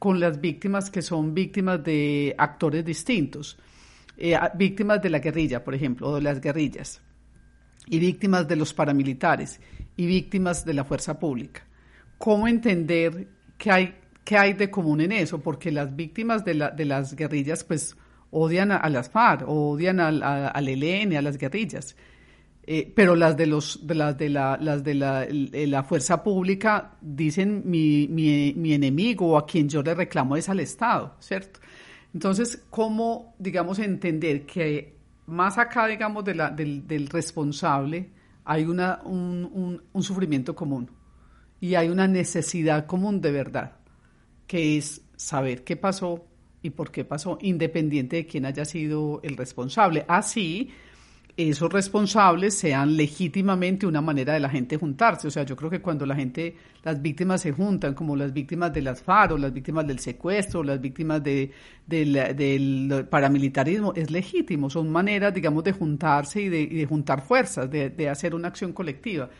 con 0.00 0.18
las 0.18 0.40
víctimas 0.40 0.90
que 0.90 1.00
son 1.00 1.32
víctimas 1.32 1.82
de 1.82 2.34
actores 2.36 2.84
distintos, 2.84 3.56
eh, 4.16 4.36
víctimas 4.56 5.00
de 5.00 5.10
la 5.10 5.20
guerrilla, 5.20 5.62
por 5.62 5.76
ejemplo, 5.76 6.08
o 6.08 6.16
de 6.16 6.22
las 6.22 6.40
guerrillas, 6.40 7.00
y 7.86 8.00
víctimas 8.00 8.48
de 8.48 8.56
los 8.56 8.74
paramilitares, 8.74 9.60
y 9.96 10.06
víctimas 10.06 10.64
de 10.64 10.74
la 10.74 10.84
fuerza 10.84 11.20
pública. 11.20 11.66
¿Cómo 12.18 12.48
entender 12.48 13.28
qué 13.56 13.70
hay, 13.70 13.94
qué 14.24 14.36
hay 14.36 14.54
de 14.54 14.70
común 14.70 15.00
en 15.00 15.12
eso? 15.12 15.40
Porque 15.40 15.70
las 15.70 15.94
víctimas 15.94 16.44
de, 16.44 16.54
la, 16.54 16.70
de 16.70 16.84
las 16.84 17.14
guerrillas, 17.14 17.62
pues, 17.62 17.96
odian 18.32 18.72
a, 18.72 18.88
las 18.88 19.08
FARC, 19.08 19.48
odian 19.48 20.00
al, 20.00 20.22
al 20.22 20.68
ELN, 20.68 21.16
a 21.16 21.22
las 21.22 21.38
guerrillas. 21.38 21.94
Eh, 22.70 22.92
pero 22.94 23.16
las 23.16 23.34
de 23.34 23.46
los 23.46 23.86
de 23.86 23.94
las 23.94 24.18
de 24.18 24.28
la 24.28 24.58
las 24.60 24.84
de 24.84 24.92
la, 24.92 25.26
la 25.30 25.82
fuerza 25.84 26.22
pública 26.22 26.98
dicen 27.00 27.62
mi, 27.64 28.06
mi, 28.08 28.52
mi, 28.54 28.74
enemigo 28.74 29.28
o 29.28 29.38
a 29.38 29.46
quien 29.46 29.70
yo 29.70 29.82
le 29.82 29.94
reclamo 29.94 30.36
es 30.36 30.50
al 30.50 30.60
Estado, 30.60 31.16
¿cierto? 31.18 31.60
Entonces, 32.12 32.66
¿cómo, 32.68 33.34
digamos, 33.38 33.78
entender 33.78 34.44
que 34.44 34.98
más 35.24 35.56
acá, 35.56 35.86
digamos, 35.86 36.22
del, 36.26 36.86
del 36.86 37.06
responsable 37.06 38.10
hay 38.44 38.66
una, 38.66 39.00
un, 39.02 39.48
un, 39.50 39.82
un 39.90 40.02
sufrimiento 40.02 40.54
común 40.54 40.90
y 41.60 41.74
hay 41.74 41.88
una 41.88 42.06
necesidad 42.06 42.84
común 42.84 43.22
de 43.22 43.32
verdad, 43.32 43.78
que 44.46 44.76
es 44.76 45.00
saber 45.16 45.64
qué 45.64 45.76
pasó 45.76 46.26
y 46.60 46.68
por 46.68 46.90
qué 46.90 47.06
pasó, 47.06 47.38
independiente 47.40 48.16
de 48.16 48.26
quién 48.26 48.44
haya 48.44 48.66
sido 48.66 49.20
el 49.22 49.38
responsable. 49.38 50.04
Así, 50.06 50.70
esos 51.38 51.72
responsables 51.72 52.58
sean 52.58 52.96
legítimamente 52.96 53.86
una 53.86 54.00
manera 54.00 54.32
de 54.32 54.40
la 54.40 54.48
gente 54.48 54.76
juntarse. 54.76 55.28
O 55.28 55.30
sea, 55.30 55.44
yo 55.44 55.54
creo 55.54 55.70
que 55.70 55.80
cuando 55.80 56.04
la 56.04 56.16
gente, 56.16 56.56
las 56.82 57.00
víctimas 57.00 57.42
se 57.42 57.52
juntan, 57.52 57.94
como 57.94 58.16
las 58.16 58.32
víctimas 58.32 58.72
de 58.72 58.82
las 58.82 59.00
FARO, 59.00 59.38
las 59.38 59.52
víctimas 59.52 59.86
del 59.86 60.00
secuestro, 60.00 60.64
las 60.64 60.80
víctimas 60.80 61.22
de, 61.22 61.52
del, 61.86 63.06
paramilitarismo, 63.08 63.92
es 63.94 64.10
legítimo. 64.10 64.68
Son 64.68 64.90
maneras, 64.90 65.32
digamos, 65.32 65.62
de 65.62 65.70
juntarse 65.70 66.42
y 66.42 66.48
de, 66.48 66.86
juntar 66.86 67.22
fuerzas, 67.22 67.70
de, 67.70 67.90
de 67.90 68.08
hacer 68.08 68.34
una 68.34 68.48
acción 68.48 68.72
colectiva 68.72 69.30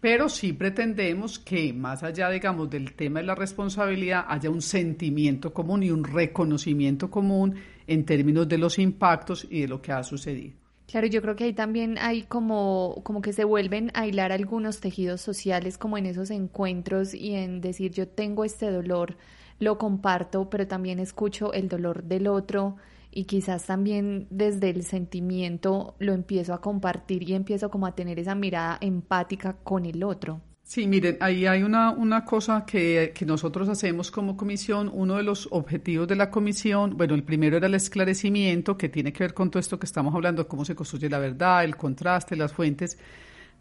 pero 0.00 0.28
sí 0.28 0.52
pretendemos 0.52 1.38
que 1.38 1.72
más 1.72 2.02
allá, 2.02 2.28
digamos, 2.28 2.68
del 2.68 2.92
tema 2.92 3.20
de 3.20 3.26
la 3.26 3.34
responsabilidad, 3.34 4.26
haya 4.28 4.50
un 4.50 4.60
sentimiento 4.60 5.54
común 5.54 5.82
y 5.82 5.90
un 5.90 6.04
reconocimiento 6.04 7.10
común 7.10 7.54
en 7.86 8.04
términos 8.04 8.46
de 8.46 8.58
los 8.58 8.78
impactos 8.78 9.46
y 9.48 9.62
de 9.62 9.68
lo 9.68 9.80
que 9.80 9.92
ha 9.92 10.02
sucedido. 10.02 10.63
Claro, 10.86 11.06
yo 11.06 11.22
creo 11.22 11.34
que 11.34 11.44
ahí 11.44 11.52
también 11.52 11.98
hay 11.98 12.22
como, 12.22 13.00
como 13.04 13.20
que 13.22 13.32
se 13.32 13.44
vuelven 13.44 13.90
a 13.94 14.06
hilar 14.06 14.32
algunos 14.32 14.80
tejidos 14.80 15.20
sociales 15.20 15.78
como 15.78 15.98
en 15.98 16.06
esos 16.06 16.30
encuentros 16.30 17.14
y 17.14 17.34
en 17.34 17.60
decir 17.60 17.90
yo 17.92 18.06
tengo 18.06 18.44
este 18.44 18.70
dolor, 18.70 19.16
lo 19.58 19.78
comparto, 19.78 20.50
pero 20.50 20.68
también 20.68 20.98
escucho 21.00 21.52
el 21.52 21.68
dolor 21.68 22.04
del 22.04 22.28
otro 22.28 22.76
y 23.10 23.24
quizás 23.24 23.66
también 23.66 24.26
desde 24.30 24.70
el 24.70 24.84
sentimiento 24.84 25.94
lo 25.98 26.12
empiezo 26.12 26.52
a 26.54 26.60
compartir 26.60 27.28
y 27.28 27.34
empiezo 27.34 27.70
como 27.70 27.86
a 27.86 27.94
tener 27.94 28.18
esa 28.18 28.34
mirada 28.34 28.78
empática 28.80 29.54
con 29.64 29.86
el 29.86 30.04
otro. 30.04 30.42
Sí, 30.66 30.86
miren, 30.86 31.18
ahí 31.20 31.44
hay 31.44 31.62
una, 31.62 31.90
una 31.90 32.24
cosa 32.24 32.64
que, 32.64 33.12
que, 33.14 33.26
nosotros 33.26 33.68
hacemos 33.68 34.10
como 34.10 34.34
comisión. 34.34 34.90
Uno 34.92 35.16
de 35.16 35.22
los 35.22 35.46
objetivos 35.50 36.08
de 36.08 36.16
la 36.16 36.30
comisión, 36.30 36.96
bueno, 36.96 37.14
el 37.14 37.22
primero 37.22 37.58
era 37.58 37.66
el 37.66 37.74
esclarecimiento, 37.74 38.78
que 38.78 38.88
tiene 38.88 39.12
que 39.12 39.24
ver 39.24 39.34
con 39.34 39.50
todo 39.50 39.60
esto 39.60 39.78
que 39.78 39.84
estamos 39.84 40.14
hablando, 40.14 40.48
cómo 40.48 40.64
se 40.64 40.74
construye 40.74 41.10
la 41.10 41.18
verdad, 41.18 41.64
el 41.64 41.76
contraste, 41.76 42.34
las 42.34 42.54
fuentes. 42.54 42.98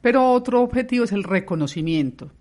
Pero 0.01 0.31
otro 0.31 0.61
objetivo 0.61 1.03
es 1.03 1.11
el 1.11 1.23
reconocimiento. 1.23 2.31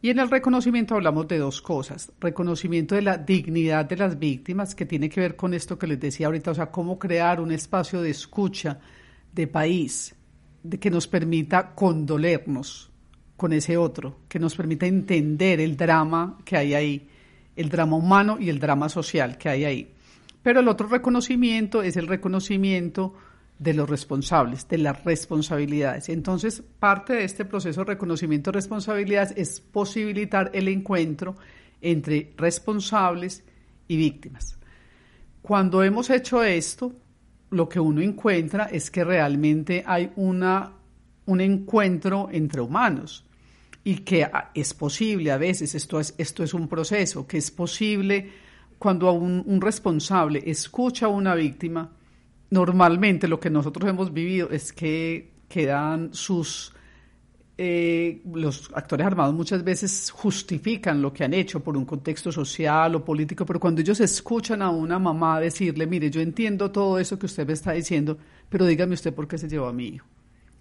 Y 0.00 0.10
en 0.10 0.20
el 0.20 0.30
reconocimiento 0.30 0.94
hablamos 0.94 1.26
de 1.26 1.38
dos 1.38 1.60
cosas. 1.60 2.12
Reconocimiento 2.20 2.94
de 2.94 3.02
la 3.02 3.18
dignidad 3.18 3.86
de 3.86 3.96
las 3.96 4.18
víctimas, 4.20 4.76
que 4.76 4.86
tiene 4.86 5.08
que 5.08 5.20
ver 5.20 5.34
con 5.34 5.52
esto 5.52 5.78
que 5.78 5.88
les 5.88 5.98
decía 5.98 6.26
ahorita, 6.26 6.52
o 6.52 6.54
sea, 6.54 6.70
cómo 6.70 6.96
crear 6.96 7.40
un 7.40 7.50
espacio 7.50 8.00
de 8.02 8.10
escucha 8.10 8.78
de 9.32 9.48
país, 9.48 10.14
de 10.62 10.78
que 10.78 10.90
nos 10.90 11.08
permita 11.08 11.74
condolernos 11.74 12.92
con 13.36 13.52
ese 13.52 13.76
otro, 13.76 14.20
que 14.28 14.38
nos 14.38 14.54
permita 14.54 14.86
entender 14.86 15.60
el 15.60 15.76
drama 15.76 16.38
que 16.44 16.56
hay 16.56 16.74
ahí, 16.74 17.08
el 17.54 17.68
drama 17.68 17.96
humano 17.96 18.38
y 18.40 18.48
el 18.48 18.58
drama 18.58 18.88
social 18.88 19.36
que 19.36 19.48
hay 19.48 19.64
ahí. 19.64 19.92
Pero 20.42 20.60
el 20.60 20.68
otro 20.68 20.86
reconocimiento 20.88 21.82
es 21.82 21.96
el 21.96 22.06
reconocimiento 22.06 23.14
de 23.58 23.74
los 23.74 23.88
responsables, 23.88 24.68
de 24.68 24.78
las 24.78 25.04
responsabilidades. 25.04 26.08
Entonces, 26.08 26.62
parte 26.78 27.14
de 27.14 27.24
este 27.24 27.44
proceso 27.44 27.80
de 27.80 27.92
reconocimiento 27.92 28.50
de 28.50 28.56
responsabilidades 28.56 29.32
es 29.36 29.60
posibilitar 29.60 30.50
el 30.54 30.68
encuentro 30.68 31.36
entre 31.80 32.32
responsables 32.36 33.44
y 33.88 33.96
víctimas. 33.96 34.58
Cuando 35.42 35.82
hemos 35.82 36.10
hecho 36.10 36.42
esto, 36.42 36.92
lo 37.50 37.68
que 37.68 37.80
uno 37.80 38.00
encuentra 38.00 38.64
es 38.64 38.90
que 38.90 39.04
realmente 39.04 39.84
hay 39.86 40.10
una, 40.16 40.72
un 41.26 41.40
encuentro 41.40 42.28
entre 42.32 42.60
humanos 42.60 43.24
y 43.84 43.98
que 43.98 44.24
ah, 44.24 44.50
es 44.54 44.74
posible 44.74 45.30
a 45.30 45.38
veces, 45.38 45.74
esto 45.74 46.00
es, 46.00 46.14
esto 46.18 46.42
es 46.42 46.54
un 46.54 46.66
proceso, 46.68 47.26
que 47.26 47.38
es 47.38 47.50
posible 47.50 48.30
cuando 48.78 49.12
un, 49.12 49.42
un 49.46 49.60
responsable 49.60 50.42
escucha 50.44 51.06
a 51.06 51.08
una 51.08 51.34
víctima, 51.34 51.90
normalmente 52.50 53.28
lo 53.28 53.40
que 53.40 53.50
nosotros 53.50 53.88
hemos 53.88 54.12
vivido 54.12 54.50
es 54.50 54.72
que 54.72 55.36
quedan 55.48 56.12
sus... 56.12 56.72
Eh, 57.58 58.20
los 58.34 58.70
actores 58.74 59.06
armados 59.06 59.34
muchas 59.34 59.64
veces 59.64 60.10
justifican 60.10 61.00
lo 61.00 61.10
que 61.10 61.24
han 61.24 61.32
hecho 61.32 61.60
por 61.60 61.74
un 61.74 61.86
contexto 61.86 62.30
social 62.30 62.94
o 62.96 63.02
político, 63.02 63.46
pero 63.46 63.58
cuando 63.58 63.80
ellos 63.80 63.98
escuchan 64.00 64.60
a 64.60 64.68
una 64.68 64.98
mamá 64.98 65.40
decirle, 65.40 65.86
mire, 65.86 66.10
yo 66.10 66.20
entiendo 66.20 66.70
todo 66.70 66.98
eso 66.98 67.18
que 67.18 67.24
usted 67.24 67.46
me 67.46 67.54
está 67.54 67.72
diciendo, 67.72 68.18
pero 68.50 68.66
dígame 68.66 68.92
usted 68.92 69.14
por 69.14 69.26
qué 69.26 69.38
se 69.38 69.48
llevó 69.48 69.68
a 69.68 69.72
mi 69.72 69.86
hijo, 69.86 70.06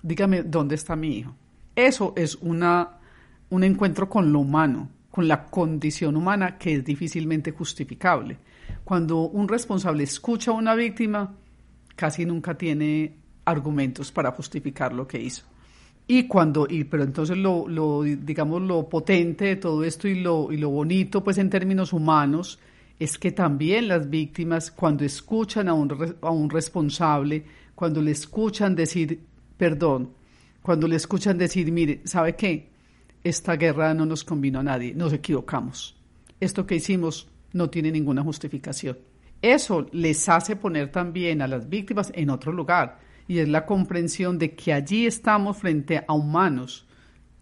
dígame 0.05 0.43
dónde 0.43 0.75
está 0.75 0.95
mi 0.95 1.17
hijo. 1.17 1.35
Eso 1.75 2.13
es 2.15 2.35
una 2.35 2.99
un 3.49 3.63
encuentro 3.63 4.09
con 4.09 4.31
lo 4.31 4.39
humano, 4.39 4.89
con 5.11 5.27
la 5.27 5.45
condición 5.45 6.15
humana 6.15 6.57
que 6.57 6.75
es 6.75 6.85
difícilmente 6.85 7.51
justificable. 7.51 8.37
Cuando 8.83 9.21
un 9.21 9.47
responsable 9.47 10.03
escucha 10.03 10.51
a 10.51 10.55
una 10.55 10.75
víctima, 10.75 11.33
casi 11.95 12.25
nunca 12.25 12.57
tiene 12.57 13.15
argumentos 13.45 14.11
para 14.11 14.31
justificar 14.31 14.93
lo 14.93 15.07
que 15.07 15.21
hizo. 15.21 15.45
Y 16.07 16.27
cuando, 16.27 16.67
y, 16.69 16.83
pero 16.83 17.03
entonces 17.03 17.37
lo, 17.37 17.67
lo, 17.67 18.03
digamos, 18.03 18.61
lo 18.61 18.87
potente 18.87 19.45
de 19.45 19.55
todo 19.55 19.83
esto 19.83 20.07
y 20.07 20.19
lo, 20.19 20.51
y 20.51 20.57
lo 20.57 20.69
bonito, 20.69 21.23
pues 21.23 21.37
en 21.39 21.49
términos 21.49 21.93
humanos, 21.93 22.59
es 22.99 23.17
que 23.17 23.31
también 23.31 23.87
las 23.87 24.09
víctimas, 24.09 24.69
cuando 24.71 25.03
escuchan 25.03 25.67
a 25.67 25.73
un, 25.73 26.15
a 26.21 26.29
un 26.29 26.49
responsable, 26.49 27.43
cuando 27.73 28.01
le 28.01 28.11
escuchan 28.11 28.75
decir 28.75 29.19
perdón, 29.57 30.13
cuando 30.61 30.87
le 30.87 30.95
escuchan 30.95 31.37
decir, 31.37 31.71
mire, 31.71 32.01
¿sabe 32.05 32.35
qué? 32.35 32.75
esta 33.25 33.55
guerra 33.55 33.95
no 33.95 34.05
nos 34.05 34.23
convino 34.23 34.59
a 34.59 34.63
nadie, 34.63 34.93
nos 34.93 35.11
equivocamos. 35.11 35.97
Esto 36.39 36.67
que 36.67 36.75
hicimos 36.75 37.27
no 37.53 37.71
tiene 37.71 37.91
ninguna 37.91 38.21
justificación. 38.21 38.99
Eso 39.41 39.87
les 39.91 40.29
hace 40.29 40.55
poner 40.55 40.91
también 40.91 41.41
a 41.41 41.47
las 41.47 41.67
víctimas 41.67 42.11
en 42.13 42.29
otro 42.29 42.53
lugar 42.53 42.99
y 43.27 43.39
es 43.39 43.49
la 43.49 43.65
comprensión 43.65 44.37
de 44.37 44.55
que 44.55 44.73
allí 44.73 45.07
estamos 45.07 45.57
frente 45.57 46.05
a 46.07 46.13
humanos 46.13 46.85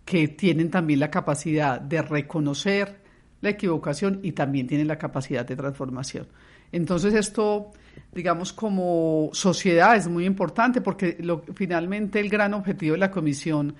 que 0.05 0.29
tienen 0.29 0.71
también 0.71 1.01
la 1.01 1.11
capacidad 1.11 1.81
de 1.81 2.01
reconocer 2.01 3.02
la 3.43 3.49
equivocación 3.49 4.19
y 4.23 4.31
también 4.31 4.67
tienen 4.67 4.87
la 4.87 4.97
capacidad 4.97 5.45
de 5.45 5.55
transformación. 5.55 6.27
Entonces 6.71 7.13
esto, 7.13 7.71
digamos, 8.13 8.53
como 8.53 9.29
sociedad 9.33 9.95
es 9.95 10.07
muy 10.07 10.25
importante 10.25 10.81
porque 10.81 11.17
finalmente 11.53 12.19
el 12.19 12.29
gran 12.29 12.53
objetivo 12.53 12.93
de 12.93 12.99
la 12.99 13.11
comisión 13.11 13.75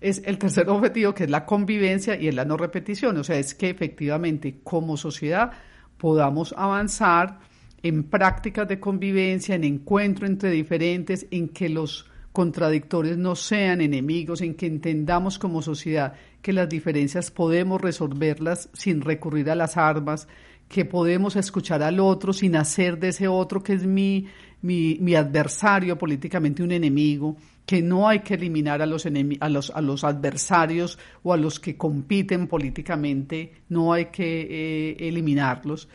es 0.00 0.20
el 0.26 0.36
tercer 0.36 0.68
objetivo, 0.68 1.14
que 1.14 1.24
es 1.24 1.30
la 1.30 1.46
convivencia 1.46 2.20
y 2.20 2.28
es 2.28 2.34
la 2.34 2.44
no 2.44 2.56
repetición. 2.56 3.16
O 3.16 3.24
sea, 3.24 3.38
es 3.38 3.54
que 3.54 3.70
efectivamente 3.70 4.60
como 4.62 4.96
sociedad 4.96 5.52
podamos 5.96 6.54
avanzar 6.58 7.38
en 7.82 8.04
prácticas 8.04 8.66
de 8.66 8.80
convivencia, 8.80 9.54
en 9.54 9.64
encuentro 9.64 10.26
entre 10.26 10.50
diferentes, 10.50 11.26
en 11.30 11.48
que 11.48 11.68
los 11.68 12.10
contradictores 12.34 13.16
no 13.16 13.36
sean 13.36 13.80
enemigos, 13.80 14.40
en 14.40 14.56
que 14.56 14.66
entendamos 14.66 15.38
como 15.38 15.62
sociedad 15.62 16.14
que 16.42 16.52
las 16.52 16.68
diferencias 16.68 17.30
podemos 17.30 17.80
resolverlas 17.80 18.68
sin 18.72 19.02
recurrir 19.02 19.48
a 19.50 19.54
las 19.54 19.76
armas, 19.76 20.26
que 20.68 20.84
podemos 20.84 21.36
escuchar 21.36 21.84
al 21.84 22.00
otro 22.00 22.32
sin 22.32 22.56
hacer 22.56 22.98
de 22.98 23.10
ese 23.10 23.28
otro 23.28 23.62
que 23.62 23.74
es 23.74 23.86
mi, 23.86 24.26
mi, 24.62 24.98
mi 25.00 25.14
adversario 25.14 25.96
políticamente 25.96 26.64
un 26.64 26.72
enemigo, 26.72 27.36
que 27.64 27.80
no 27.82 28.08
hay 28.08 28.18
que 28.18 28.34
eliminar 28.34 28.82
a 28.82 28.86
los, 28.86 29.06
a, 29.06 29.48
los, 29.48 29.70
a 29.70 29.80
los 29.80 30.02
adversarios 30.02 30.98
o 31.22 31.32
a 31.32 31.36
los 31.36 31.60
que 31.60 31.76
compiten 31.76 32.48
políticamente, 32.48 33.52
no 33.68 33.92
hay 33.92 34.06
que 34.06 34.40
eh, 34.50 34.96
eliminarlos. 35.08 35.88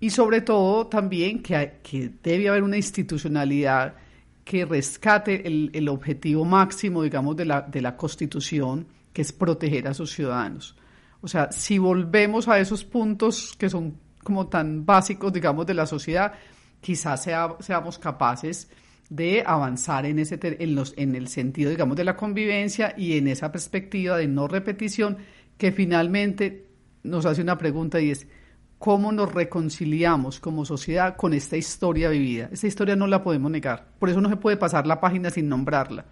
Y 0.00 0.08
sobre 0.08 0.40
todo 0.40 0.86
también 0.86 1.42
que, 1.42 1.74
que, 1.82 2.10
debe 2.22 2.48
haber 2.48 2.62
una 2.62 2.78
institucionalidad 2.78 3.96
que 4.44 4.64
rescate 4.64 5.46
el, 5.46 5.70
el 5.72 5.88
objetivo 5.88 6.44
máximo, 6.44 7.02
digamos, 7.02 7.36
de 7.36 7.46
la, 7.46 7.62
de 7.62 7.80
la 7.80 7.96
Constitución, 7.96 8.86
que 9.12 9.22
es 9.22 9.32
proteger 9.32 9.88
a 9.88 9.94
sus 9.94 10.12
ciudadanos. 10.12 10.76
O 11.20 11.28
sea, 11.28 11.50
si 11.50 11.78
volvemos 11.78 12.48
a 12.48 12.58
esos 12.58 12.84
puntos 12.84 13.54
que 13.58 13.70
son 13.70 13.98
como 14.22 14.48
tan 14.48 14.84
básicos, 14.84 15.32
digamos, 15.32 15.66
de 15.66 15.74
la 15.74 15.86
sociedad, 15.86 16.32
quizás 16.80 17.22
sea, 17.22 17.56
seamos 17.60 17.98
capaces 17.98 18.68
de 19.08 19.42
avanzar 19.46 20.06
en, 20.06 20.18
ese, 20.18 20.38
en, 20.42 20.74
los, 20.74 20.94
en 20.96 21.14
el 21.14 21.28
sentido, 21.28 21.70
digamos, 21.70 21.96
de 21.96 22.04
la 22.04 22.16
convivencia 22.16 22.94
y 22.96 23.16
en 23.16 23.28
esa 23.28 23.52
perspectiva 23.52 24.16
de 24.18 24.26
no 24.26 24.48
repetición 24.48 25.18
que 25.56 25.72
finalmente 25.72 26.66
nos 27.02 27.26
hace 27.26 27.42
una 27.42 27.56
pregunta 27.56 28.00
y 28.00 28.10
es, 28.10 28.26
¿cómo 28.84 29.12
nos 29.12 29.32
reconciliamos 29.32 30.40
como 30.40 30.66
sociedad 30.66 31.16
con 31.16 31.32
esta 31.32 31.56
historia 31.56 32.10
vivida? 32.10 32.50
Esta 32.52 32.66
historia 32.66 32.94
no 32.94 33.06
la 33.06 33.22
podemos 33.22 33.50
negar, 33.50 33.88
por 33.98 34.10
eso 34.10 34.20
no 34.20 34.28
se 34.28 34.36
puede 34.36 34.58
pasar 34.58 34.86
la 34.86 35.00
página 35.00 35.30
sin 35.30 35.48
nombrarla. 35.48 36.04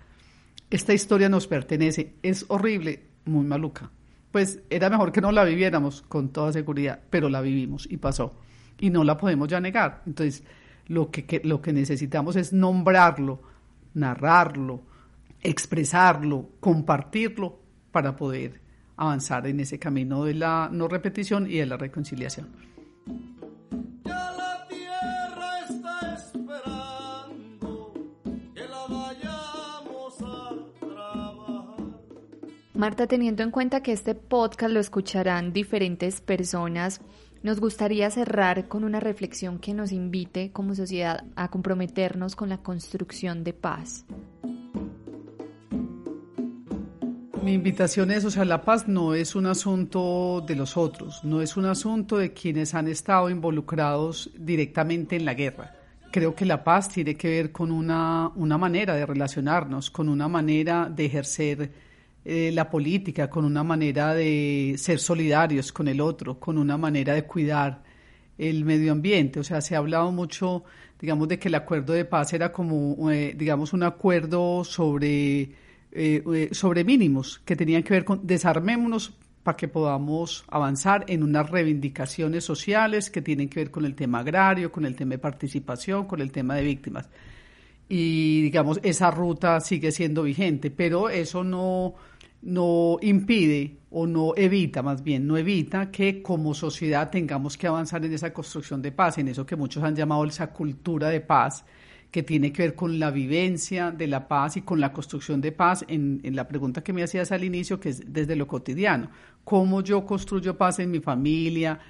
Esta 0.71 0.95
historia 0.95 1.29
nos 1.29 1.47
pertenece, 1.47 2.15
es 2.23 2.47
horrible, 2.49 3.03
muy 3.27 3.45
maluca. 3.45 3.91
Pues 4.31 4.63
era 4.71 4.89
mejor 4.89 5.13
que 5.13 5.21
no 5.21 5.33
la 5.33 5.45
viviéramos 5.45 6.01
con 6.01 6.31
toda 6.31 6.51
seguridad, 6.51 6.99
pero 7.11 7.29
la 7.29 7.43
vivimos 7.43 7.87
y 7.91 7.99
pasó. 7.99 8.37
Y 8.81 8.89
no 8.89 9.05
la 9.05 9.19
podemos 9.19 9.49
ya 9.49 9.61
negar. 9.61 10.03
Entonces, 10.07 10.43
lo 10.87 11.11
que, 11.11 11.43
lo 11.45 11.61
que 11.61 11.75
necesitamos 11.75 12.37
es 12.37 12.55
nombrarlo, 12.55 13.43
narrarlo, 13.93 14.81
expresarlo, 15.43 16.49
compartirlo 16.59 17.61
para 17.91 18.17
poder 18.17 18.62
avanzar 18.97 19.47
en 19.47 19.61
ese 19.61 19.79
camino 19.79 20.25
de 20.25 20.35
la 20.35 20.69
no 20.73 20.89
repetición 20.89 21.51
y 21.51 21.59
de 21.59 21.67
la 21.67 21.77
reconciliación. 21.77 22.49
Marta, 32.75 33.07
teniendo 33.07 33.45
en 33.45 33.53
cuenta 33.53 33.81
que 33.81 33.93
este 33.93 34.17
podcast 34.17 34.75
lo 34.75 34.81
escucharán 34.81 35.53
diferentes 35.53 36.21
personas, 36.21 37.01
nos 37.45 37.61
gustaría 37.61 38.11
cerrar 38.11 38.67
con 38.67 38.83
una 38.83 38.99
reflexión 38.99 39.61
que 39.61 39.73
nos 39.73 39.93
invite 39.93 40.51
como 40.51 40.75
sociedad 40.75 41.25
a 41.37 41.49
comprometernos 41.49 42.35
con 42.35 42.49
la 42.49 42.59
construcción 42.59 43.45
de 43.45 43.53
paz. 43.53 44.05
Mi 47.43 47.55
invitación 47.55 48.13
es, 48.13 48.25
o 48.25 48.31
sea, 48.31 48.45
la 48.45 48.63
paz 48.63 48.87
no 48.87 49.15
es 49.15 49.35
un 49.35 49.47
asunto 49.47 50.45
de 50.47 50.55
los 50.55 50.77
otros, 50.77 51.25
no 51.25 51.43
es 51.43 51.57
un 51.57 51.65
asunto 51.65 52.17
de 52.17 52.33
quienes 52.33 52.73
han 52.73 52.87
estado 52.87 53.29
involucrados 53.31 54.31
directamente 54.39 55.17
en 55.17 55.25
la 55.25 55.35
guerra. 55.35 55.75
Creo 56.13 56.37
que 56.37 56.47
la 56.47 56.63
paz 56.63 56.89
tiene 56.89 57.17
que 57.17 57.29
ver 57.29 57.51
con 57.51 57.73
una, 57.73 58.31
una 58.37 58.57
manera 58.59 58.95
de 58.95 59.05
relacionarnos, 59.05 59.91
con 59.91 60.09
una 60.09 60.29
manera 60.29 60.89
de 60.89 61.05
ejercer 61.05 61.73
eh, 62.25 62.53
la 62.55 62.71
política, 62.71 63.29
con 63.29 63.45
una 63.45 63.65
manera 63.65 64.15
de 64.15 64.77
ser 64.79 65.01
solidarios 65.01 65.73
con 65.73 65.89
el 65.89 66.01
otro, 66.01 66.39
con 66.39 66.59
una 66.59 66.77
manera 66.77 67.15
de 67.15 67.25
cuidar 67.25 67.83
el 68.39 68.65
medio 68.65 68.93
ambiente. 68.93 69.41
O 69.41 69.45
sea, 69.45 69.61
se 69.61 69.75
ha 69.75 69.79
hablado 69.79 70.13
mucho, 70.13 70.63
digamos, 71.01 71.27
de 71.27 71.41
que 71.41 71.49
el 71.49 71.57
acuerdo 71.57 71.93
de 71.93 72.05
paz 72.05 72.33
era 72.35 72.53
como, 72.53 73.11
eh, 73.11 73.35
digamos, 73.37 73.73
un 73.73 73.83
acuerdo 73.83 74.63
sobre, 74.63 75.51
eh, 75.93 76.49
sobre 76.53 76.85
mínimos 76.85 77.41
que 77.45 77.57
tenían 77.57 77.83
que 77.83 77.95
ver 77.95 78.05
con 78.05 78.27
desarmémonos 78.27 79.13
para 79.43 79.57
que 79.57 79.69
podamos 79.69 80.45
avanzar 80.49 81.05
en 81.09 81.23
unas 81.23 81.51
reivindicaciones 81.51 82.45
sociales 82.45 83.11
que 83.11 83.23
tienen 83.23 83.49
que 83.49 83.61
ver 83.61 83.71
con 83.71 83.85
el 83.85 83.95
tema 83.95 84.21
agrario, 84.21 84.71
con 84.71 84.87
el 84.87 84.95
tema 84.95 85.13
de 85.13 85.19
participación, 85.19 86.07
con 86.07 86.21
el 86.21 86.31
tema 86.31 86.55
de 86.55 86.63
víctimas. 86.63 87.09
Y 87.89 88.43
digamos, 88.43 88.81
esa 88.83 89.11
ruta 89.11 89.61
sigue 89.61 89.91
siendo 89.91 90.23
vigente, 90.23 90.71
pero 90.71 91.11
eso 91.11 91.45
no, 91.45 91.95
no 92.43 92.99
impide 93.03 93.79
o 93.91 94.07
no 94.07 94.33
evita, 94.37 94.83
más 94.83 95.03
bien, 95.03 95.27
no 95.27 95.37
evita 95.37 95.91
que 95.91 96.23
como 96.23 96.55
sociedad 96.55 97.11
tengamos 97.11 97.57
que 97.57 97.67
avanzar 97.67 98.05
en 98.05 98.13
esa 98.13 98.33
construcción 98.33 98.81
de 98.81 98.93
paz, 98.93 99.19
en 99.19 99.29
eso 99.29 99.45
que 99.45 99.57
muchos 99.57 99.83
han 99.83 99.95
llamado 99.95 100.25
esa 100.25 100.53
cultura 100.53 101.09
de 101.09 101.21
paz, 101.21 101.65
que 102.13 102.23
tiene 102.23 102.53
que 102.53 102.63
ver 102.63 102.75
con 102.75 103.01
la 103.01 103.11
vivencia 103.11 103.91
de 103.91 104.07
la 104.07 104.29
paz 104.29 104.59
y 104.59 104.63
con 104.63 104.79
la 104.79 104.93
construcción 104.93 105.41
de 105.41 105.51
paz, 105.51 105.83
en, 105.89 106.21
la 106.23 106.47
pregunta 106.47 106.85
que 106.85 106.93
me 106.93 107.03
hacías 107.03 107.33
al 107.33 107.43
inicio, 107.43 107.81
que 107.81 107.89
es 107.89 108.13
desde 108.13 108.37
lo 108.37 108.47
cotidiano, 108.47 109.09
cómo 109.45 109.81
yo 109.81 110.05
construyo 110.05 110.59
paz 110.59 110.79
en 110.79 110.91
mi 110.91 111.01
familia, 111.01 111.81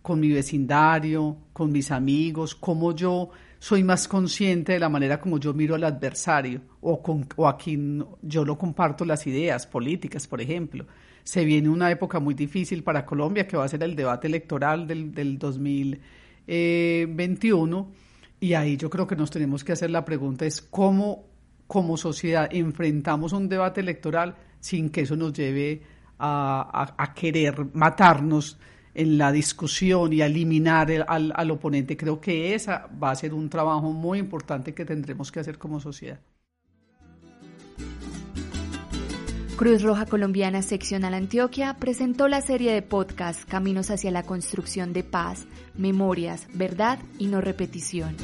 con 0.00 0.20
mi 0.20 0.30
vecindario, 0.30 1.38
con 1.52 1.72
mis 1.72 1.90
amigos, 1.90 2.54
cómo 2.54 2.94
yo 2.94 3.30
soy 3.58 3.82
más 3.82 4.06
consciente 4.06 4.74
de 4.74 4.78
la 4.78 4.88
manera 4.88 5.20
como 5.20 5.40
yo 5.40 5.52
miro 5.52 5.74
al 5.74 5.82
adversario 5.82 6.60
o, 6.80 7.02
con, 7.02 7.26
o 7.34 7.48
a 7.48 7.58
quien 7.58 8.06
yo 8.22 8.44
lo 8.44 8.56
comparto 8.56 9.04
las 9.04 9.26
ideas 9.26 9.66
políticas, 9.66 10.28
por 10.28 10.40
ejemplo. 10.40 10.86
Se 11.24 11.44
viene 11.44 11.68
una 11.68 11.90
época 11.90 12.20
muy 12.20 12.34
difícil 12.34 12.84
para 12.84 13.04
Colombia, 13.04 13.48
que 13.48 13.56
va 13.56 13.64
a 13.64 13.68
ser 13.68 13.82
el 13.82 13.96
debate 13.96 14.28
electoral 14.28 14.86
del, 14.86 15.12
del 15.12 15.36
2021, 15.36 18.03
y 18.40 18.54
ahí 18.54 18.76
yo 18.76 18.90
creo 18.90 19.06
que 19.06 19.16
nos 19.16 19.30
tenemos 19.30 19.64
que 19.64 19.72
hacer 19.72 19.90
la 19.90 20.04
pregunta 20.04 20.44
es 20.46 20.60
cómo 20.60 21.26
como 21.66 21.96
sociedad 21.96 22.48
enfrentamos 22.50 23.32
un 23.32 23.48
debate 23.48 23.80
electoral 23.80 24.36
sin 24.60 24.90
que 24.90 25.02
eso 25.02 25.16
nos 25.16 25.32
lleve 25.32 25.82
a, 26.18 26.94
a 26.96 27.14
querer 27.14 27.74
matarnos 27.74 28.58
en 28.94 29.18
la 29.18 29.32
discusión 29.32 30.12
y 30.12 30.22
eliminar 30.22 30.90
al, 31.08 31.32
al 31.34 31.50
oponente. 31.50 31.96
Creo 31.96 32.20
que 32.20 32.54
esa 32.54 32.88
va 33.02 33.10
a 33.10 33.16
ser 33.16 33.34
un 33.34 33.48
trabajo 33.50 33.90
muy 33.92 34.18
importante 34.18 34.72
que 34.72 34.84
tendremos 34.84 35.32
que 35.32 35.40
hacer 35.40 35.58
como 35.58 35.80
sociedad. 35.80 36.20
Cruz 39.56 39.82
Roja 39.82 40.04
Colombiana 40.06 40.62
Seccional 40.62 41.14
Antioquia 41.14 41.76
presentó 41.78 42.26
la 42.26 42.40
serie 42.40 42.72
de 42.72 42.82
podcast 42.82 43.48
Caminos 43.48 43.88
hacia 43.92 44.10
la 44.10 44.24
construcción 44.24 44.92
de 44.92 45.04
paz, 45.04 45.46
memorias, 45.76 46.48
verdad 46.54 46.98
y 47.20 47.28
no 47.28 47.40
repetición. 47.40 48.16